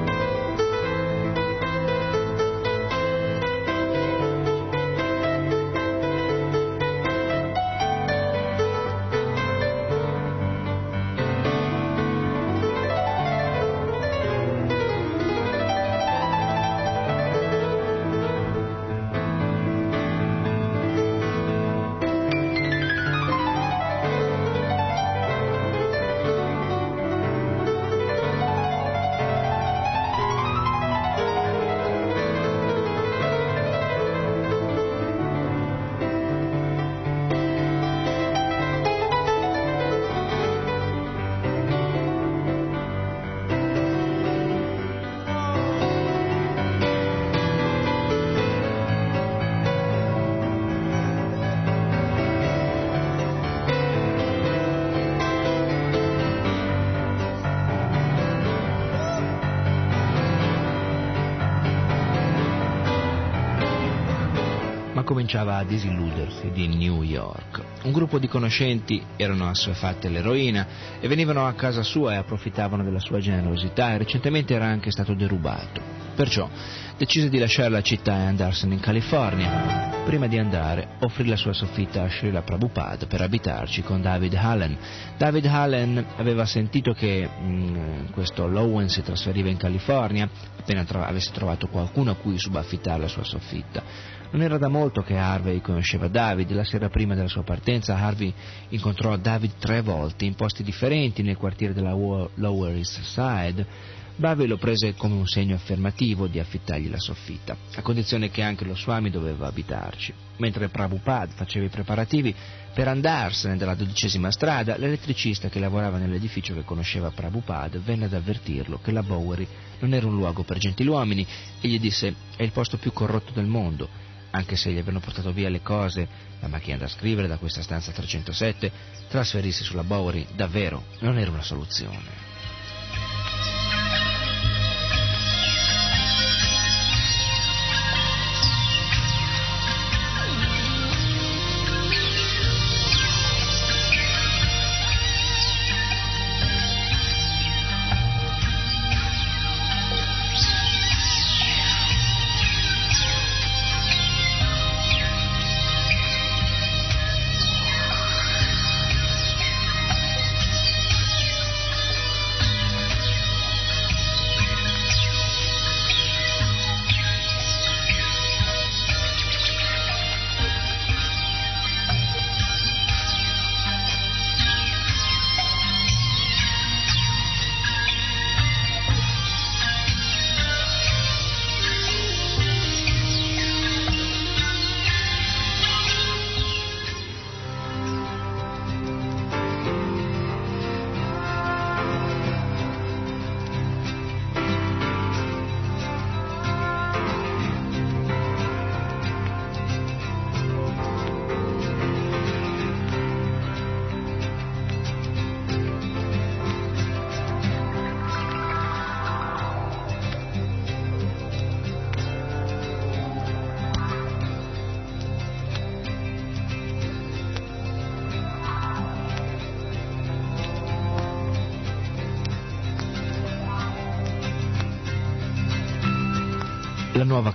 Cominciava 65.30 65.57
a 65.57 65.63
disilludersi 65.63 66.49
di 66.49 66.67
New 66.67 67.03
York. 67.03 67.63
Un 67.84 67.91
gruppo 67.91 68.17
di 68.17 68.27
conoscenti 68.27 68.99
erano 69.15 69.47
assuefatti 69.47 70.07
all'eroina 70.07 70.65
e 70.99 71.07
venivano 71.07 71.45
a 71.45 71.53
casa 71.53 71.84
sua 71.84 72.13
e 72.13 72.15
approfittavano 72.15 72.84
della 72.84 72.97
sua 72.97 73.19
generosità 73.19 73.93
e 73.93 73.99
recentemente 73.99 74.55
era 74.55 74.65
anche 74.65 74.89
stato 74.89 75.13
derubato. 75.13 75.99
Perciò 76.15 76.49
decise 76.97 77.30
di 77.30 77.38
lasciare 77.38 77.69
la 77.69 77.82
città 77.82 78.13
e 78.17 78.25
andarsene 78.25 78.73
in 78.73 78.80
California. 78.80 80.01
Prima 80.03 80.25
di 80.25 80.39
andare 80.39 80.95
offrì 81.01 81.27
la 81.27 81.36
sua 81.36 81.53
soffitta 81.53 82.01
a 82.01 82.09
Srila 82.09 82.41
Prabhupada 82.41 83.05
per 83.05 83.21
abitarci 83.21 83.84
con 83.84 84.01
David 84.01 84.34
Hallen. 84.34 84.77
David 85.15 85.45
Hallen 85.45 86.05
aveva 86.17 86.45
sentito 86.45 86.93
che 86.93 87.30
mh, 87.30 87.45
mm, 87.45 88.05
questo 88.13 88.47
Lowen 88.47 88.89
si 88.89 89.03
trasferiva 89.03 89.47
in 89.47 89.57
California 89.57 90.27
appena 90.57 90.84
tro- 90.84 91.03
avesse 91.03 91.32
trovato 91.32 91.67
qualcuno 91.67 92.11
a 92.11 92.15
cui 92.15 92.38
subaffittare 92.39 92.99
la 92.99 93.07
sua 93.07 93.23
soffitta. 93.23 94.17
Non 94.32 94.43
era 94.43 94.59
da 94.59 94.69
molto 94.69 95.01
che 95.01 95.17
Harvey 95.17 95.59
conosceva 95.59 96.07
David, 96.07 96.51
la 96.51 96.63
sera 96.63 96.88
prima 96.88 97.15
della 97.15 97.27
sua 97.27 97.41
partenza 97.41 97.97
Harvey 97.97 98.32
incontrò 98.69 99.17
David 99.17 99.53
tre 99.57 99.82
volte 99.82 100.25
in 100.25 100.36
posti 100.36 100.61
differenti 100.61 101.23
nel 101.23 101.36
quartiere 101.36 101.73
della 101.73 101.93
Lower 101.93 102.75
East 102.75 103.01
Side. 103.01 103.97
Bave 104.17 104.45
lo 104.45 104.57
prese 104.57 104.93
come 104.93 105.15
un 105.15 105.25
segno 105.25 105.55
affermativo 105.55 106.27
di 106.27 106.39
affittargli 106.39 106.91
la 106.91 106.99
soffitta, 106.99 107.57
a 107.73 107.82
condizione 107.82 108.30
che 108.30 108.43
anche 108.43 108.65
lo 108.65 108.75
Swami 108.75 109.09
doveva 109.09 109.47
abitarci. 109.47 110.13
Mentre 110.38 110.67
Prabhupada 110.67 111.32
faceva 111.34 111.65
i 111.65 111.69
preparativi 111.69 112.36
per 112.71 112.88
andarsene 112.88 113.57
dalla 113.57 113.75
dodicesima 113.75 114.30
strada, 114.30 114.77
l'elettricista 114.77 115.49
che 115.49 115.59
lavorava 115.59 115.97
nell'edificio 115.97 116.53
che 116.53 116.65
conosceva 116.65 117.09
Prabhupada 117.09 117.80
venne 117.80 118.05
ad 118.05 118.13
avvertirlo 118.13 118.80
che 118.84 118.91
la 118.91 119.01
Bowery 119.01 119.47
non 119.80 119.93
era 119.93 120.05
un 120.05 120.15
luogo 120.15 120.43
per 120.43 120.59
gentiluomini 120.59 121.25
e 121.61 121.67
gli 121.67 121.80
disse 121.80 122.13
è 122.36 122.43
il 122.43 122.51
posto 122.51 122.77
più 122.77 122.93
corrotto 122.93 123.32
del 123.34 123.47
mondo 123.47 124.07
anche 124.32 124.55
se 124.55 124.69
gli 124.71 124.77
avevano 124.77 124.99
portato 124.99 125.32
via 125.32 125.49
le 125.49 125.61
cose, 125.61 126.07
la 126.39 126.47
macchina 126.47 126.77
da 126.77 126.88
scrivere 126.88 127.27
da 127.27 127.38
questa 127.38 127.61
stanza 127.61 127.91
307, 127.91 128.71
trasferirsi 129.09 129.63
sulla 129.63 129.84
Bowery 129.84 130.27
davvero 130.36 130.84
non 130.99 131.17
era 131.17 131.32
una 131.32 131.43
soluzione. 131.43 132.28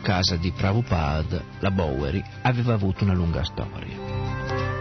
Casa 0.04 0.36
di 0.36 0.52
Prabhupada, 0.52 1.42
la 1.60 1.70
Bowery, 1.70 2.22
aveva 2.42 2.74
avuto 2.74 3.04
una 3.04 3.14
lunga 3.14 3.42
storia. 3.42 3.96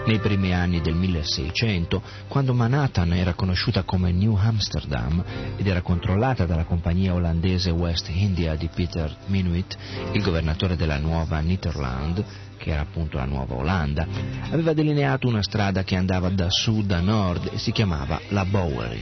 Nei 0.05 0.19
primi 0.19 0.53
anni 0.53 0.81
del 0.81 0.95
1600, 0.95 2.01
quando 2.27 2.53
Manhattan 2.53 3.13
era 3.13 3.33
conosciuta 3.33 3.83
come 3.83 4.11
New 4.11 4.35
Amsterdam 4.35 5.23
ed 5.55 5.65
era 5.65 5.81
controllata 5.81 6.45
dalla 6.45 6.65
compagnia 6.65 7.13
olandese 7.13 7.69
West 7.69 8.09
India 8.09 8.55
di 8.55 8.67
Peter 8.67 9.15
Minuit, 9.27 9.77
il 10.11 10.21
governatore 10.21 10.75
della 10.75 10.97
nuova 10.97 11.39
Nederland, 11.39 12.21
che 12.57 12.71
era 12.71 12.81
appunto 12.81 13.17
la 13.17 13.25
nuova 13.25 13.55
Olanda, 13.55 14.07
aveva 14.49 14.73
delineato 14.73 15.27
una 15.27 15.41
strada 15.41 15.83
che 15.83 15.95
andava 15.95 16.29
da 16.29 16.49
sud 16.49 16.91
a 16.91 16.99
nord 16.99 17.49
e 17.53 17.57
si 17.57 17.71
chiamava 17.71 18.19
la 18.29 18.45
Bowery. 18.45 19.01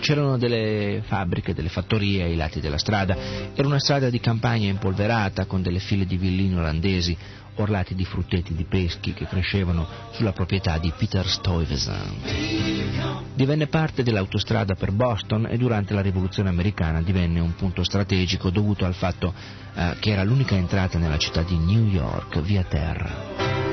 C'erano 0.00 0.38
delle 0.38 1.02
fabbriche, 1.06 1.54
delle 1.54 1.68
fattorie 1.68 2.24
ai 2.24 2.36
lati 2.36 2.60
della 2.60 2.78
strada, 2.78 3.16
era 3.54 3.66
una 3.66 3.80
strada 3.80 4.10
di 4.10 4.20
campagna 4.20 4.68
impolverata 4.68 5.46
con 5.46 5.62
delle 5.62 5.80
file 5.80 6.06
di 6.06 6.16
villini 6.16 6.56
olandesi 6.56 7.16
orlati 7.62 7.94
di 7.94 8.04
frutteti 8.04 8.54
di 8.54 8.64
peschi 8.64 9.12
che 9.12 9.26
crescevano 9.26 9.86
sulla 10.12 10.32
proprietà 10.32 10.78
di 10.78 10.92
Peter 10.96 11.26
Stuyvesant. 11.26 13.26
Divenne 13.34 13.66
parte 13.66 14.02
dell'autostrada 14.02 14.74
per 14.74 14.92
Boston 14.92 15.46
e 15.48 15.56
durante 15.56 15.94
la 15.94 16.00
rivoluzione 16.00 16.48
americana 16.48 17.02
divenne 17.02 17.40
un 17.40 17.54
punto 17.54 17.84
strategico 17.84 18.50
dovuto 18.50 18.84
al 18.84 18.94
fatto 18.94 19.32
eh, 19.74 19.96
che 20.00 20.10
era 20.10 20.24
l'unica 20.24 20.56
entrata 20.56 20.98
nella 20.98 21.18
città 21.18 21.42
di 21.42 21.56
New 21.56 21.86
York 21.86 22.40
via 22.40 22.64
terra. 22.64 23.67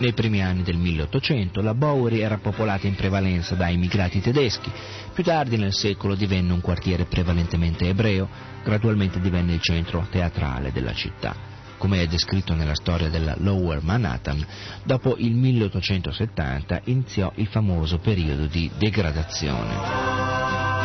Nei 0.00 0.14
primi 0.14 0.42
anni 0.42 0.62
del 0.62 0.78
1800 0.78 1.60
la 1.60 1.74
Bowery 1.74 2.20
era 2.20 2.38
popolata 2.38 2.86
in 2.86 2.94
prevalenza 2.94 3.54
da 3.54 3.68
immigrati 3.68 4.22
tedeschi, 4.22 4.72
più 5.12 5.22
tardi 5.22 5.58
nel 5.58 5.74
secolo 5.74 6.14
divenne 6.14 6.54
un 6.54 6.62
quartiere 6.62 7.04
prevalentemente 7.04 7.86
ebreo, 7.86 8.26
gradualmente 8.64 9.20
divenne 9.20 9.52
il 9.52 9.60
centro 9.60 10.06
teatrale 10.10 10.72
della 10.72 10.94
città. 10.94 11.36
Come 11.76 12.00
è 12.00 12.06
descritto 12.06 12.54
nella 12.54 12.74
storia 12.74 13.10
della 13.10 13.34
Lower 13.40 13.82
Manhattan, 13.82 14.42
dopo 14.84 15.16
il 15.18 15.34
1870 15.34 16.80
iniziò 16.84 17.30
il 17.34 17.48
famoso 17.48 17.98
periodo 17.98 18.46
di 18.46 18.70
degradazione. 18.78 20.79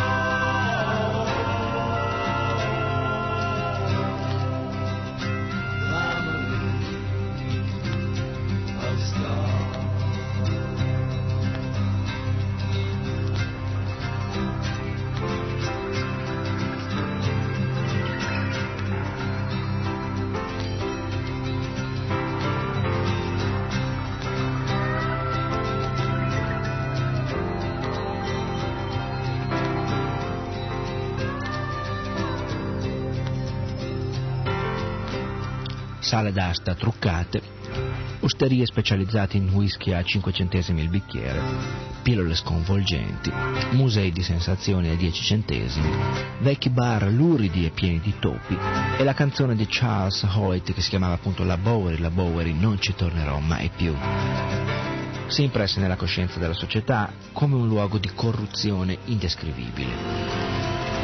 D'asta 36.56 36.76
truccate, 36.76 37.42
osterie 38.22 38.66
specializzate 38.66 39.36
in 39.36 39.50
whisky 39.50 39.92
a 39.92 40.02
5 40.02 40.32
centesimi 40.32 40.82
il 40.82 40.90
bicchiere, 40.90 41.42
pillole 42.02 42.34
sconvolgenti, 42.34 43.30
musei 43.72 44.12
di 44.12 44.24
sensazioni 44.24 44.90
a 44.90 44.96
10 44.96 45.22
centesimi, 45.22 45.90
vecchi 46.40 46.70
bar 46.70 47.08
luridi 47.12 47.66
e 47.66 47.72
pieni 47.72 48.00
di 48.00 48.14
topi 48.20 48.58
e 48.98 49.04
la 49.04 49.14
canzone 49.14 49.56
di 49.56 49.68
Charles 49.68 50.24
Hoyt 50.24 50.74
che 50.74 50.82
si 50.82 50.90
chiamava 50.90 51.16
appunto 51.16 51.44
La 51.44 51.58
Bowery, 51.58 52.00
La 52.00 52.10
Bowery, 52.10 52.54
non 52.54 52.80
ci 52.80 52.96
tornerò 52.96 53.40
mai 53.40 53.70
più. 53.76 53.94
Si 55.28 55.44
impresse 55.44 55.80
nella 55.82 55.98
coscienza 55.98 56.40
della 56.40 56.54
società 56.54 57.12
come 57.34 57.56
un 57.56 57.68
luogo 57.68 57.98
di 57.98 58.12
corruzione 58.14 59.00
indescrivibile. 59.06 60.95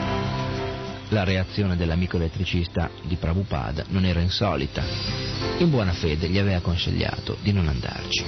La 1.11 1.25
reazione 1.25 1.75
dell'amico 1.75 2.15
elettricista 2.15 2.89
di 3.03 3.17
Prabhupada 3.17 3.83
non 3.89 4.05
era 4.05 4.21
insolita. 4.21 4.81
In 5.57 5.69
buona 5.69 5.91
fede 5.91 6.29
gli 6.29 6.37
aveva 6.37 6.61
consigliato 6.61 7.35
di 7.41 7.51
non 7.51 7.67
andarci. 7.67 8.23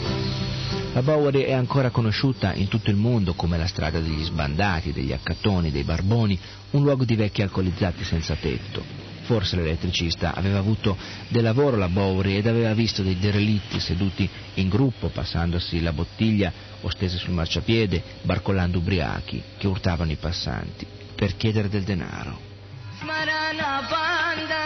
La 0.91 1.01
Bowery 1.01 1.43
è 1.43 1.53
ancora 1.53 1.91
conosciuta 1.91 2.53
in 2.53 2.68
tutto 2.68 2.89
il 2.89 2.97
mondo 2.97 3.35
come 3.35 3.57
la 3.57 3.68
strada 3.68 4.01
degli 4.01 4.22
sbandati, 4.26 4.91
degli 4.91 5.14
accattoni, 5.14 5.72
dei 5.72 5.84
barboni, 5.84 6.38
un 6.72 6.84
luogo 6.84 7.05
di 7.05 7.15
vecchi 7.15 7.41
alcolizzati 7.41 8.03
senza 8.03 8.35
tetto. 8.35 8.84
Forse 9.22 9.55
l'elettricista 9.55 10.35
aveva 10.35 10.57
avuto 10.57 10.97
del 11.30 11.43
lavoro 11.43 11.77
la 11.77 11.88
Bowery 11.88 12.35
ed 12.35 12.47
aveva 12.47 12.73
visto 12.73 13.01
dei 13.01 13.18
derelitti 13.18 13.80
seduti 13.80 14.30
in 14.55 14.68
gruppo, 14.68 15.07
passandosi 15.07 15.81
la 15.81 15.93
bottiglia 15.93 16.51
o 16.81 16.89
stesi 16.89 17.18
sul 17.18 17.34
marciapiede, 17.34 18.03
barcollando 18.23 18.80
ubriachi, 18.80 19.41
che 19.57 19.68
urtavano 19.68 20.11
i 20.11 20.18
passanti, 20.18 20.85
per 21.15 21.38
chiedere 21.38 21.69
del 21.69 21.84
denaro. 21.84 22.51
स्मरण 23.02 23.60
बन्दनं 23.92 24.61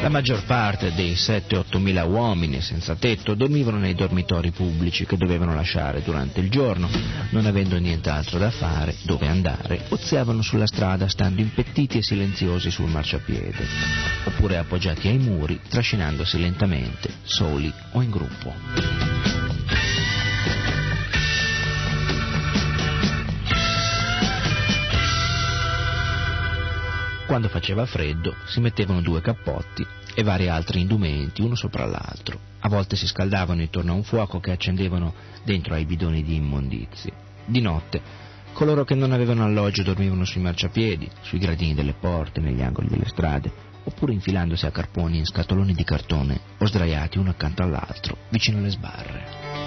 La 0.00 0.08
maggior 0.08 0.44
parte 0.44 0.94
dei 0.94 1.14
7-8 1.14 1.78
mila 1.78 2.04
uomini 2.04 2.60
senza 2.60 2.94
tetto 2.94 3.34
dormivano 3.34 3.78
nei 3.78 3.94
dormitori 3.94 4.52
pubblici 4.52 5.04
che 5.04 5.16
dovevano 5.16 5.54
lasciare 5.54 6.02
durante 6.02 6.38
il 6.38 6.48
giorno. 6.48 6.88
Non 7.30 7.46
avendo 7.46 7.76
nient'altro 7.78 8.38
da 8.38 8.50
fare, 8.50 8.94
dove 9.02 9.26
andare, 9.26 9.86
oziavano 9.88 10.40
sulla 10.40 10.66
strada 10.66 11.08
stando 11.08 11.40
impettiti 11.40 11.98
e 11.98 12.02
silenziosi 12.02 12.70
sul 12.70 12.88
marciapiede, 12.88 13.66
oppure 14.24 14.56
appoggiati 14.56 15.08
ai 15.08 15.18
muri, 15.18 15.60
trascinandosi 15.68 16.38
lentamente, 16.38 17.10
soli 17.24 17.72
o 17.92 18.00
in 18.00 18.10
gruppo. 18.10 19.37
Quando 27.28 27.50
faceva 27.50 27.84
freddo 27.84 28.34
si 28.46 28.58
mettevano 28.58 29.02
due 29.02 29.20
cappotti 29.20 29.86
e 30.14 30.22
vari 30.22 30.48
altri 30.48 30.80
indumenti 30.80 31.42
uno 31.42 31.54
sopra 31.54 31.84
l'altro. 31.84 32.40
A 32.60 32.70
volte 32.70 32.96
si 32.96 33.06
scaldavano 33.06 33.60
intorno 33.60 33.92
a 33.92 33.96
un 33.96 34.02
fuoco 34.02 34.40
che 34.40 34.50
accendevano 34.50 35.12
dentro 35.44 35.74
ai 35.74 35.84
bidoni 35.84 36.22
di 36.22 36.36
immondizie. 36.36 37.12
Di 37.44 37.60
notte 37.60 38.00
coloro 38.54 38.84
che 38.84 38.94
non 38.94 39.12
avevano 39.12 39.44
alloggio 39.44 39.82
dormivano 39.82 40.24
sui 40.24 40.40
marciapiedi, 40.40 41.06
sui 41.20 41.38
gradini 41.38 41.74
delle 41.74 41.92
porte, 41.92 42.40
negli 42.40 42.62
angoli 42.62 42.88
delle 42.88 43.06
strade, 43.06 43.52
oppure 43.84 44.14
infilandosi 44.14 44.64
a 44.64 44.70
carponi 44.70 45.18
in 45.18 45.26
scatoloni 45.26 45.74
di 45.74 45.84
cartone 45.84 46.40
o 46.56 46.66
sdraiati 46.66 47.18
uno 47.18 47.28
accanto 47.28 47.62
all'altro, 47.62 48.16
vicino 48.30 48.56
alle 48.56 48.70
sbarre. 48.70 49.57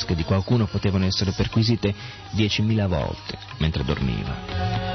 Tasche 0.00 0.14
di 0.14 0.24
qualcuno 0.24 0.66
potevano 0.66 1.04
essere 1.04 1.32
perquisite 1.32 1.94
10.000 2.34 2.88
volte 2.88 3.38
mentre 3.58 3.84
dormiva. 3.84 4.88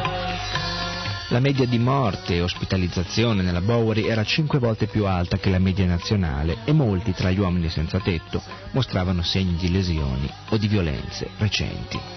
La 1.29 1.39
media 1.39 1.65
di 1.65 1.79
morte 1.79 2.35
e 2.35 2.41
ospitalizzazione 2.41 3.41
nella 3.41 3.61
Bowery 3.61 4.07
era 4.07 4.23
cinque 4.23 4.59
volte 4.59 4.87
più 4.87 5.05
alta 5.05 5.37
che 5.37 5.49
la 5.49 5.59
media 5.59 5.85
nazionale 5.85 6.57
e 6.65 6.71
molti 6.71 7.13
tra 7.13 7.31
gli 7.31 7.39
uomini 7.39 7.69
senza 7.69 7.99
tetto 7.99 8.41
mostravano 8.71 9.23
segni 9.23 9.55
di 9.55 9.71
lesioni 9.71 10.29
o 10.49 10.57
di 10.57 10.67
violenze 10.67 11.29
recenti. 11.37 12.14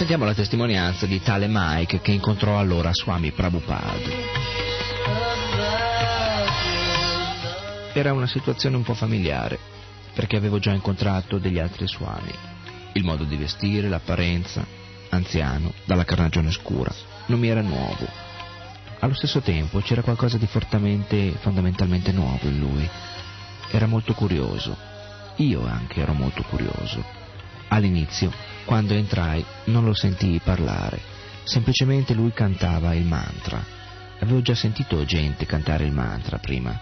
Sentiamo 0.00 0.24
la 0.24 0.32
testimonianza 0.32 1.04
di 1.04 1.20
tale 1.20 1.46
Mike 1.46 2.00
che 2.00 2.12
incontrò 2.12 2.58
allora 2.58 2.90
Swami 2.90 3.32
Prabhupada. 3.32 4.08
Era 7.92 8.14
una 8.14 8.26
situazione 8.26 8.76
un 8.76 8.82
po' 8.82 8.94
familiare, 8.94 9.58
perché 10.14 10.38
avevo 10.38 10.58
già 10.58 10.72
incontrato 10.72 11.36
degli 11.36 11.58
altri 11.58 11.86
Swami. 11.86 12.32
Il 12.94 13.04
modo 13.04 13.24
di 13.24 13.36
vestire, 13.36 13.90
l'apparenza, 13.90 14.64
anziano, 15.10 15.74
dalla 15.84 16.06
carnagione 16.06 16.50
scura, 16.50 16.94
non 17.26 17.38
mi 17.38 17.48
era 17.48 17.60
nuovo. 17.60 18.08
Allo 19.00 19.14
stesso 19.14 19.42
tempo 19.42 19.80
c'era 19.80 20.00
qualcosa 20.00 20.38
di 20.38 20.46
fortemente, 20.46 21.32
fondamentalmente 21.40 22.10
nuovo 22.10 22.48
in 22.48 22.58
lui. 22.58 22.88
Era 23.70 23.84
molto 23.84 24.14
curioso. 24.14 24.74
Io 25.36 25.66
anche 25.66 26.00
ero 26.00 26.14
molto 26.14 26.42
curioso. 26.44 27.04
All'inizio 27.68 28.32
quando 28.64 28.94
entrai 28.94 29.44
non 29.64 29.84
lo 29.84 29.94
sentii 29.94 30.40
parlare, 30.44 31.00
semplicemente 31.44 32.14
lui 32.14 32.32
cantava 32.32 32.94
il 32.94 33.04
mantra. 33.04 33.64
Avevo 34.20 34.42
già 34.42 34.54
sentito 34.54 35.04
gente 35.04 35.46
cantare 35.46 35.84
il 35.84 35.92
mantra 35.92 36.38
prima. 36.38 36.78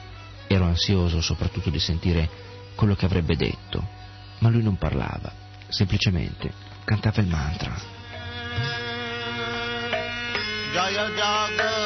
Ero 0.46 0.64
ansioso 0.64 1.20
soprattutto 1.20 1.70
di 1.70 1.78
sentire 1.78 2.28
quello 2.74 2.94
che 2.94 3.04
avrebbe 3.04 3.36
detto, 3.36 3.86
ma 4.38 4.48
lui 4.48 4.62
non 4.62 4.76
parlava, 4.76 5.32
semplicemente 5.68 6.52
cantava 6.84 7.20
il 7.20 7.28
mantra. 7.28 7.74
Jaya 10.72 11.77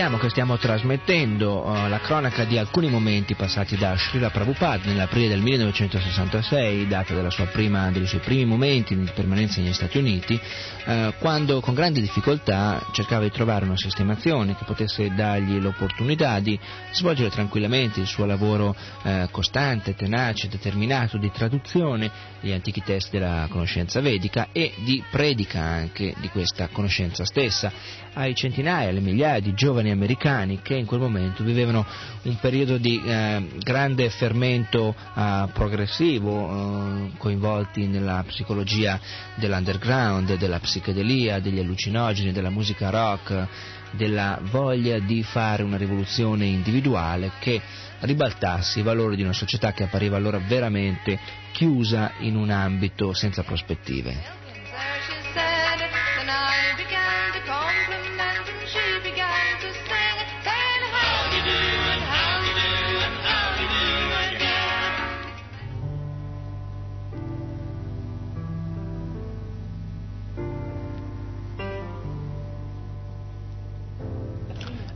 ricordiamo 0.00 0.26
che 0.26 0.30
stiamo 0.30 0.56
trasmettendo 0.56 1.62
uh, 1.62 1.86
la 1.86 2.00
cronaca 2.00 2.44
di 2.44 2.56
alcuni 2.56 2.88
momenti 2.88 3.34
passati 3.34 3.76
da 3.76 3.94
Srila 3.98 4.30
Prabhupada 4.30 4.86
nell'aprile 4.86 5.28
del 5.28 5.42
1966, 5.42 6.86
data 6.86 7.12
prima, 7.52 7.90
dei 7.90 8.06
suoi 8.06 8.22
primi 8.22 8.46
momenti 8.46 8.96
di 8.96 9.10
permanenza 9.14 9.60
negli 9.60 9.74
Stati 9.74 9.98
Uniti, 9.98 10.40
uh, 10.86 11.12
quando 11.18 11.60
con 11.60 11.74
grande 11.74 12.00
difficoltà 12.00 12.82
cercava 12.92 13.24
di 13.24 13.30
trovare 13.30 13.66
una 13.66 13.76
sistemazione 13.76 14.56
che 14.56 14.64
potesse 14.64 15.12
dargli 15.14 15.60
l'opportunità 15.60 16.40
di 16.40 16.58
svolgere 16.92 17.28
tranquillamente 17.28 18.00
il 18.00 18.06
suo 18.06 18.24
lavoro 18.24 18.74
uh, 19.02 19.28
costante, 19.30 19.94
tenace, 19.94 20.48
determinato 20.48 21.18
di 21.18 21.30
traduzione 21.30 22.10
degli 22.40 22.52
antichi 22.52 22.82
testi 22.82 23.18
della 23.18 23.46
conoscenza 23.50 24.00
vedica 24.00 24.48
e 24.50 24.72
di 24.78 25.04
predica 25.10 25.60
anche 25.60 26.14
di 26.20 26.30
questa 26.30 26.68
conoscenza 26.68 27.26
stessa. 27.26 27.98
Ai 28.12 28.34
centinaia, 28.34 28.88
alle 28.88 29.00
migliaia 29.00 29.38
di 29.38 29.54
giovani 29.54 29.89
giovani 29.90 29.92
americani 29.92 30.60
che 30.62 30.74
in 30.74 30.86
quel 30.86 31.00
momento 31.00 31.42
vivevano 31.42 31.84
un 32.22 32.36
periodo 32.40 32.78
di 32.78 33.02
eh, 33.04 33.46
grande 33.58 34.08
fermento 34.10 34.94
eh, 35.14 35.48
progressivo, 35.52 36.50
eh, 36.50 37.10
coinvolti 37.16 37.86
nella 37.86 38.22
psicologia 38.26 38.98
dell'underground, 39.34 40.36
della 40.36 40.58
psichedelia, 40.60 41.40
degli 41.40 41.58
allucinogeni, 41.58 42.32
della 42.32 42.50
musica 42.50 42.90
rock, 42.90 43.46
della 43.92 44.38
voglia 44.50 44.98
di 45.00 45.22
fare 45.22 45.62
una 45.62 45.76
rivoluzione 45.76 46.46
individuale 46.46 47.32
che 47.40 47.60
ribaltasse 48.00 48.78
i 48.80 48.82
valori 48.82 49.16
di 49.16 49.22
una 49.22 49.32
società 49.32 49.72
che 49.72 49.84
appariva 49.84 50.16
allora 50.16 50.38
veramente 50.38 51.18
chiusa 51.52 52.12
in 52.20 52.36
un 52.36 52.50
ambito 52.50 53.12
senza 53.12 53.42
prospettive. 53.42 54.39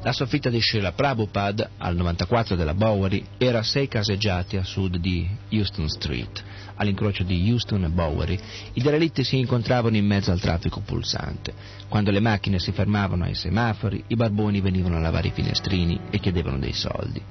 La 0.04 0.12
soffitta 0.12 0.50
di 0.50 0.60
Sheila 0.60 0.92
Prabhupada, 0.92 1.70
al 1.78 1.96
94 1.96 2.56
della 2.56 2.74
Bowery, 2.74 3.24
era 3.38 3.60
a 3.60 3.62
sei 3.62 3.88
caseggiati 3.88 4.58
a 4.58 4.62
sud 4.62 4.98
di 4.98 5.26
Houston 5.52 5.88
Street. 5.88 6.44
All'incrocio 6.74 7.22
di 7.22 7.50
Houston 7.50 7.84
e 7.84 7.88
Bowery, 7.88 8.38
i 8.74 8.82
derelitti 8.82 9.24
si 9.24 9.38
incontravano 9.38 9.96
in 9.96 10.04
mezzo 10.04 10.30
al 10.30 10.40
traffico 10.40 10.80
pulsante. 10.80 11.54
Quando 11.88 12.10
le 12.10 12.20
macchine 12.20 12.58
si 12.58 12.70
fermavano 12.72 13.24
ai 13.24 13.34
semafori, 13.34 14.04
i 14.08 14.14
barboni 14.14 14.60
venivano 14.60 14.96
a 14.96 15.00
lavare 15.00 15.28
i 15.28 15.32
finestrini 15.32 15.98
e 16.10 16.18
chiedevano 16.18 16.58
dei 16.58 16.74
soldi. 16.74 17.22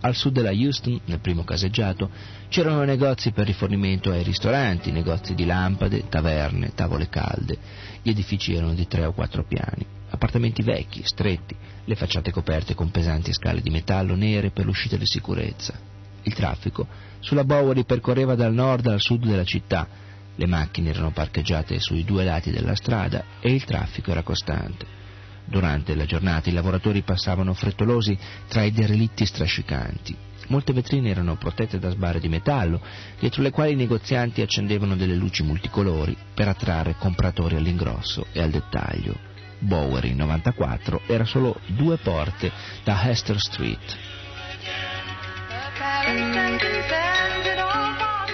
Al 0.00 0.14
sud 0.14 0.32
della 0.32 0.52
Houston, 0.52 1.02
nel 1.04 1.20
primo 1.20 1.44
caseggiato, 1.44 2.08
c'erano 2.48 2.82
negozi 2.84 3.32
per 3.32 3.44
rifornimento 3.44 4.10
ai 4.10 4.22
ristoranti, 4.22 4.90
negozi 4.90 5.34
di 5.34 5.44
lampade, 5.44 6.08
taverne, 6.08 6.72
tavole 6.74 7.10
calde. 7.10 7.58
Gli 8.00 8.08
edifici 8.08 8.54
erano 8.54 8.72
di 8.72 8.86
tre 8.86 9.04
o 9.04 9.12
quattro 9.12 9.44
piani, 9.44 10.00
appartamenti 10.12 10.62
vecchi, 10.62 11.02
stretti, 11.04 11.56
le 11.84 11.94
facciate 11.94 12.30
coperte 12.30 12.74
con 12.74 12.90
pesanti 12.90 13.32
scale 13.32 13.60
di 13.60 13.70
metallo 13.70 14.14
nere 14.14 14.50
per 14.50 14.66
l'uscita 14.66 14.96
di 14.96 15.06
sicurezza. 15.06 15.74
Il 16.22 16.34
traffico 16.34 16.86
sulla 17.20 17.44
Bowery 17.44 17.84
percorreva 17.84 18.34
dal 18.34 18.52
nord 18.52 18.86
al 18.86 19.00
sud 19.00 19.24
della 19.26 19.44
città, 19.44 19.88
le 20.34 20.46
macchine 20.46 20.90
erano 20.90 21.10
parcheggiate 21.10 21.78
sui 21.80 22.04
due 22.04 22.24
lati 22.24 22.50
della 22.50 22.74
strada 22.74 23.24
e 23.40 23.52
il 23.52 23.64
traffico 23.64 24.10
era 24.10 24.22
costante. 24.22 25.00
Durante 25.44 25.94
la 25.94 26.04
giornata 26.04 26.48
i 26.48 26.52
lavoratori 26.52 27.02
passavano 27.02 27.52
frettolosi 27.52 28.16
tra 28.48 28.62
i 28.62 28.70
derelitti 28.70 29.26
strascicanti. 29.26 30.16
Molte 30.48 30.72
vetrine 30.72 31.10
erano 31.10 31.36
protette 31.36 31.78
da 31.78 31.90
sbarre 31.90 32.20
di 32.20 32.28
metallo, 32.28 32.80
dietro 33.18 33.42
le 33.42 33.50
quali 33.50 33.72
i 33.72 33.76
negozianti 33.76 34.42
accendevano 34.42 34.96
delle 34.96 35.14
luci 35.14 35.42
multicolori 35.42 36.16
per 36.34 36.48
attrarre 36.48 36.96
compratori 36.98 37.56
all'ingrosso 37.56 38.26
e 38.32 38.40
al 38.40 38.50
dettaglio. 38.50 39.31
Bowery 39.62 40.12
94 40.14 41.02
era 41.06 41.24
solo 41.24 41.58
due 41.66 41.96
porte 41.96 42.50
da 42.82 43.08
Hester 43.08 43.38
Street. 43.38 43.96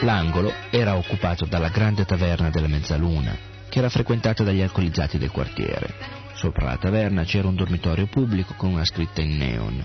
L'angolo 0.00 0.52
era 0.70 0.96
occupato 0.96 1.44
dalla 1.44 1.68
grande 1.68 2.04
taverna 2.04 2.48
della 2.48 2.66
Mezzaluna, 2.66 3.36
che 3.68 3.78
era 3.78 3.90
frequentata 3.90 4.42
dagli 4.42 4.62
alcolizzati 4.62 5.18
del 5.18 5.30
quartiere. 5.30 5.94
Sopra 6.32 6.64
la 6.66 6.76
taverna 6.76 7.24
c'era 7.24 7.48
un 7.48 7.56
dormitorio 7.56 8.06
pubblico 8.06 8.54
con 8.54 8.70
una 8.70 8.84
scritta 8.84 9.20
in 9.20 9.36
neon, 9.36 9.84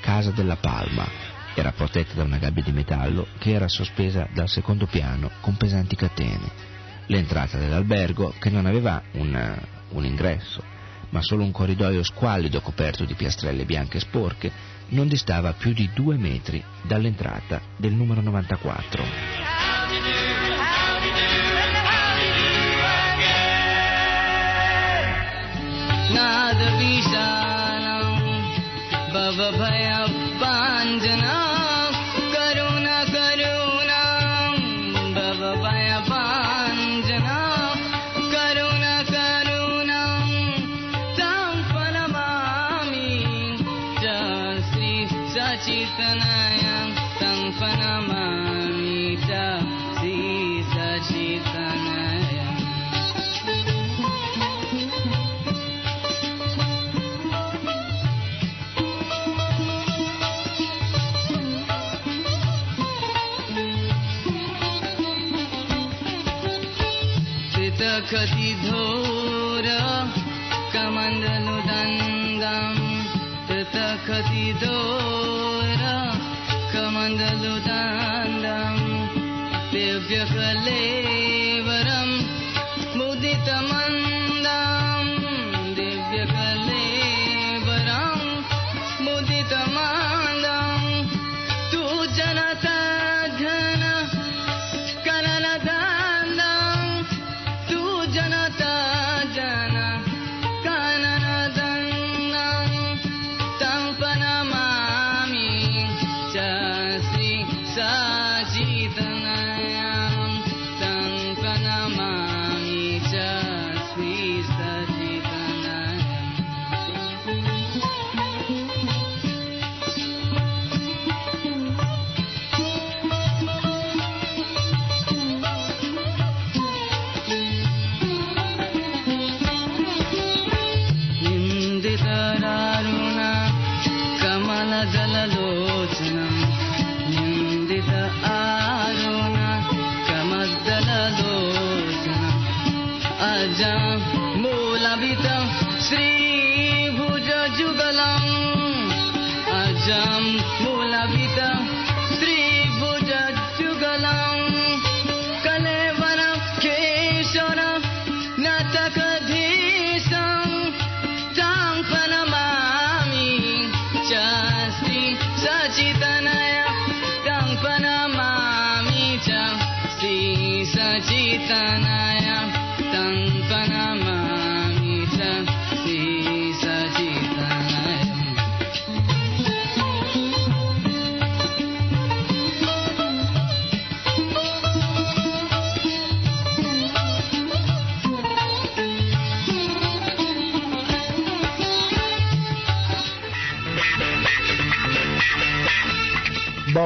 Casa 0.00 0.30
della 0.30 0.56
Palma. 0.56 1.06
Era 1.54 1.72
protetta 1.72 2.14
da 2.14 2.24
una 2.24 2.38
gabbia 2.38 2.62
di 2.62 2.72
metallo 2.72 3.26
che 3.38 3.52
era 3.52 3.68
sospesa 3.68 4.28
dal 4.32 4.48
secondo 4.48 4.86
piano 4.86 5.30
con 5.40 5.56
pesanti 5.56 5.96
catene. 5.96 6.72
L'entrata 7.06 7.58
dell'albergo, 7.58 8.34
che 8.38 8.50
non 8.50 8.66
aveva 8.66 9.02
un, 9.12 9.58
un 9.90 10.04
ingresso, 10.04 10.62
ma 11.13 11.21
solo 11.21 11.43
un 11.43 11.51
corridoio 11.51 12.03
squallido 12.03 12.61
coperto 12.61 13.05
di 13.05 13.13
piastrelle 13.15 13.65
bianche 13.65 13.99
sporche, 13.99 14.51
non 14.89 15.07
distava 15.07 15.53
più 15.53 15.73
di 15.73 15.89
due 15.93 16.17
metri 16.17 16.63
dall'entrata 16.83 17.61
del 17.77 17.93
numero 17.93 18.21
94. 18.21 19.03
नादविशालम् 26.09 27.29
भवभयपाञ्जना 29.13 30.19
करुणा 31.29 31.62
शीतनाय 45.64 46.62
कम्पनमानय 47.20 48.64
पृथति 68.04 68.50
धोर 68.62 69.66
कमन्दनुदङ्गम् 70.74 72.82
पृथति 73.48 74.44
दो 74.62 75.43
देव्यले 79.72 81.13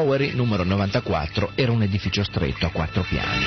Bowery 0.08 0.32
numero 0.32 0.64
94 0.64 1.52
era 1.54 1.70
un 1.70 1.82
edificio 1.82 2.24
stretto 2.24 2.64
a 2.64 2.70
quattro 2.70 3.02
piani. 3.02 3.44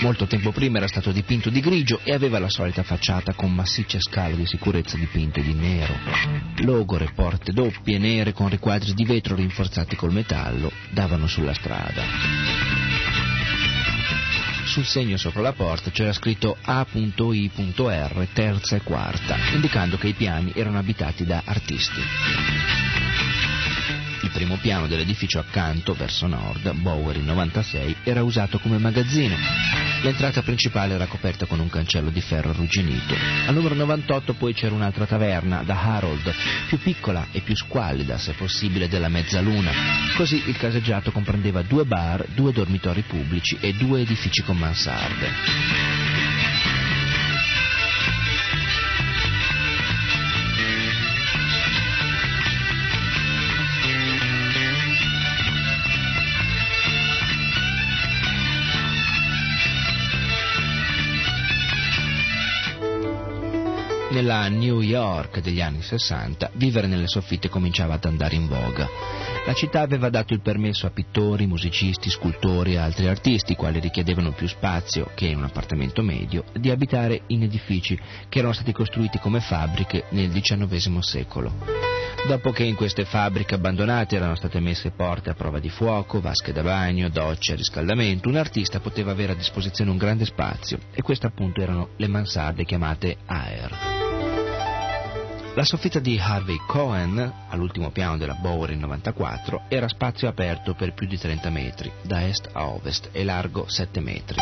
Molto 0.00 0.26
tempo 0.26 0.50
prima 0.50 0.78
era 0.78 0.88
stato 0.88 1.12
dipinto 1.12 1.48
di 1.48 1.60
grigio 1.60 2.00
e 2.02 2.12
aveva 2.12 2.40
la 2.40 2.48
solita 2.48 2.82
facciata 2.82 3.34
con 3.34 3.54
massicce 3.54 4.00
scale 4.00 4.34
di 4.34 4.44
sicurezza 4.44 4.96
dipinte 4.96 5.40
di 5.42 5.54
nero. 5.54 5.94
Logore, 6.64 7.12
porte 7.14 7.52
doppie 7.52 7.98
nere 7.98 8.32
con 8.32 8.48
riquadri 8.48 8.94
di 8.94 9.04
vetro 9.04 9.36
rinforzati 9.36 9.94
col 9.94 10.10
metallo 10.10 10.72
davano 10.90 11.28
sulla 11.28 11.54
strada. 11.54 12.02
Sul 14.64 14.84
segno 14.84 15.16
sopra 15.16 15.40
la 15.40 15.52
porta 15.52 15.92
c'era 15.92 16.12
scritto 16.12 16.56
A.I.R. 16.60 18.28
terza 18.32 18.74
e 18.74 18.82
quarta, 18.82 19.36
indicando 19.52 19.96
che 19.98 20.08
i 20.08 20.14
piani 20.14 20.50
erano 20.52 20.78
abitati 20.78 21.24
da 21.24 21.42
artisti. 21.44 22.91
Primo 24.32 24.56
piano 24.56 24.86
dell'edificio 24.86 25.38
accanto, 25.38 25.92
verso 25.92 26.26
nord, 26.26 26.72
Bowery 26.72 27.22
96, 27.22 27.96
era 28.02 28.22
usato 28.22 28.58
come 28.58 28.78
magazzino. 28.78 29.36
L'entrata 30.02 30.42
principale 30.42 30.94
era 30.94 31.06
coperta 31.06 31.46
con 31.46 31.60
un 31.60 31.68
cancello 31.68 32.10
di 32.10 32.20
ferro 32.20 32.50
arrugginito. 32.50 33.14
Al 33.46 33.54
numero 33.54 33.74
98 33.74 34.34
poi 34.34 34.54
c'era 34.54 34.74
un'altra 34.74 35.06
taverna, 35.06 35.62
da 35.62 35.80
Harold, 35.80 36.34
più 36.66 36.78
piccola 36.78 37.28
e 37.30 37.40
più 37.40 37.54
squallida, 37.54 38.18
se 38.18 38.32
possibile, 38.32 38.88
della 38.88 39.08
mezzaluna. 39.08 39.70
Così 40.16 40.42
il 40.46 40.56
caseggiato 40.56 41.12
comprendeva 41.12 41.62
due 41.62 41.84
bar, 41.84 42.24
due 42.34 42.52
dormitori 42.52 43.02
pubblici 43.02 43.58
e 43.60 43.74
due 43.74 44.00
edifici 44.00 44.42
con 44.42 44.56
mansarde. 44.56 46.11
Nella 64.22 64.46
New 64.46 64.80
York 64.82 65.40
degli 65.40 65.60
anni 65.60 65.82
60 65.82 66.52
vivere 66.54 66.86
nelle 66.86 67.08
soffitte 67.08 67.48
cominciava 67.48 67.94
ad 67.94 68.04
andare 68.04 68.36
in 68.36 68.46
voga. 68.46 68.88
La 69.44 69.52
città 69.52 69.80
aveva 69.80 70.10
dato 70.10 70.32
il 70.32 70.40
permesso 70.40 70.86
a 70.86 70.90
pittori, 70.90 71.48
musicisti, 71.48 72.08
scultori 72.08 72.74
e 72.74 72.78
altri 72.78 73.08
artisti, 73.08 73.56
quali 73.56 73.80
richiedevano 73.80 74.30
più 74.30 74.46
spazio 74.46 75.10
che 75.16 75.26
in 75.26 75.38
un 75.38 75.44
appartamento 75.46 76.02
medio, 76.02 76.44
di 76.52 76.70
abitare 76.70 77.22
in 77.26 77.42
edifici 77.42 77.98
che 78.28 78.38
erano 78.38 78.52
stati 78.52 78.70
costruiti 78.70 79.18
come 79.18 79.40
fabbriche 79.40 80.04
nel 80.10 80.30
XIX 80.30 80.98
secolo. 81.00 81.52
Dopo 82.28 82.52
che 82.52 82.62
in 82.62 82.76
queste 82.76 83.04
fabbriche 83.04 83.56
abbandonate 83.56 84.14
erano 84.14 84.36
state 84.36 84.60
messe 84.60 84.92
porte 84.92 85.30
a 85.30 85.34
prova 85.34 85.58
di 85.58 85.68
fuoco, 85.68 86.20
vasche 86.20 86.52
da 86.52 86.62
bagno, 86.62 87.08
docce, 87.08 87.56
riscaldamento, 87.56 88.28
un 88.28 88.36
artista 88.36 88.78
poteva 88.78 89.10
avere 89.10 89.32
a 89.32 89.36
disposizione 89.36 89.90
un 89.90 89.96
grande 89.96 90.24
spazio 90.24 90.78
e 90.94 91.02
queste 91.02 91.26
appunto 91.26 91.60
erano 91.60 91.88
le 91.96 92.06
mansarde 92.06 92.64
chiamate 92.64 93.16
aer. 93.26 94.11
La 95.54 95.64
soffitta 95.64 95.98
di 95.98 96.18
Harvey 96.18 96.58
Cohen, 96.66 97.30
all'ultimo 97.50 97.90
piano 97.90 98.16
della 98.16 98.32
Bowery 98.32 98.74
94, 98.74 99.64
era 99.68 99.86
spazio 99.86 100.26
aperto 100.26 100.72
per 100.72 100.94
più 100.94 101.06
di 101.06 101.18
30 101.18 101.50
metri, 101.50 101.92
da 102.00 102.26
est 102.26 102.48
a 102.52 102.68
ovest 102.68 103.10
e 103.12 103.22
largo 103.22 103.68
7 103.68 104.00
metri. 104.00 104.38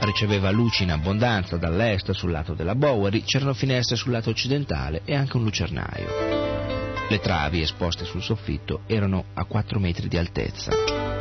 Riceveva 0.00 0.50
luci 0.50 0.82
in 0.82 0.90
abbondanza 0.90 1.56
dall'est 1.56 2.10
sul 2.10 2.32
lato 2.32 2.52
della 2.52 2.74
Bowery, 2.74 3.22
c'erano 3.22 3.54
finestre 3.54 3.96
sul 3.96 4.12
lato 4.12 4.28
occidentale 4.28 5.00
e 5.06 5.14
anche 5.14 5.38
un 5.38 5.44
lucernaio. 5.44 7.08
Le 7.08 7.18
travi 7.20 7.62
esposte 7.62 8.04
sul 8.04 8.22
soffitto 8.22 8.82
erano 8.86 9.24
a 9.32 9.44
4 9.46 9.78
metri 9.78 10.06
di 10.06 10.18
altezza. 10.18 11.19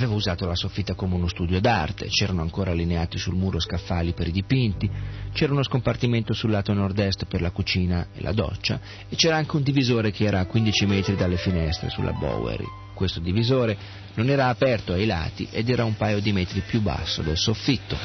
Aveva 0.00 0.14
usato 0.14 0.46
la 0.46 0.54
soffitta 0.54 0.94
come 0.94 1.14
uno 1.14 1.28
studio 1.28 1.60
d'arte, 1.60 2.06
c'erano 2.08 2.40
ancora 2.40 2.70
allineati 2.70 3.18
sul 3.18 3.34
muro 3.34 3.60
scaffali 3.60 4.12
per 4.12 4.28
i 4.28 4.32
dipinti, 4.32 4.90
c'era 5.32 5.52
uno 5.52 5.62
scompartimento 5.62 6.32
sul 6.32 6.50
lato 6.50 6.72
nord-est 6.72 7.26
per 7.26 7.42
la 7.42 7.50
cucina 7.50 8.08
e 8.14 8.22
la 8.22 8.32
doccia 8.32 8.80
e 9.08 9.16
c'era 9.16 9.36
anche 9.36 9.56
un 9.56 9.62
divisore 9.62 10.10
che 10.10 10.24
era 10.24 10.40
a 10.40 10.46
15 10.46 10.86
metri 10.86 11.16
dalle 11.16 11.36
finestre 11.36 11.90
sulla 11.90 12.12
Bowery. 12.12 12.64
Questo 12.94 13.20
divisore 13.20 13.76
non 14.14 14.28
era 14.28 14.48
aperto 14.48 14.92
ai 14.92 15.06
lati 15.06 15.46
ed 15.50 15.68
era 15.68 15.84
un 15.84 15.96
paio 15.96 16.20
di 16.20 16.32
metri 16.32 16.60
più 16.60 16.80
basso 16.80 17.20
del 17.22 17.36
soffitto. 17.36 17.96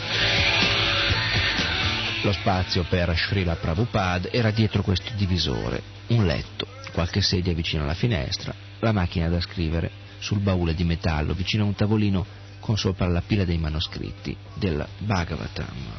Lo 2.24 2.32
spazio 2.34 2.86
per 2.90 3.16
Srila 3.16 3.56
Prabhupada 3.56 4.30
era 4.32 4.52
dietro 4.52 4.82
questo 4.82 5.12
divisore, 5.16 5.82
un 6.08 6.26
letto, 6.26 6.68
qualche 6.92 7.22
sedia 7.22 7.54
vicino 7.54 7.84
alla 7.84 7.94
finestra, 7.94 8.54
la 8.80 8.92
macchina 8.92 9.30
da 9.30 9.40
scrivere 9.40 10.04
sul 10.26 10.40
baule 10.40 10.74
di 10.74 10.84
metallo 10.84 11.36
vicino 11.36 11.64
a 11.64 11.68
un 11.68 11.76
tavolino 11.76 12.26
con 12.60 12.78
sopra 12.78 13.08
la 13.08 13.22
pila 13.22 13.46
dei 13.46 13.60
manoscritti 13.60 14.36
del 14.56 14.84
Bhagavatam. 14.98 15.94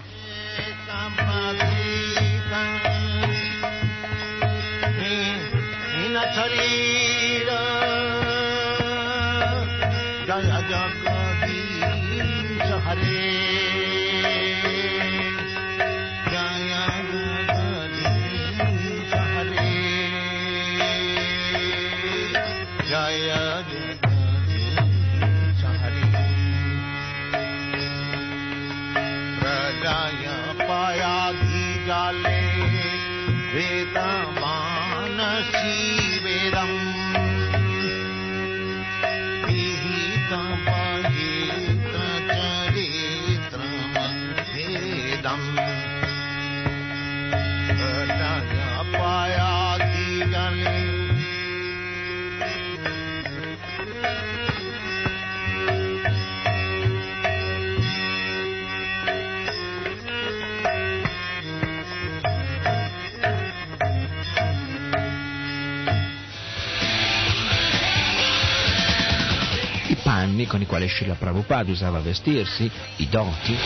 Panni 70.37 70.47
con 70.47 70.61
i 70.61 70.67
quali 70.67 70.87
Srila 70.87 71.15
Prabhupada 71.15 71.71
usava 71.71 71.99
vestirsi, 72.01 72.71
i 72.97 73.09
doti, 73.09 73.57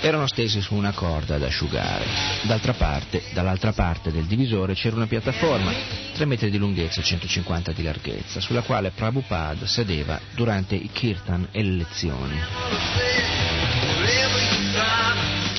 erano 0.00 0.26
stesi 0.26 0.62
su 0.62 0.74
una 0.74 0.92
corda 0.92 1.34
ad 1.34 1.42
asciugare. 1.42 2.06
D'altra 2.42 2.72
parte, 2.72 3.22
dall'altra 3.34 3.72
parte 3.72 4.10
del 4.10 4.24
divisore 4.24 4.72
c'era 4.72 4.96
una 4.96 5.06
piattaforma, 5.06 5.70
3 6.14 6.24
metri 6.24 6.50
di 6.50 6.56
lunghezza 6.56 7.00
e 7.00 7.04
150 7.04 7.72
di 7.72 7.82
larghezza, 7.82 8.40
sulla 8.40 8.62
quale 8.62 8.90
Prabhupada 8.90 9.66
sedeva 9.66 10.18
durante 10.34 10.74
i 10.74 10.88
kirtan 10.90 11.48
e 11.52 11.62
le 11.62 11.76
lezioni. 11.76 13.43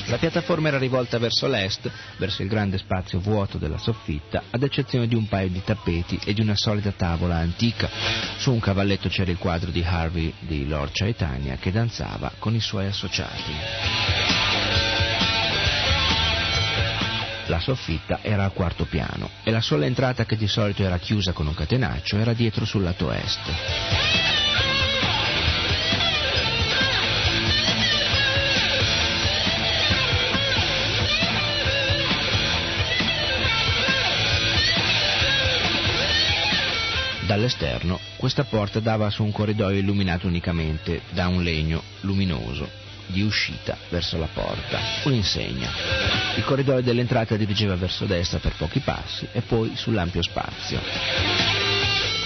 La 0.08 0.18
piattaforma 0.18 0.68
era 0.68 0.78
rivolta 0.78 1.18
verso 1.18 1.48
l'est, 1.48 1.90
verso 2.18 2.42
il 2.42 2.48
grande 2.48 2.78
spazio 2.78 3.18
vuoto 3.18 3.58
della 3.58 3.78
soffitta, 3.78 4.44
ad 4.50 4.62
eccezione 4.62 5.08
di 5.08 5.16
un 5.16 5.26
paio 5.26 5.48
di 5.48 5.62
tappeti 5.64 6.18
e 6.24 6.32
di 6.32 6.40
una 6.40 6.54
solida 6.54 6.92
tavola 6.92 7.36
antica. 7.36 7.88
Su 8.36 8.52
un 8.52 8.60
cavalletto 8.60 9.08
c'era 9.08 9.32
il 9.32 9.38
quadro 9.38 9.70
di 9.70 9.82
Harvey 9.82 10.32
di 10.38 10.68
Lord 10.68 10.92
Chaitanya 10.92 11.56
che 11.56 11.72
danzava 11.72 12.32
con 12.38 12.54
i 12.54 12.60
suoi 12.60 12.86
associati. 12.86 13.52
La 17.46 17.60
soffitta 17.60 18.20
era 18.22 18.44
al 18.44 18.52
quarto 18.52 18.84
piano 18.84 19.30
e 19.42 19.50
la 19.50 19.60
sola 19.60 19.86
entrata 19.86 20.24
che 20.24 20.36
di 20.36 20.48
solito 20.48 20.82
era 20.82 20.98
chiusa 20.98 21.32
con 21.32 21.46
un 21.46 21.54
catenaccio 21.54 22.16
era 22.16 22.32
dietro 22.32 22.64
sul 22.64 22.82
lato 22.82 23.10
est. 23.10 24.25
Dall'esterno 37.26 37.98
questa 38.16 38.44
porta 38.44 38.78
dava 38.78 39.10
su 39.10 39.24
un 39.24 39.32
corridoio 39.32 39.80
illuminato 39.80 40.28
unicamente 40.28 41.02
da 41.10 41.26
un 41.26 41.42
legno 41.42 41.82
luminoso 42.02 42.70
di 43.06 43.22
uscita 43.22 43.76
verso 43.88 44.16
la 44.16 44.28
porta, 44.32 44.78
un'insegna. 45.04 45.68
Il 46.36 46.44
corridoio 46.44 46.82
dell'entrata 46.82 47.36
dirigeva 47.36 47.74
verso 47.74 48.04
destra 48.04 48.38
per 48.38 48.54
pochi 48.56 48.78
passi 48.78 49.26
e 49.32 49.40
poi 49.40 49.72
sull'ampio 49.74 50.22
spazio. 50.22 50.80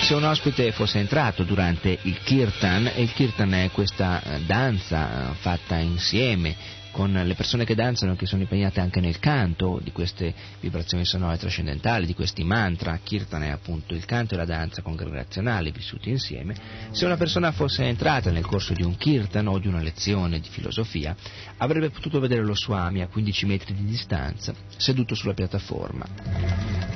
Se 0.03 0.15
un 0.15 0.25
ospite 0.25 0.71
fosse 0.73 0.99
entrato 0.99 1.45
durante 1.45 1.99
il 2.03 2.19
kirtan, 2.23 2.91
e 2.95 3.01
il 3.01 3.13
kirtan 3.13 3.55
è 3.55 3.71
questa 3.71 4.23
danza 4.45 5.35
fatta 5.39 5.77
insieme 5.77 6.57
con 6.91 7.13
le 7.13 7.35
persone 7.35 7.65
che 7.65 7.75
danzano, 7.75 8.17
che 8.17 8.27
sono 8.27 8.43
impegnate 8.43 8.81
anche 8.81 9.01
nel 9.01 9.19
canto 9.19 9.81
di 9.83 9.93
queste 9.93 10.35
vibrazioni 10.61 11.05
sonore 11.05 11.39
trascendentali, 11.39 12.07
di 12.07 12.15
questi 12.15 12.45
mantra. 12.45 12.99
Kirtan 13.03 13.45
è 13.45 13.49
appunto 13.49 13.95
il 13.95 14.05
canto 14.05 14.35
e 14.35 14.37
la 14.37 14.45
danza 14.45 14.83
congregazionale 14.83 15.71
vissuti 15.71 16.11
insieme. 16.11 16.55
Se 16.91 17.05
una 17.05 17.17
persona 17.17 17.53
fosse 17.53 17.85
entrata 17.85 18.31
nel 18.31 18.47
corso 18.47 18.73
di 18.73 18.83
un 18.83 18.97
kirtan 18.97 19.47
o 19.47 19.59
di 19.59 19.69
una 19.69 19.81
lezione 19.81 20.41
di 20.41 20.49
filosofia, 20.49 21.15
avrebbe 21.59 21.91
potuto 21.91 22.21
vedere 22.21 22.43
lo 22.43 22.55
Swami 22.55 23.03
a 23.03 23.09
15 23.09 23.47
metri 23.47 23.75
di 23.75 23.85
distanza, 23.85 24.55
seduto 24.77 25.15
sulla 25.15 25.35
piattaforma. 25.35 26.07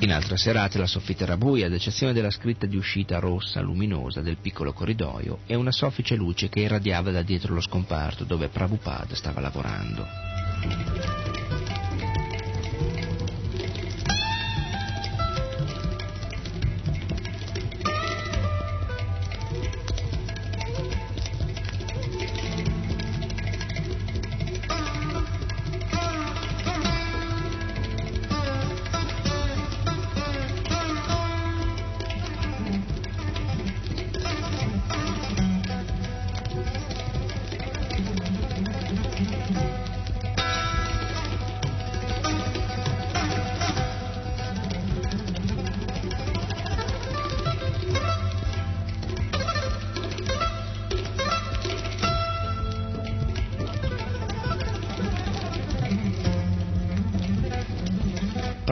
In 0.01 0.13
altre 0.13 0.37
serate 0.37 0.79
la 0.79 0.87
soffitta 0.87 1.25
era 1.25 1.37
buia, 1.37 1.67
ad 1.67 1.73
eccezione 1.73 2.13
della 2.13 2.31
scritta 2.31 2.67
di 2.67 2.77
uscita 2.77 3.19
rossa 3.19 3.61
luminosa 3.61 4.21
del 4.21 4.39
piccolo 4.41 4.73
corridoio 4.73 5.41
e 5.47 5.55
una 5.55 5.73
soffice 5.73 6.15
luce 6.15 6.49
che 6.49 6.61
irradiava 6.61 7.11
da 7.11 7.23
dietro 7.23 7.55
lo 7.55 7.61
scomparto 7.61 8.25
dove 8.25 8.49
Prabhupada 8.49 9.15
stava 9.15 9.41
lavorando. 9.41 9.84
cantando. 9.85 10.09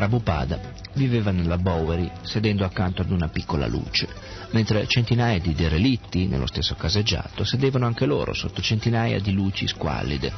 Prabhupada 0.02 0.58
viveva 0.94 1.30
nella 1.30 1.58
Bowery 1.58 2.10
sedendo 2.22 2.64
accanto 2.64 3.02
ad 3.02 3.12
una 3.12 3.28
piccola 3.28 3.68
luce, 3.68 4.08
mentre 4.50 4.88
centinaia 4.88 5.38
di 5.38 5.54
derelitti 5.54 6.26
nello 6.26 6.48
stesso 6.48 6.74
caseggiato 6.74 7.44
sedevano 7.44 7.86
anche 7.86 8.04
loro 8.04 8.34
sotto 8.34 8.60
centinaia 8.60 9.20
di 9.20 9.30
luci 9.30 9.68
squallide. 9.68 10.32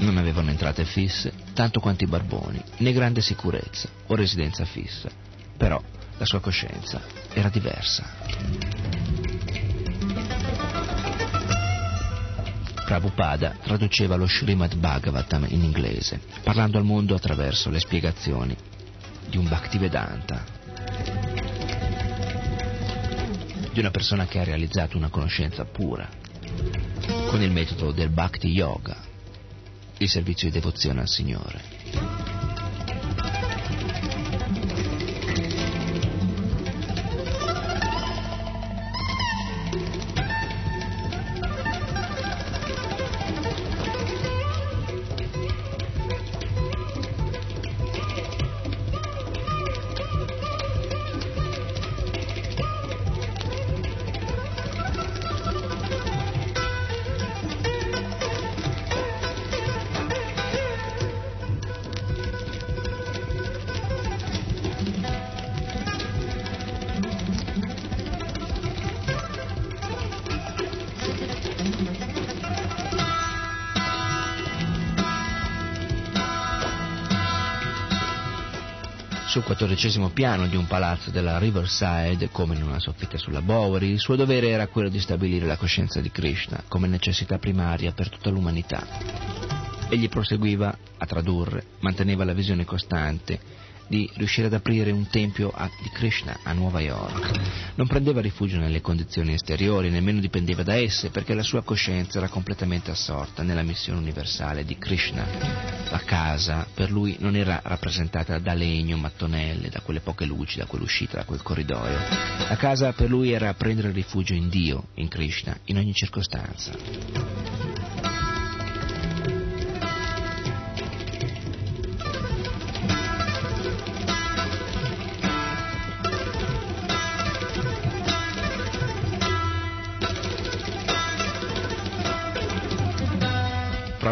Non 0.00 0.16
avevano 0.16 0.50
entrate 0.50 0.84
fisse, 0.84 1.32
tanto 1.52 1.78
quanto 1.78 2.02
i 2.02 2.08
barboni, 2.08 2.60
né 2.78 2.92
grande 2.92 3.20
sicurezza 3.20 3.88
o 4.08 4.16
residenza 4.16 4.64
fissa. 4.64 5.08
Però 5.56 5.80
la 6.18 6.24
sua 6.24 6.40
coscienza 6.40 7.00
era 7.32 7.50
diversa. 7.50 8.02
Prabhupada 12.84 13.58
traduceva 13.62 14.16
lo 14.16 14.26
Srimad 14.26 14.74
Bhagavatam 14.74 15.46
in 15.50 15.62
inglese, 15.62 16.20
parlando 16.42 16.78
al 16.78 16.84
mondo 16.84 17.14
attraverso 17.14 17.70
le 17.70 17.78
spiegazioni 17.78 18.56
di 19.26 19.36
un 19.36 19.48
Bhaktivedanta, 19.48 20.44
di 23.72 23.80
una 23.80 23.90
persona 23.90 24.26
che 24.26 24.38
ha 24.38 24.44
realizzato 24.44 24.96
una 24.96 25.08
conoscenza 25.08 25.64
pura, 25.64 26.08
con 27.28 27.42
il 27.42 27.50
metodo 27.50 27.92
del 27.92 28.10
Bhakti 28.10 28.48
Yoga, 28.48 28.96
il 29.98 30.08
servizio 30.08 30.48
di 30.48 30.54
devozione 30.54 31.00
al 31.00 31.08
Signore. 31.08 32.23
Sul 79.84 79.92
quattordicesimo 79.92 80.08
piano 80.08 80.46
di 80.46 80.56
un 80.56 80.66
palazzo 80.66 81.10
della 81.10 81.36
Riverside, 81.38 82.30
come 82.30 82.54
in 82.54 82.62
una 82.62 82.78
soffitta 82.78 83.18
sulla 83.18 83.42
Bowery, 83.42 83.90
il 83.90 84.00
suo 84.00 84.16
dovere 84.16 84.48
era 84.48 84.66
quello 84.66 84.88
di 84.88 84.98
stabilire 84.98 85.44
la 85.44 85.58
coscienza 85.58 86.00
di 86.00 86.10
Krishna 86.10 86.64
come 86.68 86.88
necessità 86.88 87.36
primaria 87.36 87.92
per 87.92 88.08
tutta 88.08 88.30
l'umanità. 88.30 88.86
Egli 89.90 90.08
proseguiva 90.08 90.74
a 90.96 91.04
tradurre, 91.04 91.64
manteneva 91.80 92.24
la 92.24 92.32
visione 92.32 92.64
costante 92.64 93.38
di 93.86 94.08
riuscire 94.14 94.46
ad 94.46 94.54
aprire 94.54 94.90
un 94.90 95.06
tempio 95.08 95.50
a, 95.50 95.68
di 95.82 95.90
Krishna 95.90 96.38
a 96.42 96.54
Nuova 96.54 96.80
York. 96.80 97.74
Non 97.74 97.86
prendeva 97.86 98.22
rifugio 98.22 98.56
nelle 98.56 98.80
condizioni 98.80 99.34
esteriori, 99.34 99.90
nemmeno 99.90 100.18
dipendeva 100.18 100.62
da 100.62 100.76
esse, 100.76 101.10
perché 101.10 101.34
la 101.34 101.42
sua 101.42 101.62
coscienza 101.62 102.16
era 102.16 102.28
completamente 102.28 102.90
assorta 102.90 103.42
nella 103.42 103.62
missione 103.62 103.98
universale 103.98 104.64
di 104.64 104.78
Krishna. 104.78 105.73
La 105.90 106.00
casa 106.04 106.66
per 106.72 106.90
lui 106.90 107.16
non 107.20 107.36
era 107.36 107.60
rappresentata 107.62 108.38
da 108.38 108.54
legno, 108.54 108.96
mattonelle, 108.96 109.68
da 109.68 109.80
quelle 109.80 110.00
poche 110.00 110.24
luci, 110.24 110.58
da 110.58 110.66
quell'uscita, 110.66 111.18
da 111.18 111.24
quel 111.24 111.42
corridoio. 111.42 111.98
La 112.48 112.56
casa 112.56 112.92
per 112.92 113.08
lui 113.08 113.32
era 113.32 113.52
prendere 113.54 113.92
rifugio 113.92 114.34
in 114.34 114.48
Dio, 114.48 114.88
in 114.94 115.08
Krishna, 115.08 115.56
in 115.64 115.78
ogni 115.78 115.92
circostanza. 115.92 117.33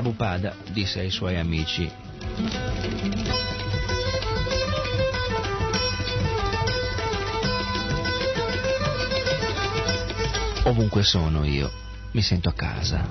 Prabhupada 0.02 0.56
disse 0.72 0.98
ai 0.98 1.10
suoi 1.12 1.38
amici 1.38 1.88
Ovunque 10.64 11.04
sono 11.04 11.44
io, 11.44 11.70
mi 12.12 12.22
sento 12.22 12.48
a 12.48 12.52
casa, 12.52 13.06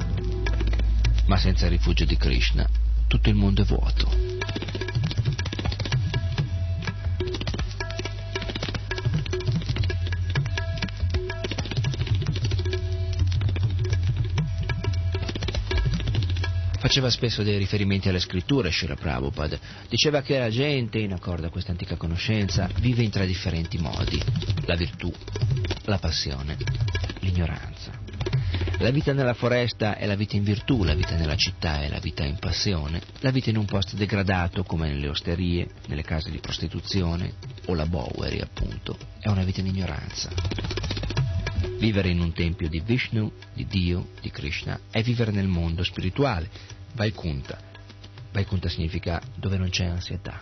ma 1.28 1.38
senza 1.38 1.66
il 1.66 1.72
rifugio 1.72 2.04
di 2.04 2.18
Krishna 2.18 2.68
tutto 3.08 3.30
il 3.30 3.36
mondo 3.36 3.62
è 3.62 3.66
vuoto. 3.66 4.31
Faceva 16.92 17.10
spesso 17.10 17.42
dei 17.42 17.58
riferimenti 17.58 18.10
alle 18.10 18.20
scritture 18.20 18.70
Srila 18.70 18.96
Prabhupada. 18.96 19.58
Diceva 19.88 20.22
che 20.22 20.38
la 20.38 20.50
gente, 20.50 21.00
in 21.00 21.14
accordo 21.14 21.48
a 21.48 21.50
questa 21.50 21.72
antica 21.72 21.96
conoscenza, 21.96 22.70
vive 22.82 23.02
in 23.02 23.10
tre 23.10 23.26
differenti 23.26 23.78
modi. 23.78 24.22
La 24.66 24.76
virtù, 24.76 25.10
la 25.84 25.98
passione, 26.00 26.58
l'ignoranza. 27.20 27.98
La 28.80 28.90
vita 28.90 29.14
nella 29.14 29.34
foresta 29.34 29.96
è 29.96 30.06
la 30.06 30.16
vita 30.16 30.36
in 30.36 30.44
virtù, 30.44 30.84
la 30.84 30.94
vita 30.94 31.16
nella 31.16 31.38
città 31.38 31.82
è 31.82 31.88
la 31.88 32.00
vita 32.00 32.26
in 32.26 32.38
passione, 32.38 33.02
la 33.22 33.32
vita 33.32 33.50
in 33.50 33.56
un 33.56 33.66
posto 33.66 33.96
degradato 33.96 34.64
come 34.64 34.90
nelle 34.90 35.08
osterie, 35.08 35.70
nelle 35.88 36.04
case 36.04 36.30
di 36.30 36.40
prostituzione 36.40 37.36
o 37.68 37.74
la 37.74 37.86
Bowery 37.86 38.42
appunto, 38.42 38.98
è 39.18 39.30
una 39.30 39.46
vita 39.46 39.62
in 39.62 39.68
ignoranza. 39.68 40.30
Vivere 41.78 42.10
in 42.10 42.20
un 42.20 42.34
tempio 42.34 42.68
di 42.68 42.82
Vishnu, 42.82 43.32
di 43.54 43.66
Dio, 43.66 44.10
di 44.20 44.30
Krishna, 44.30 44.78
è 44.92 45.02
vivere 45.02 45.32
nel 45.32 45.48
mondo 45.48 45.84
spirituale, 45.84 46.80
Vaikunta. 46.96 47.58
Vaikunta 48.34 48.70
significa 48.70 49.22
dove 49.36 49.58
non 49.58 49.70
c'è 49.70 49.86
ansietà. 49.86 50.40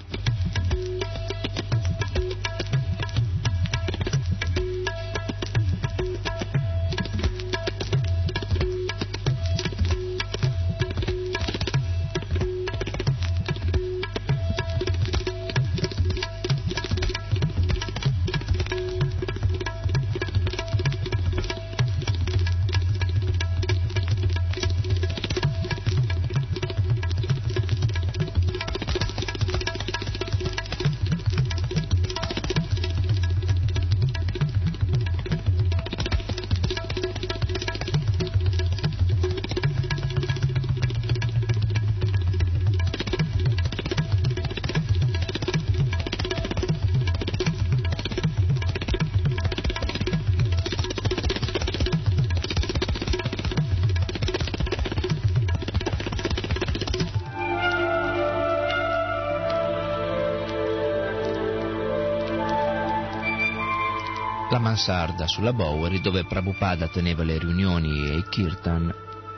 Mansarda 64.69 65.25
sulla 65.25 65.51
Bowery 65.51 65.99
dove 65.99 66.25
Prabhupada 66.25 66.87
teneva 66.89 67.23
le 67.23 67.39
riunioni 67.39 68.07
e 68.07 68.17
i 68.17 68.25
kirtan, 68.29 68.93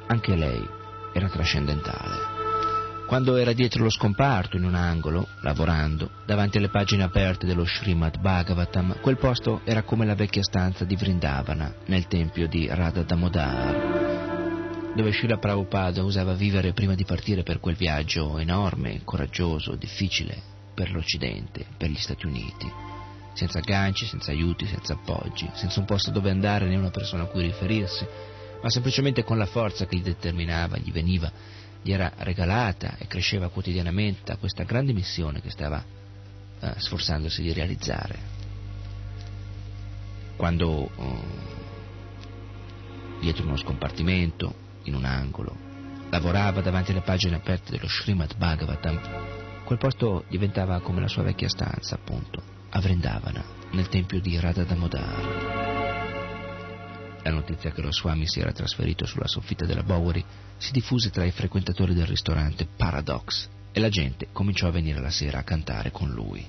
anche 0.08 0.36
lei 0.36 0.62
era 1.14 1.30
trascendentale. 1.30 2.40
Quando 3.08 3.38
era 3.38 3.54
dietro 3.54 3.84
lo 3.84 3.90
scomparto, 3.90 4.58
in 4.58 4.66
un 4.66 4.76
angolo, 4.76 5.28
lavorando, 5.42 6.10
davanti 6.26 6.58
alle 6.58 6.68
pagine 6.70 7.04
aperte 7.04 7.46
dello 7.46 7.66
Srimad 7.66 8.20
Bhagavatam, 8.20 8.98
quel 9.00 9.18
posto 9.18 9.62
era 9.64 9.84
come 9.84 10.06
la 10.06 10.16
vecchia 10.16 10.44
stanza 10.44 10.84
di 10.84 10.98
Vrindavana, 10.98 11.76
nel 11.86 12.08
tempio 12.08 12.48
di 12.48 12.68
Radha 12.68 13.04
Damodar, 13.04 14.92
dove 14.96 15.14
Srila 15.14 15.38
Prabhupada 15.38 16.04
usava 16.04 16.34
vivere 16.34 16.74
prima 16.74 16.96
di 16.96 17.06
partire 17.06 17.44
per 17.44 17.62
quel 17.62 17.76
viaggio 17.76 18.38
enorme, 18.38 19.02
coraggioso, 19.06 19.76
difficile, 19.76 20.42
per 20.74 20.92
l'Occidente, 20.92 21.66
per 21.78 21.90
gli 21.90 21.98
Stati 21.98 22.26
Uniti, 22.26 22.91
senza 23.34 23.60
agganci, 23.60 24.06
senza 24.06 24.32
aiuti, 24.32 24.66
senza 24.66 24.94
appoggi, 24.94 25.50
senza 25.54 25.80
un 25.80 25.86
posto 25.86 26.12
dove 26.12 26.30
andare 26.30 26.68
né 26.68 26.76
una 26.76 26.90
persona 26.90 27.24
a 27.24 27.28
cui 27.28 27.44
riferirsi, 27.44 28.06
ma 28.62 28.70
semplicemente 28.70 29.24
con 29.24 29.38
la 29.38 29.46
forza 29.46 29.86
che 29.86 29.96
gli 29.96 30.04
determinava, 30.04 30.78
gli 30.78 30.92
veniva, 30.92 31.32
gli 31.82 31.92
era 31.92 32.12
regalata 32.18 32.98
e 32.98 33.08
cresceva 33.08 33.50
quotidianamente 33.50 34.22
da 34.26 34.38
questa 34.38 34.64
grande 34.64 34.94
missione 34.94 35.42
che 35.42 35.50
stava 35.50 35.84
eh, 36.60 36.74
sforzandosi 36.78 37.42
di 37.42 37.54
realizzare. 37.54 38.40
Quando 40.36 40.90
eh, 40.96 41.20
dietro 43.22 43.46
uno 43.46 43.58
scompartimento, 43.58 44.70
in 44.84 44.96
un 44.96 45.06
angolo, 45.06 45.56
lavorava 46.10 46.62
davanti 46.62 46.92
alle 46.92 47.02
pagine 47.02 47.36
aperte 47.36 47.72
dello 47.72 47.88
Srimad 47.88 48.36
Bhagavatam, 48.36 49.00
quel 49.64 49.78
posto 49.78 50.26
diventava 50.28 50.80
come 50.82 51.02
la 51.02 51.08
sua 51.08 51.24
vecchia 51.24 51.48
stanza, 51.48 51.96
appunto, 51.96 52.42
a 52.74 52.80
Vrindavana, 52.80 53.44
nel 53.72 53.90
tempio 53.90 54.22
di 54.22 54.40
Radha 54.40 54.64
Damodar. 54.64 55.60
La 57.24 57.32
notizia 57.32 57.72
che 57.72 57.82
lo 57.82 57.92
Swami 57.92 58.26
si 58.28 58.40
era 58.40 58.54
trasferito 58.54 59.06
sulla 59.06 59.28
soffitta 59.28 59.66
della 59.66 59.84
Bowery 59.84 60.24
si 60.58 60.72
diffuse 60.72 61.10
tra 61.10 61.26
i 61.26 61.32
frequentatori 61.32 61.94
del 61.94 62.08
ristorante 62.08 62.66
Paradox 62.66 63.50
e 63.74 63.80
la 63.80 63.90
gente 63.90 64.30
cominciò 64.32 64.68
a 64.68 64.72
venire 64.72 65.02
la 65.02 65.10
sera 65.10 65.40
a 65.40 65.44
cantare 65.44 65.92
con 65.92 66.10
lui. 66.10 66.46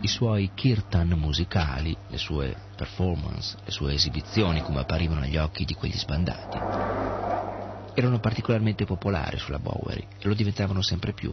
I 0.00 0.08
suoi 0.08 0.50
kirtan 0.54 1.08
musicali, 1.10 1.94
le 2.08 2.18
sue 2.18 2.56
performance, 2.74 3.58
le 3.62 3.70
sue 3.70 3.92
esibizioni 3.92 4.62
come 4.62 4.80
apparivano 4.80 5.20
agli 5.20 5.36
occhi 5.36 5.64
di 5.64 5.74
quegli 5.74 5.96
sbandati, 5.96 6.58
erano 7.94 8.18
particolarmente 8.18 8.86
popolari 8.86 9.38
sulla 9.38 9.58
Bowery 9.58 10.06
e 10.18 10.26
lo 10.26 10.34
diventavano 10.34 10.82
sempre 10.82 11.12
più, 11.12 11.32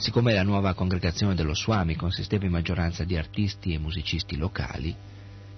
siccome 0.00 0.32
la 0.32 0.42
nuova 0.42 0.72
congregazione 0.72 1.34
dello 1.34 1.54
Swami 1.54 1.94
consisteva 1.94 2.46
in 2.46 2.52
maggioranza 2.52 3.04
di 3.04 3.18
artisti 3.18 3.74
e 3.74 3.78
musicisti 3.78 4.38
locali 4.38 4.96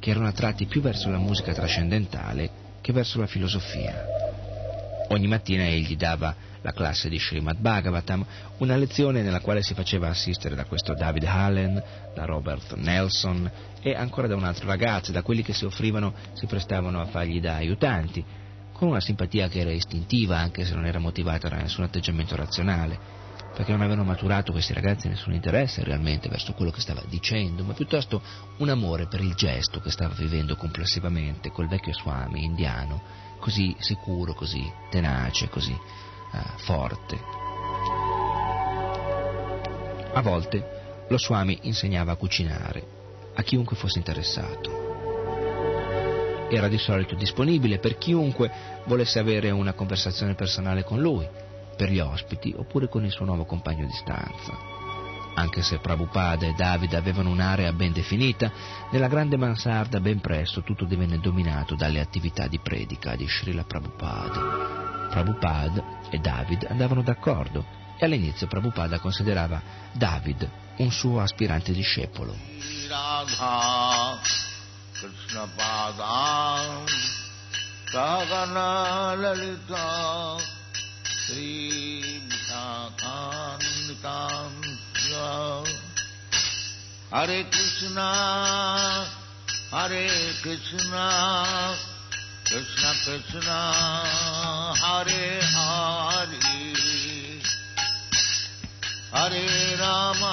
che 0.00 0.10
erano 0.10 0.26
attratti 0.26 0.66
più 0.66 0.80
verso 0.80 1.10
la 1.10 1.18
musica 1.18 1.52
trascendentale 1.52 2.50
che 2.80 2.92
verso 2.92 3.20
la 3.20 3.28
filosofia. 3.28 4.04
Ogni 5.10 5.28
mattina 5.28 5.64
egli 5.64 5.94
dava 5.94 6.34
la 6.60 6.72
classe 6.72 7.08
di 7.08 7.20
Srimad 7.20 7.58
Bhagavatam, 7.58 8.26
una 8.58 8.74
lezione 8.74 9.22
nella 9.22 9.38
quale 9.38 9.62
si 9.62 9.74
faceva 9.74 10.08
assistere 10.08 10.56
da 10.56 10.64
questo 10.64 10.92
David 10.94 11.22
Hallen, 11.24 11.82
da 12.12 12.24
Robert 12.24 12.74
Nelson 12.74 13.48
e 13.80 13.94
ancora 13.94 14.26
da 14.26 14.34
un 14.34 14.42
altro 14.42 14.66
ragazzo, 14.66 15.12
da 15.12 15.22
quelli 15.22 15.42
che 15.42 15.52
si 15.52 15.64
offrivano, 15.64 16.14
si 16.32 16.46
prestavano 16.46 17.00
a 17.00 17.06
fargli 17.06 17.40
da 17.40 17.54
aiutanti, 17.54 18.24
con 18.72 18.88
una 18.88 19.00
simpatia 19.00 19.46
che 19.46 19.60
era 19.60 19.70
istintiva 19.70 20.36
anche 20.36 20.64
se 20.64 20.74
non 20.74 20.84
era 20.84 20.98
motivata 20.98 21.48
da 21.48 21.58
nessun 21.58 21.84
atteggiamento 21.84 22.34
razionale, 22.34 23.21
perché 23.54 23.70
non 23.72 23.80
avevano 23.80 24.04
maturato 24.04 24.52
questi 24.52 24.72
ragazzi 24.72 25.08
nessun 25.08 25.34
interesse 25.34 25.84
realmente 25.84 26.28
verso 26.28 26.52
quello 26.54 26.70
che 26.70 26.80
stava 26.80 27.02
dicendo, 27.06 27.64
ma 27.64 27.74
piuttosto 27.74 28.22
un 28.58 28.68
amore 28.68 29.06
per 29.06 29.20
il 29.20 29.34
gesto 29.34 29.80
che 29.80 29.90
stava 29.90 30.14
vivendo 30.14 30.56
complessivamente 30.56 31.50
quel 31.50 31.68
vecchio 31.68 31.92
Swami 31.92 32.44
indiano, 32.44 33.02
così 33.38 33.74
sicuro, 33.78 34.32
così 34.34 34.70
tenace, 34.90 35.48
così 35.48 35.72
uh, 35.72 36.58
forte. 36.58 37.20
A 40.14 40.20
volte 40.22 41.04
lo 41.08 41.18
Swami 41.18 41.58
insegnava 41.62 42.12
a 42.12 42.16
cucinare 42.16 43.00
a 43.34 43.42
chiunque 43.42 43.76
fosse 43.76 43.98
interessato. 43.98 44.90
Era 46.50 46.68
di 46.68 46.78
solito 46.78 47.14
disponibile 47.14 47.78
per 47.78 47.96
chiunque 47.96 48.50
volesse 48.84 49.18
avere 49.18 49.50
una 49.50 49.72
conversazione 49.72 50.34
personale 50.34 50.84
con 50.84 51.00
lui, 51.00 51.26
per 51.76 51.90
gli 51.90 52.00
ospiti 52.00 52.54
oppure 52.56 52.88
con 52.88 53.04
il 53.04 53.10
suo 53.10 53.24
nuovo 53.24 53.44
compagno 53.44 53.86
di 53.86 53.92
stanza. 53.92 54.80
Anche 55.34 55.62
se 55.62 55.78
Prabhupada 55.78 56.46
e 56.46 56.52
David 56.52 56.92
avevano 56.94 57.30
un'area 57.30 57.72
ben 57.72 57.92
definita, 57.92 58.52
nella 58.90 59.08
grande 59.08 59.36
mansarda 59.38 59.98
ben 60.00 60.20
presto 60.20 60.62
tutto 60.62 60.84
divenne 60.84 61.18
dominato 61.18 61.74
dalle 61.74 62.00
attività 62.00 62.46
di 62.46 62.58
predica 62.58 63.16
di 63.16 63.26
Srila 63.26 63.64
Prabhupada. 63.64 65.08
Prabhupada 65.08 66.00
e 66.10 66.18
David 66.18 66.66
andavano 66.68 67.02
d'accordo 67.02 67.64
e 67.98 68.04
all'inizio 68.04 68.46
Prabhupada 68.46 68.98
considerava 68.98 69.62
David 69.92 70.50
un 70.76 70.90
suo 70.90 71.20
aspirante 71.20 71.72
discepolo. 71.72 72.36
Radha 72.88 74.18
Krishna 74.92 75.48
Padam 75.56 76.84
Sagana 81.22 81.22
Lalita 81.22 81.26
Sri 81.26 82.20
Vishakanitam 82.28 84.52
Hare 87.10 87.44
Krishna 87.44 88.10
Hare 89.70 90.08
Krishna 90.42 91.06
Krishna 92.44 92.92
Krishna 93.04 93.58
Hare 94.74 95.40
Hare 95.52 96.38
Hare 99.12 99.76
Rama 99.78 100.32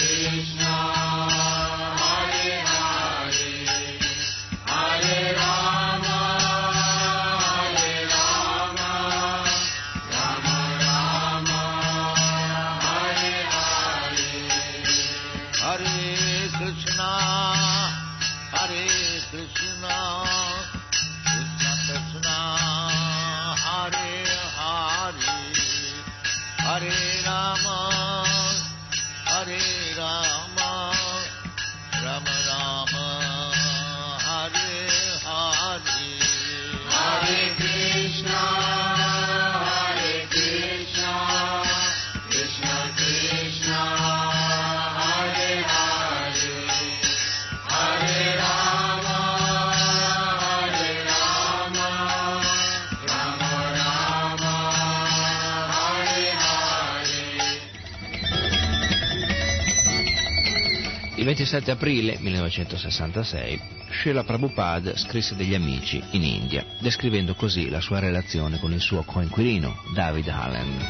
27 61.31 61.71
aprile 61.71 62.17
1966 62.19 63.61
Srila 63.89 64.25
Prabhupada 64.25 64.97
scrisse 64.97 65.33
degli 65.33 65.53
amici 65.53 66.03
in 66.11 66.23
India, 66.23 66.65
descrivendo 66.81 67.35
così 67.35 67.69
la 67.69 67.79
sua 67.79 67.99
relazione 67.99 68.59
con 68.59 68.73
il 68.73 68.81
suo 68.81 69.03
coinquilino 69.03 69.81
David 69.93 70.27
Allen. 70.27 70.87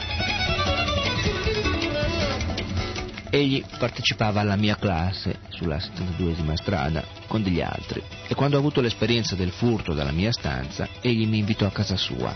Egli 3.29 3.63
partecipava 3.77 4.41
alla 4.41 4.55
mia 4.55 4.77
classe 4.77 5.41
sulla 5.49 5.77
72esima 5.77 6.55
strada 6.55 7.03
con 7.27 7.43
degli 7.43 7.61
altri 7.61 8.01
e 8.27 8.33
quando 8.33 8.55
ho 8.55 8.59
avuto 8.59 8.81
l'esperienza 8.81 9.35
del 9.35 9.51
furto 9.51 9.93
dalla 9.93 10.11
mia 10.11 10.31
stanza, 10.31 10.87
egli 11.01 11.27
mi 11.27 11.37
invitò 11.37 11.67
a 11.67 11.71
casa 11.71 11.97
sua. 11.97 12.35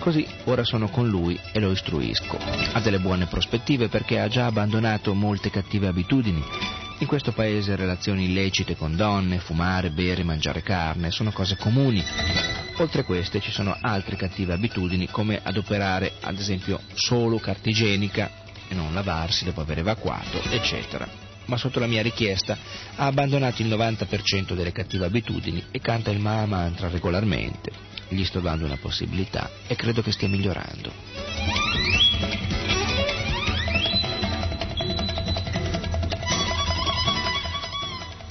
Così 0.00 0.26
ora 0.44 0.64
sono 0.64 0.88
con 0.88 1.08
lui 1.08 1.38
e 1.52 1.60
lo 1.60 1.70
istruisco. 1.70 2.36
Ha 2.72 2.80
delle 2.80 2.98
buone 2.98 3.26
prospettive 3.26 3.88
perché 3.88 4.18
ha 4.18 4.28
già 4.28 4.46
abbandonato 4.46 5.14
molte 5.14 5.48
cattive 5.48 5.86
abitudini. 5.86 6.42
In 6.98 7.08
questo 7.08 7.32
paese 7.32 7.74
relazioni 7.74 8.26
illecite 8.26 8.76
con 8.76 8.94
donne, 8.94 9.40
fumare, 9.40 9.90
bere, 9.90 10.22
mangiare 10.22 10.62
carne 10.62 11.10
sono 11.10 11.32
cose 11.32 11.56
comuni. 11.56 12.02
Oltre 12.76 13.00
a 13.00 13.04
queste 13.04 13.40
ci 13.40 13.50
sono 13.50 13.76
altre 13.80 14.14
cattive 14.14 14.52
abitudini 14.52 15.08
come 15.08 15.40
adoperare 15.42 16.12
ad 16.20 16.38
esempio 16.38 16.80
solo 16.94 17.38
carta 17.38 17.68
igienica 17.68 18.30
e 18.68 18.74
non 18.74 18.94
lavarsi 18.94 19.44
dopo 19.44 19.60
aver 19.60 19.78
evacuato, 19.78 20.40
eccetera. 20.50 21.06
Ma 21.46 21.56
sotto 21.56 21.80
la 21.80 21.88
mia 21.88 22.00
richiesta 22.00 22.56
ha 22.94 23.06
abbandonato 23.06 23.60
il 23.60 23.68
90% 23.68 24.54
delle 24.54 24.72
cattive 24.72 25.04
abitudini 25.04 25.64
e 25.72 25.80
canta 25.80 26.12
il 26.12 26.20
Maha 26.20 26.46
Mantra 26.46 26.88
regolarmente. 26.88 27.72
Gli 28.08 28.24
sto 28.24 28.38
dando 28.38 28.66
una 28.66 28.78
possibilità 28.80 29.50
e 29.66 29.74
credo 29.74 30.00
che 30.00 30.12
stia 30.12 30.28
migliorando. 30.28 31.33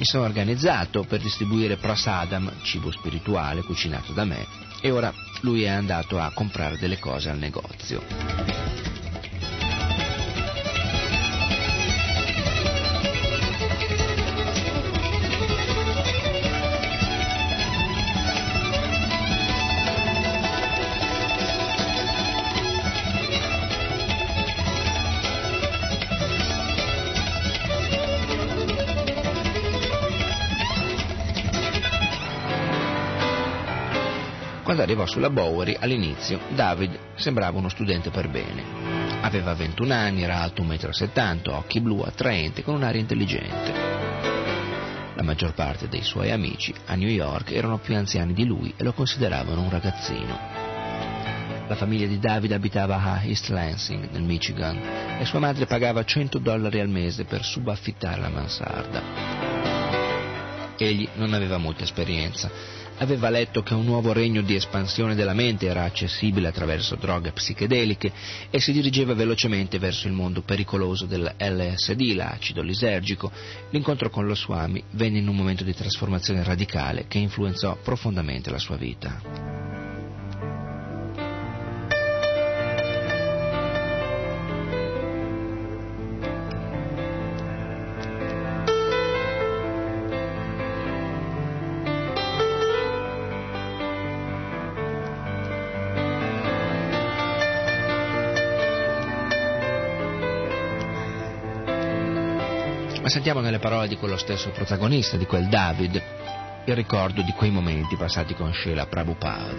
Mi 0.04 0.10
sono 0.10 0.26
organizzato 0.26 1.06
per 1.06 1.22
distribuire 1.22 1.78
prasadam, 1.78 2.52
cibo 2.62 2.92
spirituale 2.92 3.62
cucinato 3.62 4.12
da 4.12 4.26
me, 4.26 4.46
e 4.82 4.92
ora 4.92 5.14
lui 5.44 5.64
è 5.64 5.70
andato 5.70 6.20
a 6.20 6.30
comprare 6.34 6.78
delle 6.78 7.00
cose 7.00 7.30
al 7.30 7.38
negozio. 7.38 8.63
Arrivò 34.94 35.08
sulla 35.08 35.32
Bowery, 35.32 35.76
all'inizio, 35.80 36.40
David 36.54 37.16
sembrava 37.16 37.58
uno 37.58 37.68
studente 37.68 38.12
per 38.12 38.30
bene. 38.30 39.22
Aveva 39.22 39.56
21 39.56 39.92
anni, 39.92 40.22
era 40.22 40.40
alto 40.40 40.62
1,70 40.62 41.50
m, 41.50 41.54
occhi 41.56 41.82
blu, 41.82 42.02
attraente, 42.02 42.62
con 42.62 42.76
un'aria 42.76 43.02
intelligente. 43.02 43.72
La 45.16 45.24
maggior 45.24 45.56
parte 45.56 45.88
dei 45.88 46.04
suoi 46.04 46.30
amici 46.30 46.72
a 46.86 46.94
New 46.94 47.10
York 47.10 47.54
erano 47.54 47.80
più 47.80 47.96
anziani 47.96 48.34
di 48.34 48.46
lui 48.46 48.72
e 48.78 48.84
lo 48.84 48.94
consideravano 48.94 49.62
un 49.62 49.72
ragazzino. 49.72 50.40
La 51.68 51.76
famiglia 51.76 52.06
di 52.06 52.20
David 52.20 52.52
abitava 52.52 52.98
a 53.02 53.24
East 53.24 53.50
Lansing, 53.50 54.12
nel 54.12 54.22
Michigan, 54.22 54.78
e 55.20 55.26
sua 55.26 55.40
madre 55.40 55.66
pagava 55.66 56.04
100 56.04 56.38
dollari 56.38 56.80
al 56.80 56.90
mese 56.90 57.24
per 57.24 57.44
subaffittare 57.44 58.22
la 58.22 58.30
mansarda. 58.30 59.02
Egli 60.78 61.10
non 61.16 61.34
aveva 61.34 61.58
molta 61.58 61.82
esperienza, 61.82 62.83
aveva 62.98 63.30
letto 63.30 63.64
che 63.64 63.74
un 63.74 63.86
nuovo 63.86 64.14
regno 64.14 64.42
di 64.42 64.56
espansione 64.56 65.16
della 65.16 65.34
mente 65.34 65.68
era 65.68 65.84
accessibile 65.84 66.48
attraverso 66.48 66.96
droghe 66.96 67.32
psichedeliche 67.32 68.12
e 68.50 68.60
si 68.60 68.72
dirigeva 68.72 69.14
velocemente 69.14 69.80
verso 69.80 70.08
il 70.08 70.14
mondo 70.14 70.42
pericoloso 70.42 71.06
del 71.06 71.34
LSD, 71.38 72.14
l'acido 72.14 72.62
lisergico. 72.62 73.32
L'incontro 73.72 74.10
con 74.10 74.26
lo 74.26 74.36
Swami 74.36 74.84
venne 74.92 75.20
in 75.20 75.28
un 75.28 75.36
momento 75.36 75.64
di 75.64 75.74
trasformazione 75.74 76.44
radicale 76.44 77.06
che 77.08 77.18
influenzò 77.18 77.78
profondamente 77.82 78.50
la 78.50 78.60
sua 78.60 78.76
vita. 78.76 79.63
Sentiamo 103.14 103.42
nelle 103.42 103.60
parole 103.60 103.88
di 103.88 103.96
quello 103.96 104.18
stesso 104.18 104.50
protagonista, 104.50 105.18
di 105.18 105.28
quel 105.28 105.48
David, 105.48 106.02
il 106.66 106.74
ricordo 106.74 107.22
di 107.22 107.32
quei 107.34 107.52
momenti 107.52 107.96
passati 107.96 108.34
con 108.34 108.52
Sheila 108.52 108.88
Prabhupada. 108.88 109.54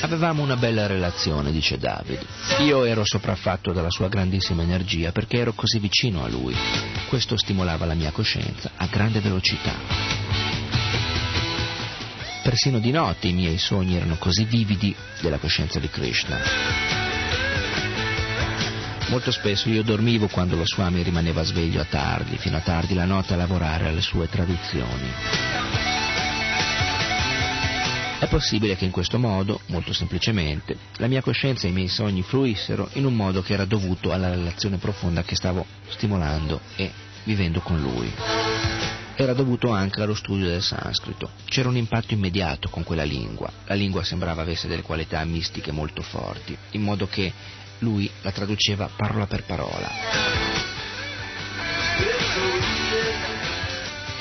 Avevamo 0.00 0.42
una 0.42 0.56
bella 0.56 0.86
relazione, 0.86 1.52
dice 1.52 1.76
David. 1.76 2.24
Io 2.60 2.84
ero 2.84 3.04
sopraffatto 3.04 3.72
dalla 3.72 3.90
sua 3.90 4.08
grandissima 4.08 4.62
energia 4.62 5.12
perché 5.12 5.36
ero 5.36 5.52
così 5.52 5.78
vicino 5.78 6.24
a 6.24 6.28
lui. 6.28 6.56
Questo 7.12 7.36
stimolava 7.36 7.84
la 7.84 7.92
mia 7.92 8.10
coscienza 8.10 8.70
a 8.74 8.86
grande 8.86 9.20
velocità. 9.20 9.74
Persino 12.42 12.78
di 12.78 12.90
notte 12.90 13.28
i 13.28 13.34
miei 13.34 13.58
sogni 13.58 13.96
erano 13.96 14.16
così 14.16 14.46
vividi 14.46 14.96
della 15.20 15.36
coscienza 15.36 15.78
di 15.78 15.90
Krishna. 15.90 16.38
Molto 19.08 19.30
spesso 19.30 19.68
io 19.68 19.82
dormivo 19.82 20.28
quando 20.28 20.56
lo 20.56 20.64
Swami 20.64 21.02
rimaneva 21.02 21.42
sveglio 21.42 21.82
a 21.82 21.84
tardi, 21.84 22.38
fino 22.38 22.56
a 22.56 22.60
tardi 22.60 22.94
la 22.94 23.04
notte 23.04 23.34
a 23.34 23.36
lavorare 23.36 23.88
alle 23.88 24.00
sue 24.00 24.26
traduzioni. 24.30 25.91
È 28.22 28.28
possibile 28.28 28.76
che 28.76 28.84
in 28.84 28.92
questo 28.92 29.18
modo, 29.18 29.62
molto 29.66 29.92
semplicemente, 29.92 30.76
la 30.98 31.08
mia 31.08 31.20
coscienza 31.20 31.66
e 31.66 31.70
i 31.70 31.72
miei 31.72 31.88
sogni 31.88 32.22
fluissero 32.22 32.88
in 32.92 33.04
un 33.04 33.16
modo 33.16 33.42
che 33.42 33.52
era 33.52 33.64
dovuto 33.64 34.12
alla 34.12 34.30
relazione 34.30 34.76
profonda 34.76 35.24
che 35.24 35.34
stavo 35.34 35.66
stimolando 35.88 36.60
e 36.76 36.88
vivendo 37.24 37.58
con 37.58 37.80
lui. 37.80 38.12
Era 39.16 39.32
dovuto 39.32 39.72
anche 39.72 40.00
allo 40.02 40.14
studio 40.14 40.46
del 40.46 40.62
sanscrito. 40.62 41.30
C'era 41.46 41.68
un 41.68 41.76
impatto 41.76 42.14
immediato 42.14 42.68
con 42.68 42.84
quella 42.84 43.02
lingua. 43.02 43.50
La 43.64 43.74
lingua 43.74 44.04
sembrava 44.04 44.42
avesse 44.42 44.68
delle 44.68 44.82
qualità 44.82 45.24
mistiche 45.24 45.72
molto 45.72 46.02
forti, 46.02 46.56
in 46.70 46.82
modo 46.82 47.08
che 47.08 47.32
lui 47.80 48.08
la 48.20 48.30
traduceva 48.30 48.88
parola 48.94 49.26
per 49.26 49.42
parola. 49.42 49.90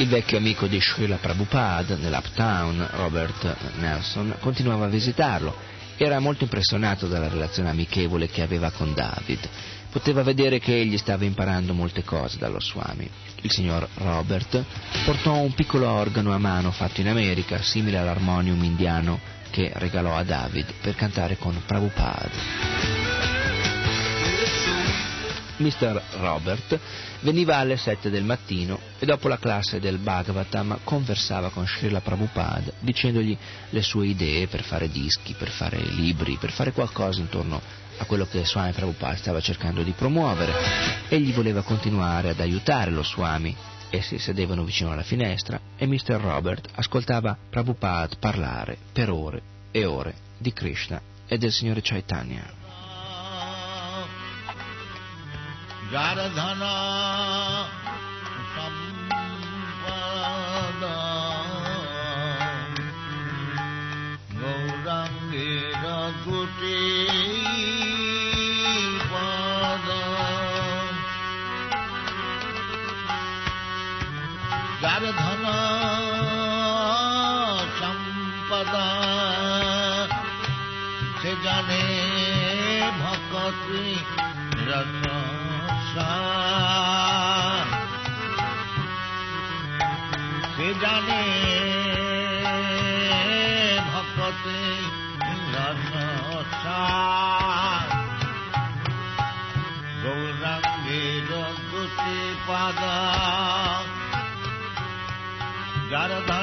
Il 0.01 0.07
vecchio 0.07 0.39
amico 0.39 0.65
di 0.65 0.81
Srila 0.81 1.17
Prabhupada 1.17 1.95
nell'Uptown, 1.95 2.87
Robert 2.93 3.55
Nelson, 3.77 4.35
continuava 4.39 4.85
a 4.85 4.89
visitarlo. 4.89 5.55
Era 5.95 6.17
molto 6.17 6.43
impressionato 6.43 7.05
dalla 7.05 7.27
relazione 7.27 7.69
amichevole 7.69 8.27
che 8.27 8.41
aveva 8.41 8.71
con 8.71 8.95
David. 8.95 9.47
Poteva 9.91 10.23
vedere 10.23 10.57
che 10.57 10.75
egli 10.75 10.97
stava 10.97 11.23
imparando 11.23 11.75
molte 11.75 12.03
cose 12.03 12.39
dallo 12.39 12.59
Swami. 12.59 13.07
Il 13.41 13.51
signor 13.51 13.87
Robert 13.97 14.63
portò 15.05 15.37
un 15.37 15.53
piccolo 15.53 15.87
organo 15.87 16.33
a 16.33 16.39
mano 16.39 16.71
fatto 16.71 16.99
in 16.99 17.07
America, 17.07 17.61
simile 17.61 17.99
all'armonium 17.99 18.63
indiano 18.63 19.19
che 19.51 19.71
regalò 19.75 20.15
a 20.17 20.23
David 20.23 20.65
per 20.81 20.95
cantare 20.95 21.37
con 21.37 21.61
Prabhupada. 21.63 22.90
Mr. 25.61 26.01
Robert 26.19 26.79
veniva 27.21 27.57
alle 27.57 27.77
7 27.77 28.09
del 28.09 28.23
mattino 28.23 28.79
e 28.99 29.05
dopo 29.05 29.27
la 29.27 29.37
classe 29.37 29.79
del 29.79 29.97
Bhagavatam 29.97 30.79
conversava 30.83 31.49
con 31.49 31.67
Srila 31.67 32.01
Prabhupada 32.01 32.71
dicendogli 32.79 33.37
le 33.69 33.81
sue 33.81 34.07
idee 34.07 34.47
per 34.47 34.63
fare 34.63 34.89
dischi, 34.89 35.33
per 35.37 35.49
fare 35.49 35.79
libri, 35.79 36.37
per 36.37 36.51
fare 36.51 36.71
qualcosa 36.71 37.19
intorno 37.19 37.61
a 37.97 38.05
quello 38.05 38.25
che 38.25 38.43
Swami 38.43 38.71
Prabhupada 38.71 39.15
stava 39.15 39.39
cercando 39.39 39.83
di 39.83 39.91
promuovere. 39.91 40.53
Egli 41.07 41.31
voleva 41.33 41.61
continuare 41.61 42.29
ad 42.29 42.39
aiutare 42.39 42.91
lo 42.91 43.03
Swami. 43.03 43.55
Essi 43.89 44.17
sedevano 44.17 44.63
vicino 44.63 44.91
alla 44.91 45.03
finestra 45.03 45.59
e 45.77 45.85
Mr. 45.85 46.19
Robert 46.19 46.67
ascoltava 46.75 47.37
Prabhupada 47.49 48.15
parlare 48.19 48.77
per 48.91 49.09
ore 49.11 49.41
e 49.69 49.85
ore 49.85 50.15
di 50.37 50.51
Krishna 50.53 50.99
e 51.27 51.37
del 51.37 51.51
Signore 51.51 51.81
Chaitanya. 51.83 52.60
যার 55.91 56.19
ধনা 56.35 56.75
সম্পদ 58.53 59.91
গৌরাঙ্গের 64.33 65.83
গুটি 66.25 66.79
Dada 102.61 103.85
Dada 105.89 106.40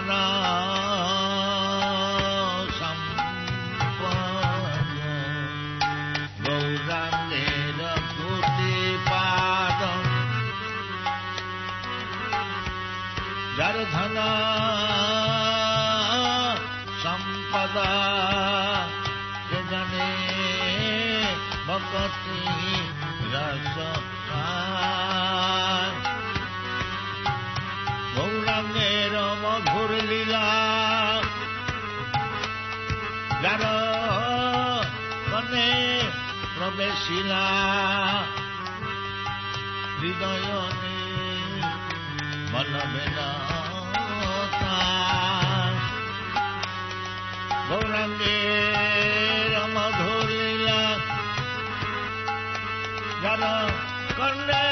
যাবে 36.79 36.91
শিলা 37.05 37.45
হৃদয়নে 40.01 40.99
বলবে 42.53 43.05
না 43.17 43.29
গৌরাঙ্গের 47.69 49.55
মধুরিলা 49.75 50.81
যারা 53.23 53.55
কন্যা 54.19 54.68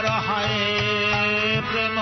তার 0.00 0.06
হায় 0.26 0.58
প্রেম 1.70 1.96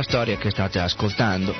La 0.00 0.06
storia 0.06 0.38
che 0.38 0.48
state 0.48 0.78
ascoltando 0.78 1.54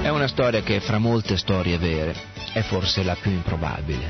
è 0.00 0.08
una 0.08 0.26
storia 0.26 0.62
che 0.62 0.80
fra 0.80 0.96
molte 0.96 1.36
storie 1.36 1.76
vere 1.76 2.16
è 2.54 2.62
forse 2.62 3.02
la 3.02 3.14
più 3.14 3.30
improbabile. 3.30 4.08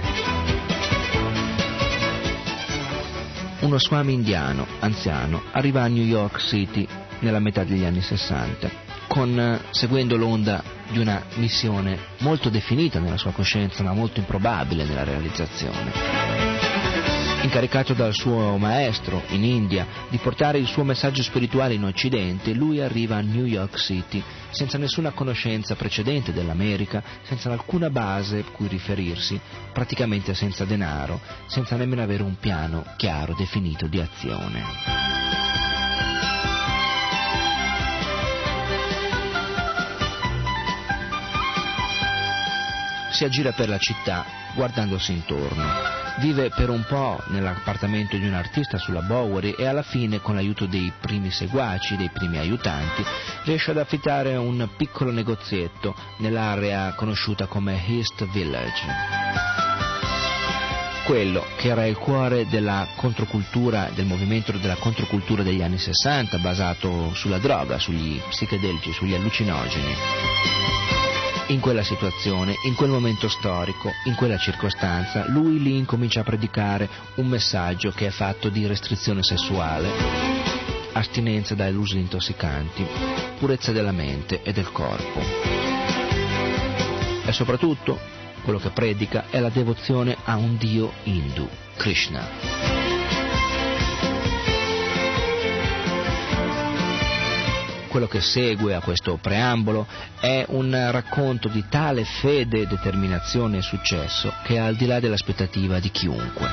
Uno 3.63 3.77
swami 3.81 4.13
indiano, 4.13 4.65
anziano, 4.79 5.43
arriva 5.51 5.83
a 5.83 5.89
New 5.89 6.05
York 6.05 6.39
City 6.39 6.87
nella 7.19 7.41
metà 7.41 7.65
degli 7.65 7.83
anni 7.83 8.01
60, 8.01 8.71
con, 9.09 9.37
eh, 9.37 9.61
seguendo 9.71 10.17
l'onda 10.17 10.63
di 10.93 11.01
una 11.01 11.25
missione 11.35 11.99
molto 12.19 12.51
definita 12.51 13.01
nella 13.01 13.17
sua 13.17 13.33
coscienza 13.33 13.83
ma 13.83 13.93
molto 13.93 14.21
improbabile 14.21 14.85
nella 14.85 15.03
realizzazione 15.03 16.24
incaricato 17.45 17.93
dal 17.93 18.15
suo 18.15 18.57
maestro 18.57 19.23
in 19.29 19.45
India 19.45 19.87
di 20.09 20.17
portare 20.17 20.57
il 20.57 20.67
suo 20.67 20.83
messaggio 20.83 21.23
spirituale 21.23 21.75
in 21.75 21.85
Occidente, 21.85 22.55
lui 22.55 22.81
arriva 22.81 23.17
a 23.17 23.21
New 23.21 23.45
York 23.45 23.77
City 23.77 24.23
senza 24.49 24.79
nessuna 24.79 25.11
conoscenza 25.11 25.75
precedente 25.75 26.33
dell'America, 26.33 27.03
senza 27.23 27.53
alcuna 27.53 27.91
base 27.91 28.45
cui 28.53 28.67
riferirsi, 28.67 29.39
praticamente 29.73 30.33
senza 30.33 30.65
denaro, 30.65 31.21
senza 31.47 31.77
nemmeno 31.77 32.03
avere 32.03 32.23
un 32.23 32.37
piano 32.39 32.85
chiaro, 32.97 33.35
definito 33.35 33.87
di 33.89 34.01
azione. 34.01 34.63
Si 43.11 43.25
aggira 43.25 43.53
per 43.53 43.69
la 43.69 43.79
città 43.79 44.25
guardandosi 44.55 45.13
intorno. 45.13 46.04
Vive 46.19 46.51
per 46.51 46.71
un 46.71 46.85
po' 46.87 47.21
nell'appartamento 47.29 48.17
di 48.17 48.27
un 48.27 48.35
artista 48.35 48.79
sulla 48.79 49.03
Bowery 49.03 49.51
e 49.59 49.67
alla 49.67 49.83
fine, 49.83 50.21
con 50.21 50.37
l'aiuto 50.37 50.67
dei 50.67 50.93
primi 51.01 51.31
seguaci, 51.31 51.97
dei 51.97 52.11
primi 52.11 52.39
aiutanti, 52.39 53.05
riesce 53.43 53.73
ad 53.73 53.79
affittare 53.79 54.37
un 54.37 54.69
piccolo 54.77 55.11
negozietto 55.11 55.95
nell'area 56.19 56.95
conosciuta 56.95 57.47
come 57.47 57.85
East 57.89 58.25
Village. 58.31 58.83
Quello 61.05 61.45
che 61.57 61.69
era 61.69 61.85
il 61.85 61.97
cuore 61.97 62.47
della 62.47 62.87
controcultura, 62.95 63.91
del 63.93 64.07
movimento 64.07 64.53
della 64.53 64.77
controcultura 64.77 65.43
degli 65.43 65.63
anni 65.63 65.79
60, 65.79 66.39
basato 66.39 67.13
sulla 67.13 67.39
droga, 67.39 67.79
sugli 67.79 68.21
psichedelici, 68.31 68.93
sugli 68.93 69.15
allucinogeni. 69.15 70.84
In 71.49 71.61
quella 71.61 71.83
situazione, 71.83 72.55
in 72.65 72.75
quel 72.75 72.89
momento 72.89 73.29
storico, 73.29 73.91
in 74.07 74.15
quella 74.15 74.39
circostanza, 74.39 75.27
lui 75.29 75.63
lì 75.63 75.77
incomincia 75.77 76.21
a 76.21 76.25
predicare 76.25 76.89
un 77.17 77.27
messaggio 77.27 77.91
che 77.91 78.07
è 78.07 78.11
fatto 78.11 78.49
di 78.49 78.67
restrizione 78.67 79.23
sessuale, 79.23 79.91
astinenza 80.93 81.55
dai 81.55 81.75
usi 81.75 81.99
intossicanti, 81.99 82.87
purezza 83.39 83.73
della 83.73 83.93
mente 83.93 84.43
e 84.43 84.53
del 84.53 84.73
corpo. 84.73 85.21
E 87.27 87.33
soprattutto, 87.33 87.99
quello 88.43 88.59
che 88.59 88.71
predica 88.71 89.27
è 89.29 89.39
la 89.39 89.51
devozione 89.51 90.17
a 90.25 90.37
un 90.37 90.57
dio 90.57 90.93
hindu, 91.03 91.47
Krishna. 91.77 92.74
Quello 97.95 98.09
che 98.09 98.21
segue 98.21 98.75
a 98.75 98.81
questo 98.81 99.21
preambolo 99.23 99.87
è 100.19 100.45
un 100.49 100.77
racconto 100.91 101.47
di 101.47 101.65
tale 101.69 102.05
fede, 102.05 102.67
determinazione 102.67 103.59
e 103.59 103.63
successo 103.63 104.35
che 104.43 104.55
è 104.55 104.59
al 104.59 104.75
di 104.75 104.87
là 104.87 104.99
dell'aspettativa 104.99 105.79
di 105.79 105.93
chiunque. 105.93 106.49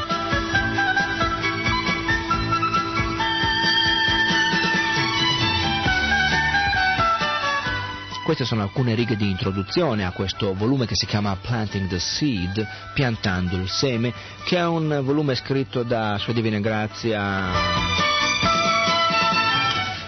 Queste 8.23 8.45
sono 8.45 8.61
alcune 8.61 8.93
righe 8.93 9.15
di 9.15 9.27
introduzione 9.27 10.05
a 10.05 10.11
questo 10.11 10.53
volume 10.53 10.85
che 10.85 10.93
si 10.93 11.07
chiama 11.07 11.35
Planting 11.41 11.89
the 11.89 11.97
Seed, 11.97 12.67
piantando 12.93 13.57
il 13.57 13.67
seme, 13.67 14.13
che 14.45 14.57
è 14.57 14.65
un 14.67 15.01
volume 15.03 15.33
scritto 15.33 15.81
da 15.81 16.19
Sua 16.19 16.33
Divina 16.33 16.59
Grazia 16.59 18.10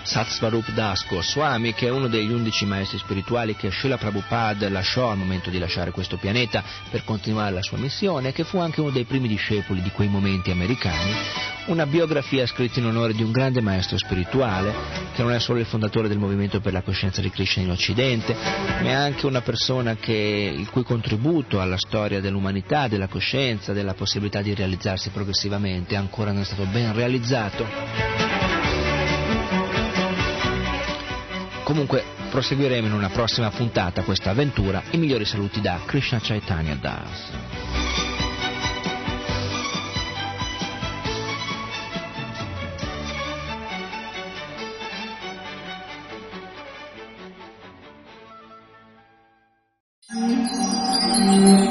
Satsvarup 0.04 0.72
Das 0.72 1.06
Goswami, 1.08 1.74
che 1.74 1.88
è 1.88 1.90
uno 1.90 2.08
degli 2.08 2.32
undici 2.32 2.66
maestri 2.66 2.98
spirituali 2.98 3.56
che 3.56 3.72
Srila 3.72 3.98
Prabhupada 3.98 4.70
lasciò 4.70 5.10
al 5.10 5.18
momento 5.18 5.50
di 5.50 5.58
lasciare 5.58 5.92
questo 5.92 6.18
pianeta 6.18 6.64
per 6.90 7.04
continuare 7.06 7.54
la 7.54 7.62
sua 7.62 7.78
missione, 7.78 8.34
che 8.34 8.44
fu 8.44 8.58
anche 8.58 8.82
uno 8.82 8.92
dei 8.92 9.06
primi 9.06 9.28
discepoli 9.28 9.82
di 9.82 9.92
quei 9.92 10.10
momenti 10.10 10.52
americani, 10.52 11.14
una 11.68 11.86
biografia 11.86 12.46
scritta 12.46 12.80
in 12.80 12.88
onore 12.88 13.14
di 13.14 13.24
un 13.24 13.32
grande 13.32 13.62
maestro 13.62 13.98
spirituale, 13.98 14.74
che 15.14 15.22
non 15.22 15.32
è 15.32 15.40
solo 15.40 15.60
il 15.60 15.66
fondatore 15.66 16.10
del 16.10 16.20
movimento 16.20 16.60
per 16.60 16.74
la 16.74 16.82
coscienza 16.82 17.22
di 17.22 17.30
Krishna 17.30 17.64
in 17.64 17.72
Occidente, 17.72 18.36
ma 18.36 18.90
è 18.90 18.92
anche 18.92 19.26
una 19.26 19.42
persona 19.42 19.96
che, 19.96 20.54
il 20.56 20.70
cui 20.70 20.84
contributo 20.84 21.62
alla 21.62 21.78
storia 21.78 22.20
dell'umanità, 22.20 22.90
della 22.90 23.08
coscienza, 23.08 23.72
della 23.72 23.94
possibilità 23.94 24.42
di 24.42 24.54
realizzarsi 24.54 25.10
progressivamente 25.12 25.96
ancora 25.96 26.32
non 26.32 26.42
è 26.42 26.46
stato 26.46 26.66
ben 26.66 26.94
realizzato. 26.94 28.23
Comunque 31.64 32.04
proseguiremo 32.30 32.88
in 32.88 32.94
una 32.94 33.10
prossima 33.10 33.50
puntata 33.50 34.04
questa 34.04 34.32
avventura. 34.32 34.84
I 34.92 34.98
migliori 34.98 35.26
saluti 35.26 35.62
da 35.62 35.80
Krishna 35.86 36.20
Chaitanya 36.22 36.76
Das. 36.76 37.32
Hare 51.24 51.63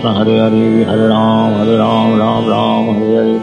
कृष्ण 0.00 0.18
हरे 0.18 0.38
हरे 0.38 0.84
हरे 0.84 1.06
राम 1.08 1.54
Hare 1.54 1.76
राम 1.76 2.18
राम 2.18 2.48
राम 2.48 2.90
हरे 2.90 3.16
हरे 3.16 3.38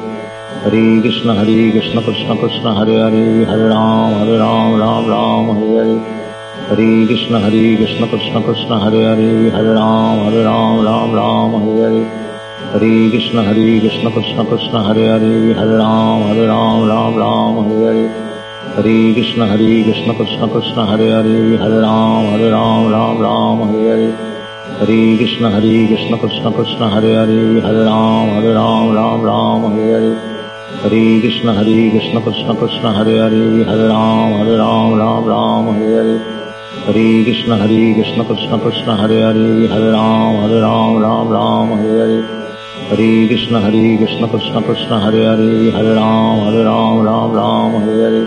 Hare 0.65 1.01
कृष्ण 1.01 1.29
Hare 1.29 1.71
कृष्ण 1.71 2.01
कृष्ण 2.01 2.35
कृष्ण 2.35 2.71
हरे 2.77 2.99
हरे 3.01 3.25
हरे 3.43 3.67
राम 3.67 4.13
Hare 4.15 4.37
राम 4.37 4.75
राम 4.79 5.09
राम 5.09 5.51
हरे 5.51 5.77
हरे 5.77 5.97
हरे 6.69 7.07
कृष्ण 7.07 7.43
Hare 7.43 7.75
कृष्ण 7.75 8.05
कृष्ण 8.05 8.41
कृष्ण 8.41 8.81
हरे 8.81 9.05
हरे 9.05 9.49
हरे 9.49 9.73
राम 9.73 10.23
Hare 10.23 10.43
राम 10.43 10.85
राम 10.85 11.15
राम 11.15 11.55
हरे 11.55 11.81
हरे 11.83 12.05
हरे 12.73 13.09
कृष्ण 13.11 13.39
Hare 13.39 13.79
कृष्ण 13.79 14.09
कृष्ण 14.09 14.43
कृष्ण 14.43 14.77
हरे 14.77 15.09
हरे 15.09 15.53
हरे 15.53 15.77
राम 15.77 16.23
Hare 16.23 16.45
राम 16.45 16.89
राम 16.89 17.19
राम 17.19 17.59
हरे 17.59 17.85
हरे 17.85 18.09
हरे 18.77 19.13
कृष्ण 19.13 19.41
Hare 19.41 19.83
कृष्ण 19.83 20.13
कृष्ण 20.13 20.47
कृष्ण 20.47 20.81
हरे 20.81 21.11
हरे 21.11 21.39
हरे 21.57 21.81
राम 21.81 22.33
Hare 22.33 22.49
राम 22.49 22.91
राम 22.91 23.21
राम 23.23 23.63
हरे 23.63 23.89
हरे 23.89 24.26
ہری 24.80 25.16
کشن 25.16 25.44
ہری 25.44 25.86
کشن 25.86 26.16
کشن 26.16 26.50
کشن 26.52 26.82
ہری 26.92 27.14
ہرے 27.14 27.60
ہر 27.60 27.74
رام 27.76 28.28
ہر 28.30 28.44
رام 28.54 28.92
رام 28.92 29.24
رام 29.24 29.64
ہرے 29.66 29.92
ہرے 29.92 30.10
ہری 30.84 31.20
کشن 31.20 31.48
ہری 31.48 31.78
کشن 31.90 32.20
کشن 32.26 32.56
کشن 32.60 32.86
ہرے 32.96 33.18
ہری 33.18 33.62
ہر 33.62 33.78
رام 33.84 34.34
ہر 34.34 34.50
رام 34.56 34.94
رام 34.94 35.28
رام 35.28 35.68
ہرے 35.68 35.94
ہرے 35.94 36.16
ہری 36.86 37.24
کشن 37.24 37.52
ہری 37.52 37.92
کشن 37.94 38.22
کشن 38.24 38.58
کشن 38.64 38.90
ہرے 39.00 39.22
ہرے 39.22 39.66
ہر 39.66 39.90
رام 39.90 40.36
ہر 40.36 40.54
رام 40.60 40.98
رام 40.98 41.32
رام 41.32 41.72
ہرے 41.72 42.00
ہرے 42.00 42.20
ہری 42.90 43.28
کشن 43.28 43.54
ہری 43.56 43.96
کشن 43.96 44.26
کشن 44.32 44.60
کشن 44.66 44.92
ہرے 45.02 45.26
ہرے 45.26 45.70
ہر 45.70 45.94
رام 45.94 46.40
ہر 46.40 46.62
رام 46.64 47.04
رام 47.06 47.34
رام 47.36 47.76
ہری 47.76 48.02
ہرے 48.02 48.24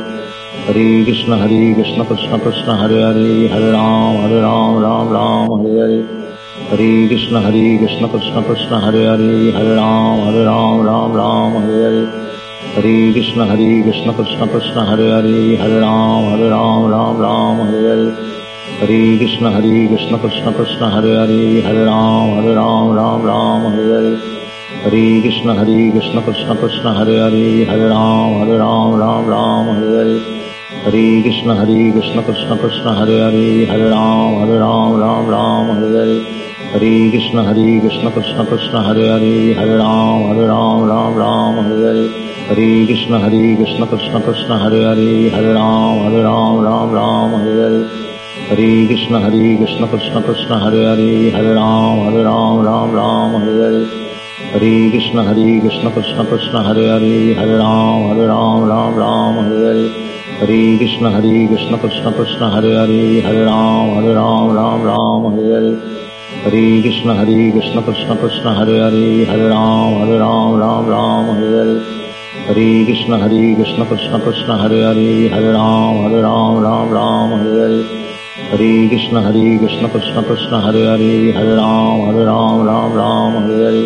ہری 0.67 1.03
کشن 1.05 1.33
ہری 1.33 1.73
کشن 1.73 2.03
کشن 2.09 2.39
کشن 2.39 2.69
ہرے 2.81 3.03
ہرے 3.03 3.47
ہر 3.47 3.71
رام 3.71 4.17
ہر 4.17 4.41
رام 4.41 4.77
رام 4.79 5.13
رام 5.13 5.59
ہرے 5.59 5.79
ہری 5.81 6.20
ہری 6.71 7.07
کشن 7.07 7.35
ہری 7.35 7.77
کشن 7.77 8.05
کشن 8.07 8.43
کشن 8.47 8.73
ہرے 8.83 9.05
ہری 9.07 9.51
ہر 9.55 9.65
رام 9.75 10.19
ہر 10.21 10.35
رام 10.43 10.81
رام 10.81 11.15
رام 11.15 11.57
ہر 11.57 11.71
ہرے 11.81 12.03
ہری 12.75 12.93
کشن 13.13 13.41
ہری 13.41 13.81
کشن 13.81 14.11
کشن 14.17 14.47
کشن 14.53 14.77
ہرے 14.87 15.09
ہری 15.11 15.55
ہر 15.59 15.69
رام 15.79 16.27
ہر 16.27 16.43
رام 16.49 16.85
رام 16.87 17.21
رام 17.21 17.61
ہر 17.61 17.75
ہرے 17.85 18.09
ہری 18.81 19.17
کشن 19.19 19.45
ہری 19.47 19.87
کشن 19.87 20.15
کشن 20.17 20.53
کشن 20.57 20.83
ہرے 20.93 21.15
ہری 21.17 21.63
ہر 21.65 21.75
رام 21.85 22.33
ہر 22.33 22.53
رام 22.53 22.91
رام 22.91 23.25
رام 23.25 23.67
ہر 23.67 23.91
ہرے 23.91 24.15
ہری 24.85 25.21
کشن 25.21 25.49
ہری 25.49 25.91
کشن 25.91 26.19
کشن 26.25 26.55
کشن 26.61 26.87
ہرے 26.97 27.19
ہری 27.19 27.63
ہر 27.69 27.79
رام 27.87 28.41
ہر 28.41 28.57
رام 28.57 28.95
رام 28.95 29.29
رام 29.29 29.69
ہرے 29.69 29.95
ہرے 29.97 30.19
ہری 30.85 31.21
کشن 31.23 31.49
ہری 31.51 31.91
کشن 31.91 32.21
کشن 32.27 32.57
کشن 32.57 32.87
ہرے 32.97 33.19
ہری 33.21 33.65
ہر 33.69 33.79
رام 33.87 34.41
ہر 34.41 34.57
رام 34.59 34.95
رام 34.99 35.29
رام 35.29 35.71
ہر 35.71 35.95
ہرے 35.95 36.40
ہری 36.73 37.09
کشن 37.11 37.37
ہری 37.37 37.79
کشن 37.79 38.07
کشن 38.15 38.45
کشن 38.45 38.75
ہرے 38.77 39.07
ہرے 39.09 39.53
ہرے 39.53 39.77
رام 39.77 40.23
ہرے 40.25 40.45
رام 40.47 40.83
رام 40.85 41.17
رام 41.17 41.59
ہرے 41.59 41.85
ہرے 41.85 42.05
ہری 42.49 42.85
کشن 42.85 43.13
ہری 43.13 43.55
کشن 43.55 43.83
کشن 43.85 44.21
کشن 44.27 44.51
ہرے 44.61 44.83
ہری 44.85 45.29
ہرے 45.33 45.53
رام 45.53 45.99
ہرے 45.99 46.21
رام 46.23 46.61
رام 46.61 46.93
رام 46.95 47.35
ہرے 47.35 47.59
ہرے 47.61 47.81
ہری 48.49 48.87
کشن 48.87 49.15
ہری 49.15 49.55
کشن 49.57 49.85
کشن 49.91 50.21
کشن 50.21 50.53
ہرے 50.61 50.85
ہری 50.85 51.33
ہرے 51.33 51.53
رام 51.53 51.99
ہرے 51.99 52.23
رام 52.23 52.61
رام 52.61 52.95
رام 52.95 53.35
ہرے 53.35 53.59
ہرے 53.59 53.83
ہری 54.53 54.89
کشن 54.91 55.19
ہری 55.19 55.59
کشن 55.59 55.89
کشن 55.95 56.23
کشن 56.31 56.55
ہرے 56.65 56.87
ہری 56.89 57.33
ہرے 57.37 57.57
رام 57.57 58.09
ہرے 58.11 58.27
رام 58.27 58.63
رام 58.65 58.97
رام 58.99 59.39
ہرے 59.39 59.65
ہرے 59.65 59.87
ہری 60.41 60.77
کشن 60.77 61.05
ہری 61.05 61.47
کشن 61.47 61.75
کشن 61.83 62.11
کشن 62.17 62.43
ہرے 62.53 62.75
ہری 62.75 63.21
ہرے 63.25 63.43
رام 63.43 63.97
ہرے 63.97 64.13
رام 64.13 64.55
رام 64.55 64.85
رام 64.85 65.33
ہرے 65.33 65.53
ہرے 65.53 65.99
ہری 66.41 66.81
کشن 66.81 67.09
ہری 67.09 67.51
کشن 67.51 67.81
کشن 67.87 68.15
کشن 68.21 68.47
ہرے 68.49 68.79
ہرے 68.79 69.07
ہرے 69.25 69.47
رام 69.49 69.97
ہر 69.97 70.11
رام 70.19 70.55
رام 70.59 70.89
رام 70.89 71.29
ہر 71.29 71.53
ہرے 71.55 71.75
ہری 72.47 72.69
کشن 72.85 73.13
ہری 73.13 73.41
کشن 73.55 73.83
کشن 73.85 74.19
کشن 74.21 74.51
ہرے 74.61 74.81
ہرے 74.83 75.09
ہرے 75.33 75.51
رام 75.51 75.99
ہر 75.99 76.15
رام 76.21 76.63
رام 76.63 76.93
رام 76.93 77.33
ہر 77.33 77.59
ہرے 77.59 77.81
ہری 78.51 78.71
کشن 78.89 79.17
ہری 79.17 79.57
کشن 79.59 79.85
کشن 79.93 80.23
کشن 80.29 80.53
ہرے 80.63 80.85
ہری 80.87 81.31
ہر 81.35 81.45
رام 81.51 82.01
ہر 82.01 82.23
رام 82.25 82.65
رام 82.67 82.95
رام 82.95 83.37
ہر 83.37 83.63
ہرے 83.63 83.85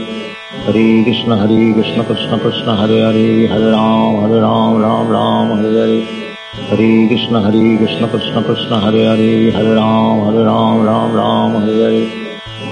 ہری 0.67 0.87
کشن 1.03 1.31
ہری 1.33 1.73
کشن 1.73 2.01
کشن 2.03 2.39
کشن 2.39 2.69
ہرے 2.79 3.01
ہرے 3.01 3.27
ہرے 3.47 3.71
رام 3.71 4.19
ہر 4.19 4.39
رام 4.39 4.81
رام 4.81 5.11
رام 5.11 5.51
ہر 5.53 5.77
ہرے 5.77 5.99
ہری 6.69 7.07
کشن 7.07 7.35
ہری 7.37 7.77
کشن 7.77 8.05
کشن 8.13 8.43
کشن 8.43 8.73
ہرے 8.83 9.05
ہرے 9.05 9.33
ہرے 9.49 9.73
رام 9.73 10.23
ہرے 10.23 10.43
رام 10.43 10.85
رام 10.85 11.15
رام 11.15 11.57
ہر 11.57 11.81
ہر 11.81 12.24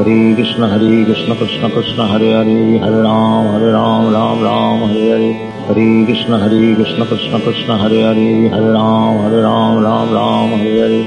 Hare 0.00 0.34
Krishna 0.34 0.66
Hare 0.66 1.04
Krishna 1.04 1.36
Krishna 1.36 1.68
Krishna 1.68 2.06
Hare 2.08 2.32
Hare 2.32 2.78
Hare 2.80 3.02
Ram 3.02 3.48
Hare 3.52 3.70
Ram 3.70 4.10
Ram 4.10 4.40
Ram 4.42 4.80
Hare 4.88 5.10
Hare 5.12 5.32
Hare 5.66 6.06
Krishna 6.06 6.38
Hare 6.38 6.74
Krishna 6.74 7.04
Krishna 7.04 7.38
Krishna 7.40 7.76
Hare 7.76 8.00
Hare 8.08 8.48
Hare 8.48 8.72
Ram 8.72 9.18
Hare 9.24 9.42
Ram 9.42 9.82
Ram 9.84 10.08
Ram 10.16 10.52
Hare 10.56 10.78
Hare 10.80 11.04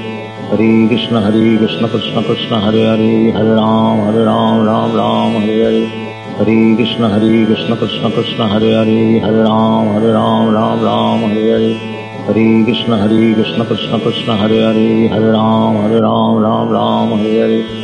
Hare 0.50 0.86
Krishna 0.86 1.20
Hare 1.26 1.58
Krishna 1.58 1.88
Krishna 1.88 2.22
Krishna 2.22 2.60
Hare 2.60 2.84
Hare 2.86 3.32
Hare 3.34 3.54
Ram 3.58 3.98
Hare 4.06 4.24
Ram 4.30 4.64
Ram 4.64 4.94
Ram 4.94 5.32
Hare 5.42 5.58
Hare 5.64 5.86
Hare 6.38 6.76
Krishna 6.76 7.08
Hare 7.14 7.46
Krishna 7.46 7.76
Krishna 7.76 8.10
Krishna 8.14 8.46
Hare 8.46 8.74
Hare 8.78 9.20
Hare 9.24 9.42
Ram 9.42 9.88
Hare 9.94 10.12
Ram 10.12 10.54
Ram 10.54 10.84
Ram 10.84 11.20
Hare 11.32 11.50
Hare 11.50 11.74
Hare 12.28 12.64
Krishna 12.68 12.98
Hare 13.02 13.34
Krishna 13.34 13.64
Krishna 13.64 13.98
Krishna 13.98 14.36
Hare 14.36 14.62
Hare 14.68 15.08
Hare 15.08 15.32
Ram 15.32 15.82
Hare 15.82 16.00
Ram 16.00 16.38
Ram 16.46 16.68
Ram 16.78 17.18
Hare 17.18 17.40
Hare 17.42 17.83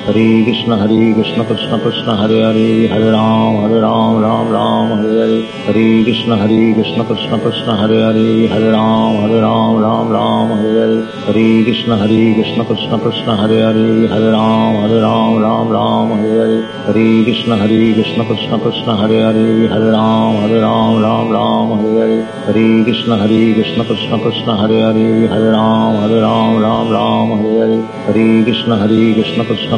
Hare 0.05 0.43
Krishna 0.43 0.77
Hare 0.77 1.13
Krishna 1.13 1.45
Krishna 1.45 1.77
Krishna 1.77 2.15
Hare 2.17 2.41
Hare 2.41 2.87
Hare 2.89 3.11
Ram 3.11 3.61
Hare 3.61 3.81
Ram 3.81 4.19
Ram 4.19 4.49
Ram 4.51 4.97
Hare 4.97 5.13
Hare 5.21 5.45
Hare 5.65 6.03
Krishna 6.03 6.37
Hare 6.37 6.73
Krishna 6.73 7.05
Krishna 7.05 7.37
Krishna 7.37 7.75
Hare 7.77 7.99
Hare 8.07 8.47
Hare 8.49 8.71
Ram 8.71 9.15
Hare 9.21 9.41
Ram 9.41 9.77
Ram 9.83 10.09
Ram 10.09 10.49
Hare 10.57 10.73
Hare 10.81 11.05
Hare 11.27 11.63
Krishna 11.65 11.97
Hare 12.01 12.33
Krishna 12.33 12.65
Krishna 12.65 12.97
Krishna 12.97 13.35
Hare 13.37 13.59
Hare 13.61 14.07
Hare 14.09 14.31
Ram 14.31 14.73
Hare 14.81 15.01
Ram 15.05 15.37
Ram 15.43 15.69
Ram 15.69 16.09
Hare 16.17 16.33
Hare 16.41 16.65
Hare 16.87 17.23
Krishna 17.23 17.57
Hare 17.61 17.93
Krishna 17.93 18.25
Krishna 18.25 18.57
Krishna 18.57 18.97
Hare 18.97 19.21
Hare 19.21 19.67
Hare 19.69 19.91
Ram 19.91 20.35
Hare 20.41 20.61
Ram 20.65 20.97
Ram 21.05 21.29
Ram 21.37 21.69
Hare 21.77 22.01
Hare 22.01 22.25
Hare 22.49 22.83
Krishna 22.89 23.17
Hare 23.21 23.53
Krishna 23.53 23.85
Krishna 23.85 24.17
Krishna 24.17 24.57
Hare 24.63 24.81
Hare 24.81 25.27
Hare 25.29 25.51
Ram 25.51 25.95
Hare 26.01 26.21
Ram 26.25 26.57
Ram 26.65 26.89
Ram 26.89 27.37
Hare 27.37 27.53
Hare 27.61 27.79
Hare 28.09 28.43
Krishna 28.49 28.81
Hare 28.81 29.13
Krishna 29.13 29.45
Krishna 29.45 29.77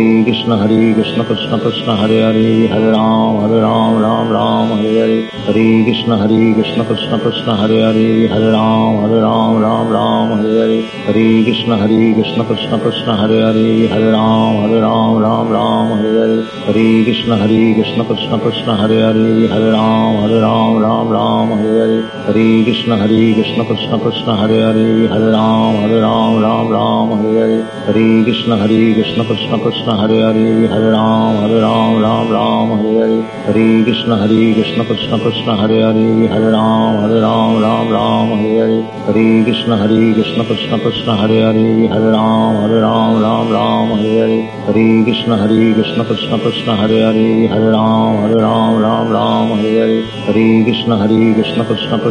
Krishna 0.01 0.57
Krishna 1.25 1.59
Krishna 1.59 1.95
Hare 1.95 2.19
Hare 2.25 2.67
Hare 2.67 2.91
Ram 2.91 3.41
Hare 3.41 3.61
Ram 3.61 4.01
Ram 4.01 4.31
Ram 4.31 4.69
Hare 4.77 4.93
Hare. 5.01 5.29
Hare 5.45 5.83
Krishna 5.85 6.17
Hare 6.17 6.53
Krishna 6.55 6.83
Krishna 6.85 7.19
Krishna 7.19 7.55
Hare 7.55 7.79
Hare 7.85 8.27
Hare 8.27 8.51
Ram 8.51 9.01
Hare 9.01 9.21
Ram 9.21 9.61
Ram 9.61 9.89
Ram 9.91 10.29
Hare 10.37 10.57
Hare. 10.61 10.81
Hare 11.05 11.43
Krishna 11.43 11.77
Hare 11.77 12.13
Krishna 12.13 12.43
Krishna 12.45 12.79
Krishna 12.79 13.15
Hare 13.17 13.41
Hare 13.47 13.87
Hare 13.93 14.11
Ram 14.11 14.55
Hare 14.63 14.81
Ram 14.81 15.21
Ram 15.21 15.49
Ram 15.51 15.87
Hare 15.97 16.19
Hare. 16.21 16.43
Hare 16.65 17.03
Krishna 17.03 17.37
Hare 17.37 17.73
Krishna 17.75 18.03
Krishna 18.05 18.39
Krishna 18.39 18.75
Hare 18.77 18.99
Hare 19.07 19.47
Hare 19.53 19.71
Ram 19.71 20.15
Hare 20.23 20.41
Ram 20.41 20.81
Ram 20.81 21.09
Ram 21.09 21.47
Hare 21.57 21.77
Hare. 21.79 22.01
Hare 22.01 22.11
Krishna 22.11 22.20
Hare 22.23 22.63
Krishna 22.63 22.97
Krishna 23.65 23.97
Krishna 23.97 24.35
Hare 24.37 24.61
Hare 24.61 25.07
Hare 25.09 25.31
Ram 25.31 25.75
Hare 25.81 26.01
Ram 26.01 26.39
Ram 26.39 26.69
Ram 26.69 27.09
Hare 27.17 27.33
Hare 27.41 27.63
Hare 27.85 28.23
Krishna 28.23 28.57
Hare 28.57 28.93
Krishna 28.93 29.25
Krishna 29.25 29.57
Krishna 29.57 29.97
Hare 29.97 30.21
Hare 30.27 30.67
Hare 30.69 30.91
Ram 30.91 31.35
Hare 31.41 31.61
Ram 31.61 31.99
Ram 32.03 32.29
Ram 32.29 32.69
Hare 32.77 32.93
Hare 33.01 33.23
Hare 33.47 33.83
Krishna 33.85 34.17
Hare 34.21 34.53
Krishna 34.53 34.85
Krishna 34.85 35.17
Krishna 35.17 35.55
Hare 35.57 35.81
Hare 35.81 36.27
Hare 36.29 36.51
Ram 36.51 37.01
Hare 37.01 37.21
Ram 37.25 37.59
Ram 37.59 37.89
Ram 37.89 38.29
Hare 38.37 38.59
Hare 38.61 38.83
Hare 39.07 39.43
Krishna 39.43 39.77
Hare 39.81 40.13
Krishna 40.13 40.45
Krishna 40.45 40.77
Krishna 40.77 41.17
Hare 41.17 41.41
Hare 41.41 41.87
Hare 41.89 42.11
Ram 42.11 42.55
Hare 42.61 42.81
Ram 42.85 43.19
Ram 43.25 43.49
Ram 43.49 43.97
Hare 43.97 44.13
Hare 44.21 44.41
Hare 44.69 45.03
Krishna 45.09 45.37
Hare 45.41 45.73
Krishna 45.73 46.05
Krishna 46.05 46.37
Krishna 46.37 46.75
Hare 46.77 47.01
Hare 47.01 47.47
Hare 47.49 47.71
Ram 47.71 48.21
Hare 48.21 48.37
Ram 48.45 48.79
Ram 48.85 49.11
Ram 49.11 49.57
Hare 49.57 49.73
Hare 49.81 50.05
Hare 50.29 50.63
Krishna 50.69 50.97
Hare 51.01 51.33
Krishna 51.33 51.65
Krishna 51.65 51.97
Krishna 51.97 51.97
Hare 51.97 52.10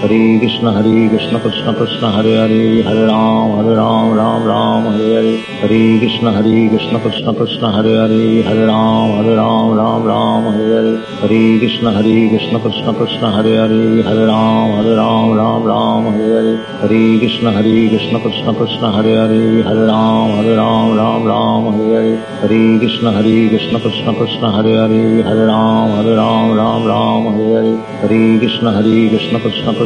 Hare 0.00 0.38
Krishna 0.38 1.40
Krishna 1.40 1.72
Krishna 1.72 2.10
Hare 2.12 2.36
Hare 2.36 2.82
Hare 2.84 3.06
Ram 3.06 3.56
Hare 3.56 3.74
Ram 3.76 4.12
Ram 4.14 4.44
Ram 4.44 4.84
Hare 4.92 5.14
Hare 5.16 5.36
Hare 5.60 5.98
Krishna 6.00 6.32
Hare 6.32 6.68
Krishna 6.68 7.00
Krishna 7.00 7.32
Krishna 7.32 7.72
Hare 7.72 7.94
Hare 8.02 8.42
Hare 8.44 8.66
Ram 8.66 9.10
Hare 9.16 9.36
Ram 9.36 9.74
Ram 9.78 10.04
Ram 10.04 10.44
Hare 10.52 10.68
Hare 10.76 11.00
Hare 11.22 11.58
Krishna 11.60 11.92
Hare 11.96 12.28
Krishna 12.28 12.60
Krishna 12.60 12.92
Krishna 12.92 13.30
Hare 13.36 13.54
Hare 13.56 14.02
Hare 14.04 14.26
Ram 14.26 14.70
Hare 14.76 14.96
Ram 15.00 15.32
Ram 15.38 15.64
Ram 15.64 16.04
Hare 16.12 16.28
Hare 16.36 16.56
Hare 16.82 17.18
Krishna 17.18 17.52
Hare 17.56 17.88
Krishna 17.88 18.20
Krishna 18.20 18.52
Krishna 18.52 18.92
Hare 18.92 19.16
Hare 19.16 19.62
Hare 19.64 19.86
Ram 19.86 20.30
Hare 20.36 20.56
Ram 20.60 20.94
Ram 21.00 21.24
Ram 21.24 21.72
Hare 21.72 21.96
Hare 21.96 22.16
Hare 22.44 22.78
Krishna 22.84 23.12
Hare 23.16 23.48
Krishna 23.48 23.80
Krishna 23.80 24.12
Krishna 24.12 24.52
Hare 24.58 24.76
Hare 24.76 25.22
Hare 25.24 25.46
Ram 25.46 25.88
Hare 25.96 26.16
Ram 26.20 26.54
Ram 26.60 26.84
Ram 26.84 27.32
Hare 27.32 27.48
Hare 27.56 27.74
Hare 28.04 28.38
Krishna 28.44 28.72
Hare 28.76 29.08
Krishna 29.08 29.40
Krishna 29.40 29.72
Krishna 29.72 29.72
Hare 29.72 29.85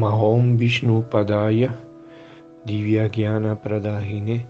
Namahom 0.00 0.56
Vishnu 0.56 1.04
Padaya 1.12 1.76
Divyagyana 2.64 3.52
Pradahine 3.52 4.46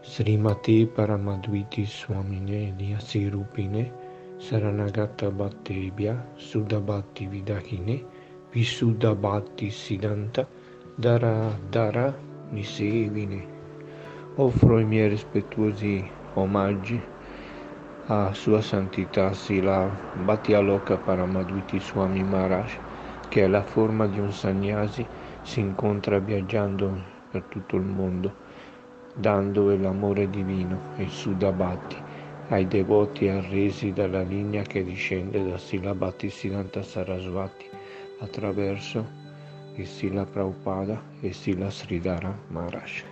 Srimati 0.00 0.88
Paramadviti 0.88 1.84
Swamine 1.84 2.72
Nyasirupine 2.80 3.92
Saranagata 4.40 5.28
Bhattebhya 5.28 6.16
Sudabhatti 6.40 7.28
Vidahine 7.28 8.00
Visudabhatti 8.48 9.68
Siddhanta 9.68 10.46
Dara 10.98 11.52
Dara 11.70 12.08
Nisevine. 12.50 13.44
Offro 14.38 14.80
i 14.80 14.84
miei 14.84 15.08
rispettuosi 15.12 16.08
omaggi 16.36 16.96
a 18.08 18.32
Sua 18.32 18.62
Santità 18.62 19.34
Sila 19.34 19.92
Bhattialoka 20.16 20.96
Paramadviti 20.96 21.78
Swami 21.78 22.24
Maharaj 22.24 22.72
che 23.32 23.44
è 23.44 23.46
la 23.46 23.62
forma 23.62 24.06
di 24.06 24.18
un 24.18 24.30
sannyasi, 24.30 25.06
si 25.40 25.60
incontra 25.60 26.18
viaggiando 26.18 27.02
per 27.30 27.44
tutto 27.44 27.76
il 27.76 27.82
mondo, 27.82 28.34
dando 29.14 29.74
l'amore 29.74 30.28
divino 30.28 30.78
il 30.98 31.08
Sudabhati 31.08 31.96
ai 32.48 32.68
devoti 32.68 33.28
arresi 33.28 33.94
dalla 33.94 34.20
linea 34.20 34.60
che 34.64 34.84
discende 34.84 35.42
da 35.42 35.56
Sila 35.56 35.94
Bhattisiddhanta 35.94 36.82
Sarasvati 36.82 37.64
attraverso 38.18 39.02
il 39.76 39.86
Sila 39.86 40.26
Prabhupada 40.26 41.02
e 41.22 41.32
Sila 41.32 41.70
Sridhara 41.70 42.38
Maharaj. 42.48 43.11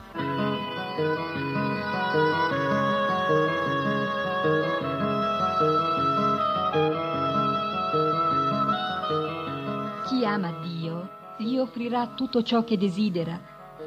Chi 10.05 10.25
ama 10.25 10.51
Dio 10.61 11.09
gli 11.37 11.57
offrirà 11.57 12.07
tutto 12.07 12.43
ciò 12.43 12.63
che 12.63 12.77
desidera 12.77 13.39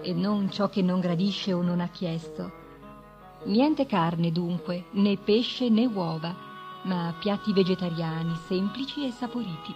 e 0.02 0.12
non 0.12 0.50
ciò 0.50 0.68
che 0.68 0.82
non 0.82 1.00
gradisce 1.00 1.52
o 1.52 1.62
non 1.62 1.80
ha 1.80 1.88
chiesto. 1.88 2.62
Niente 3.44 3.86
carne 3.86 4.32
dunque, 4.32 4.86
né 4.92 5.16
pesce 5.16 5.68
né 5.68 5.86
uova, 5.86 6.34
ma 6.82 7.14
piatti 7.18 7.52
vegetariani 7.52 8.34
semplici 8.46 9.06
e 9.06 9.10
saporiti. 9.10 9.74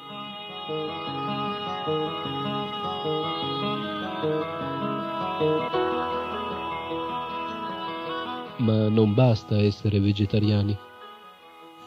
Ma 8.59 8.89
non 8.89 9.15
basta 9.15 9.57
essere 9.59 10.01
vegetariani. 10.01 10.77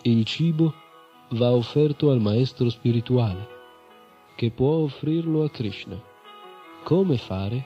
Il 0.04 0.24
cibo 0.26 0.74
va 1.32 1.52
offerto 1.52 2.12
al 2.12 2.20
maestro 2.20 2.70
spirituale, 2.70 3.48
che 4.36 4.52
può 4.52 4.76
offrirlo 4.76 5.44
a 5.44 5.50
Krishna. 5.50 6.02
Come 6.84 7.18
fare? 7.18 7.66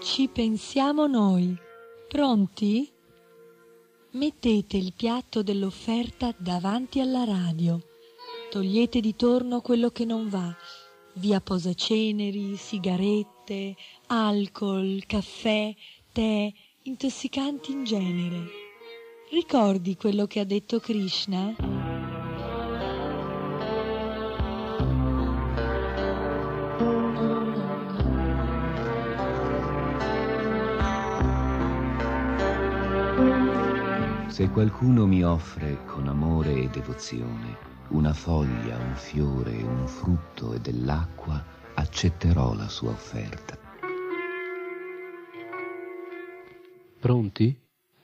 Ci 0.00 0.28
pensiamo 0.28 1.06
noi. 1.06 1.54
Pronti? 2.08 2.90
Mettete 4.12 4.76
il 4.76 4.94
piatto 4.96 5.42
dell'offerta 5.42 6.32
davanti 6.38 7.00
alla 7.00 7.24
radio. 7.24 7.80
Togliete 8.50 9.00
di 9.00 9.14
torno 9.14 9.60
quello 9.60 9.90
che 9.90 10.04
non 10.04 10.28
va. 10.28 10.56
Via 11.14 11.40
posaceneri, 11.40 12.56
sigarette, 12.56 13.74
alcol, 14.06 15.04
caffè, 15.06 15.74
tè, 16.12 16.52
intossicanti 16.82 17.72
in 17.72 17.84
genere. 17.84 18.44
Ricordi 19.30 19.96
quello 19.96 20.26
che 20.26 20.40
ha 20.40 20.44
detto 20.44 20.78
Krishna? 20.78 21.54
Se 34.28 34.50
qualcuno 34.50 35.06
mi 35.06 35.24
offre 35.24 35.84
con 35.86 36.08
amore 36.08 36.52
e 36.54 36.68
devozione 36.68 37.74
una 37.88 38.12
foglia, 38.12 38.76
un 38.76 38.94
fiore, 38.94 39.62
un 39.62 39.86
frutto 39.86 40.52
e 40.52 40.60
dell'acqua, 40.60 41.42
accetterò 41.74 42.54
la 42.54 42.68
sua 42.68 42.90
offerta. 42.90 43.65
Pronti? 47.06 47.56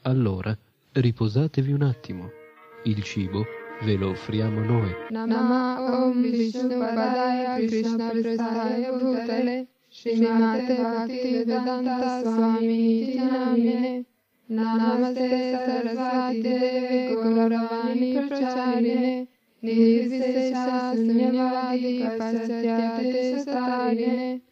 Allora, 0.03 0.57
riposatevi 0.93 1.73
un 1.73 1.83
attimo. 1.83 2.31
Il 2.85 3.03
cibo 3.03 3.45
ve 3.83 3.97
lo 3.97 4.11
offriamo 4.11 4.61
noi. 4.61 4.95
Nama 5.11 6.05
Om 6.05 6.23
Vishnu 6.23 6.69
Padaya 6.69 7.57
Krishna 7.57 8.11
Prasaya 8.11 8.93
Bhutale 8.93 9.67
Srimate 9.89 10.77
Bhakti 10.77 11.43
Vedanta 11.43 12.21
Swami 12.21 13.15
Namine 13.17 14.05
Namaste 14.47 15.51
Sarasvati 15.51 16.41
Deve 16.41 17.15
Gauravani 17.15 18.27
Pracharine 18.29 19.27
Nirvisesha 19.63 20.95
Sunyavadi 20.95 22.07
Pasatyate 22.17 23.43
Satarine 23.43 24.43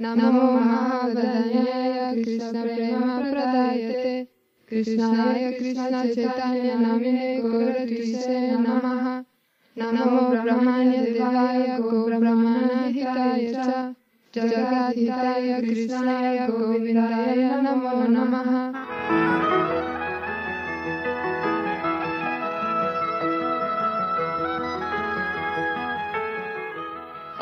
Namo 0.00 0.58
Mahadanyaya 0.58 2.18
Krishna 2.18 2.62
Prema 2.66 3.14
Pradayate. 3.30 4.26
Krishnaya 4.66 5.54
Krishna 5.56 6.02
Chaitanya 6.14 6.74
Namine 6.82 7.38
Gauratrise 7.40 8.58
Namaha. 8.58 9.24
Namo 9.76 10.30
Brahmanya 10.34 11.00
Devaya 11.06 11.78
Go 11.78 12.06
Brahmana 12.10 12.90
Hitaya 12.90 13.94
Cha 14.32 14.44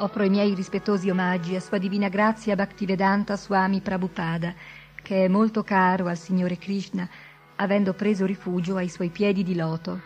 Offro 0.02 0.24
i 0.24 0.30
miei 0.30 0.52
rispettosi 0.54 1.10
omaggi 1.10 1.54
a 1.54 1.60
Sua 1.60 1.78
Divina 1.78 2.08
Grazia 2.08 2.56
Bhaktivedanta 2.56 3.36
Swami 3.36 3.80
Prabhupada, 3.80 4.52
che 5.00 5.26
è 5.26 5.28
molto 5.28 5.62
caro 5.62 6.08
al 6.08 6.16
Signore 6.16 6.58
Krishna, 6.58 7.08
avendo 7.54 7.94
preso 7.94 8.26
rifugio 8.26 8.74
ai 8.74 8.88
suoi 8.88 9.10
piedi 9.10 9.44
di 9.44 9.54
loto. 9.54 10.00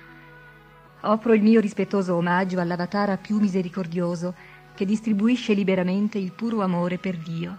Offro 1.00 1.32
il 1.32 1.40
mio 1.40 1.60
rispettoso 1.60 2.14
omaggio 2.14 2.60
all'avatara 2.60 3.16
più 3.16 3.38
misericordioso, 3.40 4.34
che 4.74 4.84
distribuisce 4.84 5.54
liberamente 5.54 6.18
il 6.18 6.32
puro 6.32 6.60
amore 6.60 6.98
per 6.98 7.16
Dio. 7.16 7.58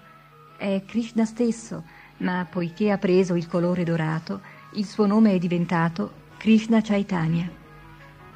È 0.58 0.84
Krishna 0.86 1.26
stesso, 1.26 1.86
ma 2.18 2.46
poiché 2.48 2.92
ha 2.92 3.00
preso 3.00 3.34
il 3.34 3.48
colore 3.48 3.84
dorato, 3.84 4.42
il 4.74 4.86
suo 4.86 5.08
nome 5.08 5.34
è 5.34 5.40
diventato 5.40 6.12
Krishna 6.38 6.82
Chaitanya. 6.82 7.50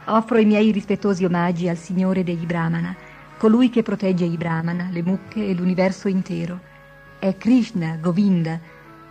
Offro 0.05 0.39
i 0.39 0.45
miei 0.45 0.71
rispettosi 0.71 1.23
omaggi 1.23 1.69
al 1.69 1.77
Signore 1.77 2.23
degli 2.23 2.47
Brahmana, 2.47 2.95
colui 3.41 3.72
che 3.72 3.81
protegge 3.81 4.23
i 4.23 4.38
Brahmana, 4.38 4.89
le 4.91 5.01
mucche 5.01 5.47
e 5.47 5.55
l'universo 5.55 6.07
intero. 6.07 6.59
È 7.18 7.35
Krishna, 7.38 7.97
Govinda, 7.99 8.59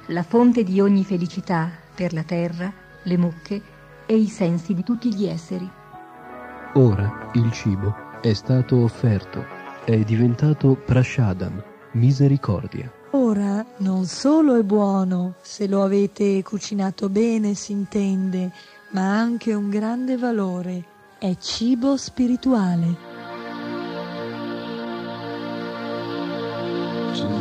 la 0.06 0.22
fonte 0.22 0.62
di 0.62 0.80
ogni 0.80 1.02
felicità 1.02 1.68
per 1.92 2.12
la 2.12 2.22
terra, 2.22 2.72
le 3.02 3.16
mucche 3.16 3.60
e 4.06 4.14
i 4.14 4.28
sensi 4.28 4.72
di 4.72 4.84
tutti 4.84 5.12
gli 5.12 5.26
esseri. 5.26 5.68
Ora 6.74 7.28
il 7.32 7.50
cibo 7.50 7.92
è 8.22 8.32
stato 8.32 8.84
offerto, 8.84 9.44
è 9.84 9.98
diventato 9.98 10.76
prashadam, 10.76 11.60
misericordia. 11.94 12.88
Ora 13.10 13.66
non 13.78 14.04
solo 14.04 14.54
è 14.54 14.62
buono, 14.62 15.34
se 15.40 15.66
lo 15.66 15.82
avete 15.82 16.40
cucinato 16.44 17.08
bene 17.08 17.54
si 17.54 17.72
intende, 17.72 18.52
ma 18.90 19.00
ha 19.00 19.18
anche 19.18 19.54
un 19.54 19.68
grande 19.70 20.16
valore. 20.16 20.84
È 21.18 21.34
cibo 21.36 21.96
spirituale. 21.96 23.09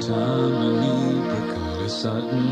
जामिनी 0.06 0.96
प्रकरसन्म 1.30 2.52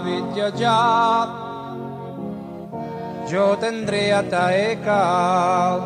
vidyajat 0.00 1.28
yo 3.32 3.46
tendré 3.56 4.04
ataekal 4.12 5.78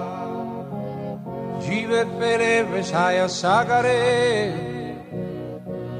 জীবের 1.64 2.08
পেরে 2.18 2.52
বিষায় 2.70 3.22
সাগরে 3.40 4.02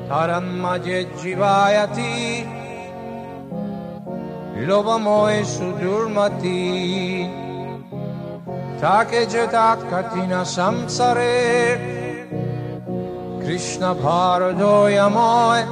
তারান 0.09 0.47
মাঝে 0.63 0.99
জীবায়াতি 1.21 2.15
লোভময় 4.67 5.39
সুদূরমতি 5.55 6.63
তাকে 8.81 9.21
যেতাত 9.33 9.79
কাতিনা 9.91 10.41
সংসারে 10.57 11.37
কৃষ্ণ 13.43 13.83
ভারদয়ময় 14.05 15.63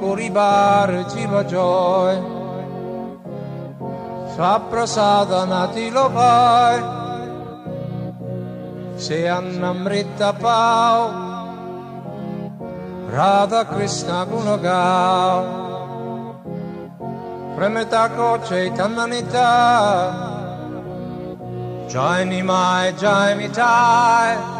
Kuribar 0.00 0.88
Jiva 1.12 1.44
Joy 1.44 2.16
lo 4.40 6.08
Lopai 6.08 6.78
Se 8.96 9.28
Annamrita 9.28 10.32
Pau 10.32 11.10
Radha 13.10 13.64
Krishna 13.66 14.24
Gunagau 14.24 15.44
Premetako 17.56 18.38
Chaitanmanita 18.46 19.48
Jai 21.88 22.24
Nimai 22.24 22.96
Jai 22.96 23.34
Mitai. 23.34 24.59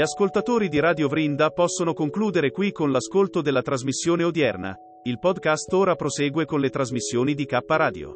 Gli 0.00 0.04
ascoltatori 0.04 0.70
di 0.70 0.80
Radio 0.80 1.08
Vrinda 1.08 1.50
possono 1.50 1.92
concludere 1.92 2.52
qui 2.52 2.72
con 2.72 2.90
l'ascolto 2.90 3.42
della 3.42 3.60
trasmissione 3.60 4.24
odierna. 4.24 4.74
Il 5.02 5.18
podcast 5.18 5.70
ora 5.74 5.94
prosegue 5.94 6.46
con 6.46 6.58
le 6.58 6.70
trasmissioni 6.70 7.34
di 7.34 7.44
K 7.44 7.58
Radio. 7.66 8.14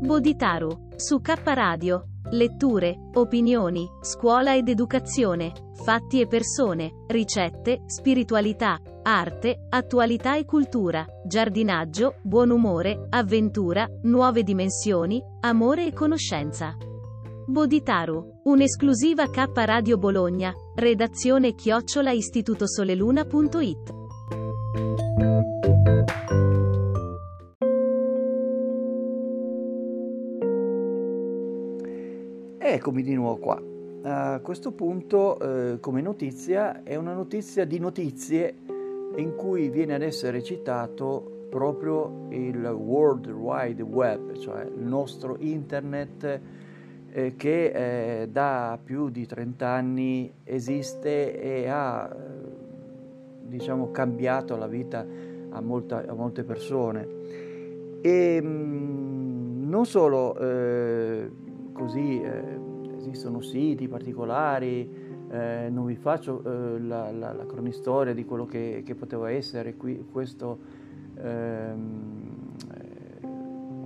Bodhitaru, 0.00 0.88
su 0.96 1.20
K 1.20 1.40
Radio. 1.44 2.15
Letture, 2.30 3.10
opinioni, 3.14 3.88
scuola 4.00 4.56
ed 4.56 4.68
educazione, 4.68 5.52
fatti 5.72 6.20
e 6.20 6.26
persone, 6.26 7.04
ricette, 7.06 7.82
spiritualità, 7.86 8.80
arte, 9.02 9.66
attualità 9.68 10.36
e 10.36 10.44
cultura, 10.44 11.06
giardinaggio, 11.24 12.16
buon 12.22 12.50
umore, 12.50 13.06
avventura, 13.10 13.88
nuove 14.02 14.42
dimensioni, 14.42 15.22
amore 15.40 15.86
e 15.86 15.92
conoscenza. 15.92 16.76
Bodhitaru, 17.46 18.40
un'esclusiva 18.42 19.30
K 19.30 19.46
Radio 19.54 19.96
Bologna, 19.96 20.52
redazione 20.74 21.54
chiocciola 21.54 22.10
istitutosoleluna.it. 22.10 23.94
Eccomi 32.76 33.02
di 33.02 33.14
nuovo 33.14 33.38
qua. 33.38 33.62
A 34.02 34.38
questo 34.40 34.70
punto, 34.72 35.38
eh, 35.38 35.80
come 35.80 36.02
notizia, 36.02 36.82
è 36.82 36.94
una 36.94 37.14
notizia 37.14 37.64
di 37.64 37.78
notizie 37.78 38.54
in 39.16 39.34
cui 39.34 39.70
viene 39.70 39.94
ad 39.94 40.02
essere 40.02 40.42
citato 40.42 41.46
proprio 41.48 42.26
il 42.28 42.62
World 42.66 43.30
Wide 43.30 43.82
Web, 43.82 44.36
cioè 44.36 44.64
il 44.64 44.82
nostro 44.82 45.36
internet 45.38 46.40
eh, 47.12 47.34
che 47.36 48.20
eh, 48.20 48.28
da 48.28 48.78
più 48.84 49.08
di 49.08 49.24
30 49.24 49.66
anni 49.66 50.30
esiste 50.44 51.40
e 51.40 51.68
ha 51.68 52.14
eh, 52.14 52.18
diciamo 53.46 53.90
cambiato 53.90 54.54
la 54.54 54.66
vita 54.66 55.02
a, 55.48 55.60
molta, 55.62 56.04
a 56.06 56.12
molte 56.12 56.44
persone. 56.44 57.08
E 58.02 58.42
mh, 58.42 58.46
mm, 58.46 59.68
non 59.70 59.86
solo 59.86 60.36
eh, 60.38 61.30
così 61.76 62.20
eh, 62.20 62.65
esistono 63.06 63.40
siti 63.40 63.88
particolari, 63.88 64.88
eh, 65.30 65.68
non 65.70 65.86
vi 65.86 65.96
faccio 65.96 66.42
eh, 66.44 66.80
la, 66.80 67.10
la, 67.10 67.32
la, 67.32 67.46
cronistoria 67.46 68.12
di 68.12 68.24
quello 68.24 68.46
che, 68.46 68.82
che 68.84 68.94
poteva 68.94 69.30
essere 69.30 69.76
qui, 69.76 70.04
questo, 70.10 70.58
ehm, 71.16 72.34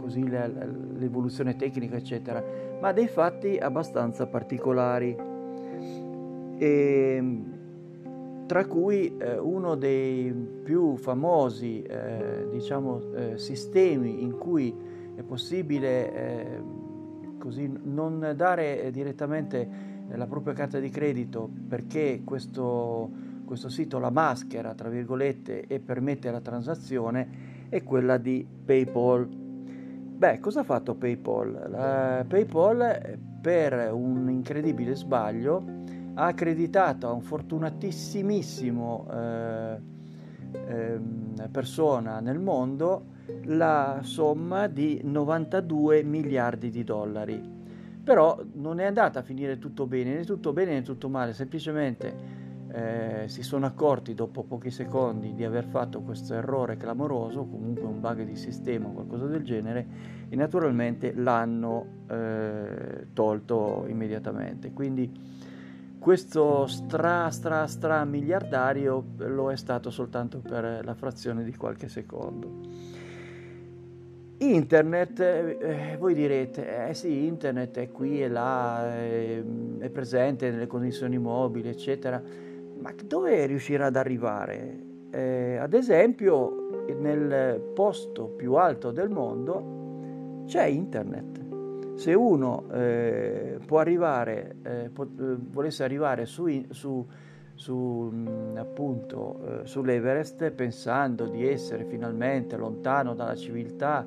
così 0.01 0.29
la, 0.29 0.47
l'evoluzione 0.47 1.57
tecnica, 1.57 1.97
eccetera, 1.97 2.43
ma 2.81 2.93
dei 2.93 3.09
fatti 3.09 3.59
abbastanza 3.59 4.27
particolari. 4.27 5.29
E, 6.59 7.43
tra 8.47 8.67
cui 8.67 9.17
eh, 9.17 9.39
uno 9.39 9.77
dei 9.77 10.35
più 10.65 10.97
famosi 10.97 11.83
eh, 11.83 12.49
diciamo, 12.51 13.15
eh, 13.15 13.39
sistemi 13.39 14.23
in 14.23 14.37
cui 14.37 14.75
è 15.15 15.23
possibile 15.23 16.13
ehm, 16.13 16.80
così 17.41 17.73
non 17.83 18.35
dare 18.37 18.83
eh, 18.83 18.91
direttamente 18.93 19.69
la 20.13 20.27
propria 20.27 20.55
carta 20.55 20.79
di 20.79 20.91
credito 20.91 21.49
perché 21.69 22.23
questo, 22.25 23.11
questo 23.45 23.69
sito 23.69 23.99
la 23.99 24.11
maschera, 24.11 24.75
tra 24.75 24.89
virgolette, 24.89 25.67
e 25.67 25.81
permette 25.81 26.31
la 26.31 26.41
transazione 26.41 27.49
è 27.69 27.83
quella 27.83 28.19
di 28.19 28.47
PayPal. 28.65 29.27
Beh, 29.27 30.39
cosa 30.39 30.61
ha 30.61 30.65
fatto 30.65 30.95
PayPal? 30.95 31.67
La 31.71 32.25
PayPal 32.29 32.81
eh, 32.83 33.19
per 33.41 33.91
un 33.93 34.29
incredibile 34.29 34.95
sbaglio 34.95 35.79
ha 36.15 36.27
accreditato 36.27 37.09
a 37.09 37.13
un 37.13 37.23
fortunatissimissimo 37.23 39.07
eh, 39.11 39.81
eh, 40.53 41.01
persona 41.51 42.21
nel 42.21 42.39
mondo 42.39 43.19
la 43.45 44.01
somma 44.03 44.67
di 44.67 45.01
92 45.03 46.03
miliardi 46.03 46.71
di 46.71 46.85
dollari. 46.85 47.59
Però 48.03 48.43
non 48.55 48.81
è 48.81 48.85
andata 48.85 49.21
a 49.21 49.23
finire 49.23 49.59
tutto 49.59 49.87
bene, 49.87 50.15
né 50.15 50.25
tutto 50.25 50.53
bene 50.53 50.73
né 50.73 50.83
tutto 50.83 51.09
male, 51.09 51.33
semplicemente 51.33 52.49
eh, 52.73 53.25
si 53.27 53.43
sono 53.43 53.67
accorti 53.67 54.15
dopo 54.15 54.45
pochi 54.45 54.71
secondi 54.71 55.35
di 55.35 55.45
aver 55.45 55.65
fatto 55.65 56.01
questo 56.03 56.35
errore 56.35 56.77
clamoroso, 56.77 57.45
comunque 57.45 57.85
un 57.85 58.01
bug 58.01 58.23
di 58.23 58.37
sistema 58.37 58.89
o 58.89 58.93
qualcosa 58.93 59.27
del 59.27 59.43
genere, 59.43 59.87
e 60.29 60.37
naturalmente 60.37 61.13
l'hanno 61.13 62.05
eh, 62.09 63.09
tolto 63.13 63.87
immediatamente. 63.89 64.73
Quindi 64.73 65.39
questo 65.99 66.67
stra 66.67 67.29
stra 67.31 67.67
stra 67.67 68.05
miliardario 68.05 69.05
lo 69.17 69.51
è 69.51 69.57
stato 69.57 69.91
soltanto 69.91 70.39
per 70.39 70.81
la 70.85 70.95
frazione 70.95 71.45
di 71.45 71.55
qualche 71.55 71.89
secondo. 71.89 73.00
Internet, 74.43 75.21
eh, 75.21 75.97
voi 75.99 76.15
direte, 76.15 76.89
eh 76.89 76.95
sì, 76.95 77.27
internet 77.27 77.77
è 77.77 77.91
qui 77.91 78.23
e 78.23 78.29
là, 78.29 78.91
è, 78.91 79.43
è, 79.81 79.89
presente 79.91 80.51
nelle 80.51 80.67
connessioni 80.67 81.19
mobili, 81.19 81.69
eccetera, 81.69 82.23
ma 82.79 82.95
dove 83.05 83.45
riuscirà 83.45 83.87
ad 83.87 83.97
arrivare? 83.97 84.79
Eh, 85.11 85.57
ad 85.57 85.75
esempio, 85.75 86.87
nel 86.99 87.61
posto 87.75 88.29
più 88.29 88.55
alto 88.55 88.93
del 88.93 89.11
mondo 89.11 90.43
c'è 90.47 90.65
internet. 90.65 91.97
Se 91.97 92.15
uno 92.15 92.65
eh, 92.73 93.59
può 93.67 93.79
arrivare, 93.79 94.57
eh, 94.63 94.91
po- 94.91 95.05
eh, 95.05 95.37
volesse 95.51 95.85
arrivare 95.85 96.25
su, 96.25 96.47
su 96.71 97.07
su, 97.61 98.11
mm, 98.11 98.57
appunto, 98.57 99.39
eh, 99.45 99.67
sull'Everest 99.67 100.51
pensando 100.53 101.27
di 101.27 101.47
essere 101.47 101.85
finalmente 101.85 102.57
lontano 102.57 103.13
dalla 103.13 103.37
civiltà, 103.37 104.07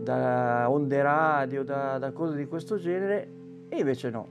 da 0.00 0.66
onde 0.68 1.00
radio, 1.00 1.62
da, 1.62 1.98
da 1.98 2.10
cose 2.10 2.36
di 2.36 2.46
questo 2.46 2.76
genere, 2.76 3.28
e 3.68 3.78
invece 3.78 4.10
no. 4.10 4.26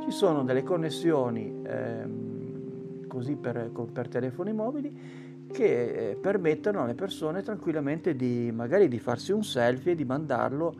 Ci 0.00 0.10
sono 0.10 0.44
delle 0.44 0.62
connessioni 0.62 1.60
ehm, 1.62 3.06
così 3.06 3.36
per, 3.36 3.70
per, 3.92 4.08
telefoni 4.08 4.52
mobili 4.54 5.44
che 5.52 6.10
eh, 6.10 6.16
permettono 6.16 6.84
alle 6.84 6.94
persone 6.94 7.42
tranquillamente 7.42 8.16
di 8.16 8.50
magari 8.50 8.88
di 8.88 8.98
farsi 8.98 9.32
un 9.32 9.44
selfie 9.44 9.92
e 9.92 9.94
di 9.94 10.06
mandarlo 10.06 10.74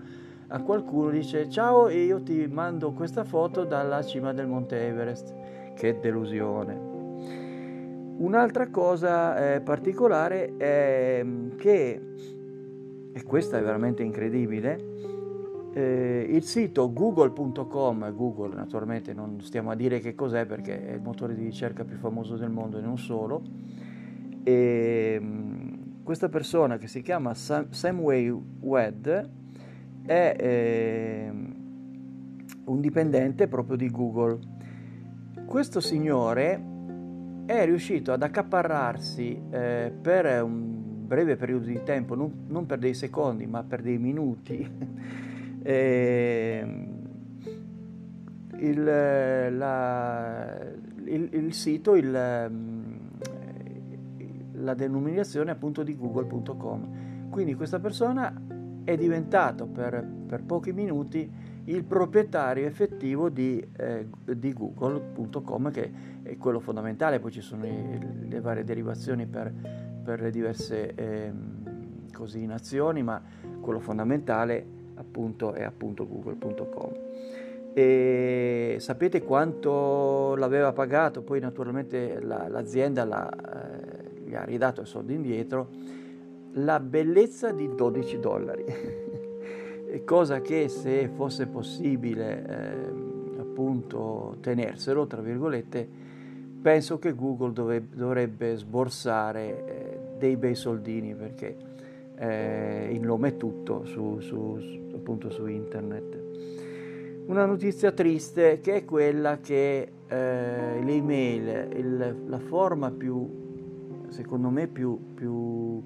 a 0.49 0.63
qualcuno. 0.63 1.11
Dice 1.11 1.51
ciao 1.51 1.89
e 1.89 2.03
io 2.03 2.23
ti 2.23 2.47
mando 2.47 2.93
questa 2.93 3.25
foto 3.25 3.65
dalla 3.65 4.03
cima 4.03 4.33
del 4.33 4.47
Monte 4.47 4.87
Everest. 4.87 5.35
Che 5.75 6.01
delusione 6.01 6.96
Un'altra 8.19 8.69
cosa 8.71 9.55
eh, 9.55 9.61
particolare 9.61 10.57
è 10.57 11.21
mm, 11.23 11.57
che, 11.57 12.01
e 13.13 13.23
questo 13.25 13.57
è 13.57 13.63
veramente 13.63 14.03
incredibile, 14.03 14.95
eh, 15.75 16.27
il 16.31 16.43
sito 16.43 16.91
google.com, 16.91 18.15
Google 18.15 18.55
naturalmente 18.55 19.13
non 19.13 19.43
stiamo 19.43 19.71
a 19.71 19.75
dire 19.75 19.99
che 19.99 20.15
cos'è 20.15 20.47
perché 20.47 20.87
è 20.87 20.95
il 20.95 21.03
motore 21.03 21.35
di 21.35 21.45
ricerca 21.45 21.85
più 21.85 21.99
famoso 21.99 22.37
del 22.37 22.49
mondo 22.49 22.79
e 22.79 22.81
non 22.81 22.97
solo, 22.97 23.43
e 24.43 25.19
mm, 25.21 26.03
questa 26.03 26.31
persona 26.31 26.79
che 26.79 26.87
si 26.87 27.03
chiama 27.03 27.35
Sam, 27.35 27.69
Samway 27.69 28.31
Wed 28.61 29.31
è 30.07 30.37
eh, 30.39 31.31
un 32.65 32.81
dipendente 32.81 33.47
proprio 33.47 33.77
di 33.77 33.91
Google. 33.91 34.39
Questo 35.45 35.81
signore 35.81 36.76
è 37.47 37.65
riuscito 37.65 38.13
ad 38.13 38.23
accaparrarsi 38.23 39.41
eh, 39.51 39.93
per 40.03 40.43
un 40.43 41.07
breve 41.07 41.37
periodo 41.37 41.67
di 41.67 41.81
tempo, 41.85 42.17
non, 42.17 42.47
non 42.49 42.67
per 42.67 42.79
dei 42.79 42.95
secondi, 42.95 43.47
ma 43.47 43.63
per 43.63 43.81
dei 43.81 43.99
minuti, 43.99 44.69
eh, 45.63 46.87
il, 48.59 48.85
la, 48.85 50.57
il, 51.05 51.29
il, 51.33 51.53
sito, 51.53 51.95
il, 51.95 52.11
la 54.53 54.75
denominazione 54.75 55.53
appunto 55.53 55.85
di 55.85 55.97
google.com. 55.97 57.29
Quindi 57.31 57.55
questa 57.55 57.79
persona 57.79 58.35
è 58.83 58.97
diventato 58.97 59.67
per, 59.67 60.05
per 60.27 60.43
pochi 60.43 60.73
minuti 60.73 61.31
il 61.67 61.85
proprietario 61.85 62.67
effettivo 62.67 63.29
di, 63.29 63.65
eh, 63.77 64.07
di 64.25 64.53
google.com 64.53 65.71
che 65.71 65.93
è 66.23 66.37
quello 66.37 66.61
fondamentale, 66.61 67.19
poi 67.19 67.31
ci 67.31 67.41
sono 67.41 67.63
le, 67.63 67.99
le 68.29 68.41
varie 68.41 68.65
derivazioni 68.65 69.27
per, 69.27 69.53
per 70.05 70.21
le 70.21 70.31
diverse 70.31 70.95
eh, 70.95 71.33
così, 72.13 72.47
nazioni, 72.47 73.03
ma 73.03 73.21
quello 73.61 73.81
fondamentale 73.81 74.65
appunto 74.95 75.53
è 75.53 75.63
appunto 75.63 76.07
google.com. 76.07 76.93
E 77.75 78.77
sapete 78.79 79.23
quanto 79.23 80.35
l'aveva 80.37 80.73
pagato? 80.73 81.23
Poi 81.23 81.41
naturalmente 81.41 82.21
la, 82.21 82.49
l'azienda 82.49 83.05
la, 83.05 83.29
eh, 83.29 84.21
gli 84.25 84.35
ha 84.35 84.45
ridato 84.45 84.83
i 84.83 84.87
soldi 84.87 85.15
indietro, 85.15 85.69
la 86.53 86.81
bellezza 86.81 87.51
di 87.53 87.75
12 87.75 88.19
dollari. 88.19 88.65
Cosa 90.05 90.41
che 90.41 90.69
se 90.69 91.09
fosse 91.09 91.47
possibile 91.47 92.45
eh, 92.47 93.41
appunto 93.41 94.37
tenerselo, 94.41 95.07
tra 95.07 95.21
virgolette, 95.21 95.89
penso 96.61 96.99
che 96.99 97.15
Google 97.15 97.53
dove, 97.53 97.87
dovrebbe 97.93 98.57
sborsare 98.57 99.65
eh, 99.67 99.99
dei 100.19 100.37
bei 100.37 100.55
soldini 100.55 101.15
perché 101.15 101.57
eh, 102.17 102.89
il 102.93 103.01
nome 103.01 103.29
è 103.29 103.37
tutto 103.37 103.85
su, 103.85 104.19
su, 104.21 104.59
su, 104.59 104.91
appunto 104.95 105.31
su 105.31 105.47
internet. 105.47 106.25
Una 107.27 107.45
notizia 107.45 107.93
triste 107.93 108.61
che 108.61 108.75
è 108.75 108.85
quella 108.85 109.39
che 109.39 109.89
eh, 110.07 110.81
le 110.83 110.93
email, 110.93 111.69
il, 111.77 112.17
la 112.27 112.39
forma 112.39 112.91
più, 112.91 113.29
secondo 114.09 114.49
me, 114.49 114.69
più, 114.69 114.99
più 115.15 115.83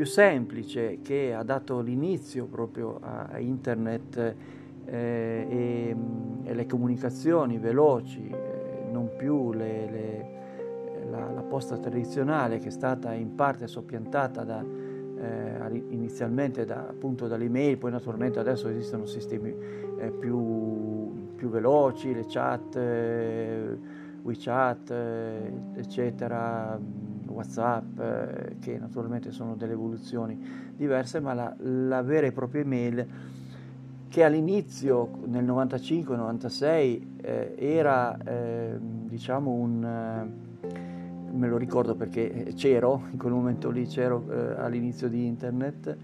più 0.00 0.08
semplice 0.08 1.00
che 1.02 1.34
ha 1.34 1.42
dato 1.42 1.80
l'inizio 1.80 2.46
proprio 2.46 3.00
a 3.02 3.38
internet 3.38 4.16
eh, 4.86 5.46
e, 5.46 5.94
mm, 5.94 6.46
e, 6.46 6.54
le 6.54 6.64
comunicazioni 6.64 7.58
veloci, 7.58 8.26
eh, 8.26 8.90
non 8.90 9.10
più 9.14 9.52
le, 9.52 9.90
le, 9.90 10.30
la, 11.10 11.30
la, 11.30 11.42
posta 11.42 11.76
tradizionale 11.76 12.60
che 12.60 12.68
è 12.68 12.70
stata 12.70 13.12
in 13.12 13.34
parte 13.34 13.66
soppiantata 13.66 14.42
da, 14.42 14.64
eh, 14.64 15.84
inizialmente 15.90 16.64
da, 16.64 16.86
appunto 16.88 17.26
dall'email, 17.26 17.76
poi 17.76 17.90
naturalmente 17.90 18.38
adesso 18.38 18.68
esistono 18.68 19.04
sistemi 19.04 19.54
eh, 19.98 20.10
più, 20.12 21.34
più, 21.34 21.50
veloci, 21.50 22.14
le 22.14 22.24
chat, 22.26 22.74
eh, 22.74 23.78
WeChat, 24.22 24.90
eh, 24.92 25.52
eccetera 25.74 26.78
WhatsApp, 27.40 27.98
eh, 27.98 28.56
che 28.60 28.78
naturalmente 28.78 29.30
sono 29.32 29.54
delle 29.56 29.72
evoluzioni 29.72 30.38
diverse, 30.76 31.20
ma 31.20 31.34
la, 31.34 31.54
la 31.58 32.02
vera 32.02 32.26
e 32.26 32.32
propria 32.32 32.62
email 32.62 33.06
che 34.08 34.24
all'inizio, 34.24 35.08
nel 35.26 35.44
95-96, 35.44 37.00
eh, 37.22 37.54
era 37.56 38.16
eh, 38.18 38.76
diciamo 38.78 39.50
un... 39.50 39.84
Eh, 39.84 40.48
me 41.32 41.46
lo 41.46 41.56
ricordo 41.56 41.94
perché 41.94 42.52
c'ero, 42.56 43.04
in 43.12 43.16
quel 43.16 43.32
momento 43.32 43.70
lì 43.70 43.86
c'ero 43.86 44.24
eh, 44.28 44.60
all'inizio 44.60 45.08
di 45.08 45.26
internet, 45.26 45.96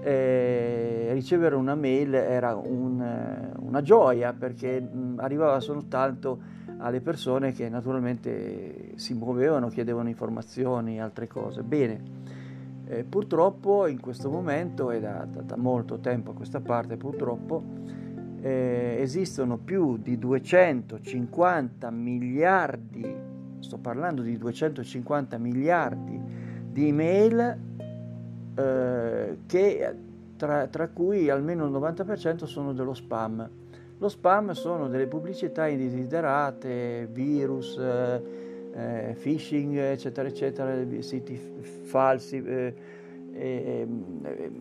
eh, 0.00 1.10
ricevere 1.12 1.54
una 1.54 1.76
mail 1.76 2.14
era 2.14 2.56
un, 2.56 3.52
una 3.60 3.82
gioia 3.82 4.32
perché 4.32 4.80
mh, 4.80 5.20
arrivava 5.20 5.60
soltanto 5.60 6.40
alle 6.78 7.00
persone 7.00 7.52
che 7.52 7.68
naturalmente 7.68 8.92
si 8.96 9.14
muovevano, 9.14 9.68
chiedevano 9.68 10.08
informazioni, 10.08 11.00
altre 11.00 11.26
cose. 11.26 11.62
Bene, 11.62 12.00
eh, 12.86 13.04
purtroppo 13.04 13.86
in 13.86 14.00
questo 14.00 14.30
momento 14.30 14.90
e 14.90 15.00
da, 15.00 15.26
da, 15.30 15.42
da, 15.42 15.56
molto 15.56 15.98
tempo 15.98 16.30
a 16.30 16.34
questa 16.34 16.60
parte 16.60 16.96
purtroppo 16.96 17.62
eh, 18.40 18.98
esistono 19.00 19.56
più 19.56 19.96
di 19.96 20.18
250 20.18 21.90
miliardi, 21.90 23.14
sto 23.58 23.78
parlando 23.78 24.22
di 24.22 24.36
250 24.38 25.38
miliardi 25.38 26.20
di 26.70 26.88
email 26.88 27.58
eh, 28.54 29.38
che 29.46 29.96
tra, 30.36 30.66
tra 30.68 30.88
cui 30.88 31.28
almeno 31.30 31.64
il 31.66 31.72
90% 31.72 32.44
sono 32.44 32.72
dello 32.72 32.94
spam 32.94 33.48
lo 33.98 34.08
spam 34.08 34.52
sono 34.52 34.88
delle 34.88 35.06
pubblicità 35.06 35.66
indesiderate, 35.66 37.08
virus, 37.10 37.78
eh, 37.78 38.22
eh 38.74 39.16
phishing, 39.18 39.76
eccetera, 39.76 40.28
eccetera, 40.28 40.74
siti 41.00 41.34
falsi 41.36 42.42
eh, 42.42 42.74
e, 43.32 43.88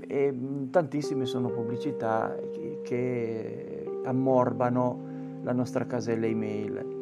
e, 0.08 0.34
tantissime 0.70 1.26
sono 1.26 1.50
pubblicità 1.50 2.36
che, 2.52 2.80
che 2.84 3.86
ammorbano 4.04 5.14
la 5.44 5.54
nostra 5.54 5.86
casella 5.86 6.26
email. 6.26 6.94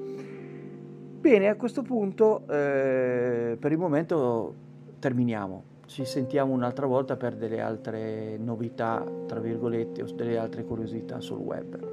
Bene, 1.19 1.47
a 1.47 1.55
questo 1.55 1.83
punto 1.83 2.43
eh, 2.49 3.57
per 3.59 3.71
il 3.71 3.77
momento 3.77 4.53
terminiamo. 4.99 5.71
Ci 5.85 6.05
sentiamo 6.05 6.53
un'altra 6.53 6.85
volta 6.85 7.15
per 7.15 7.35
delle 7.35 7.61
altre 7.61 8.37
novità, 8.37 9.05
tra 9.27 9.39
virgolette, 9.39 10.01
o 10.01 10.05
delle 10.13 10.37
altre 10.37 10.63
curiosità 10.63 11.19
sul 11.19 11.37
web. 11.37 11.92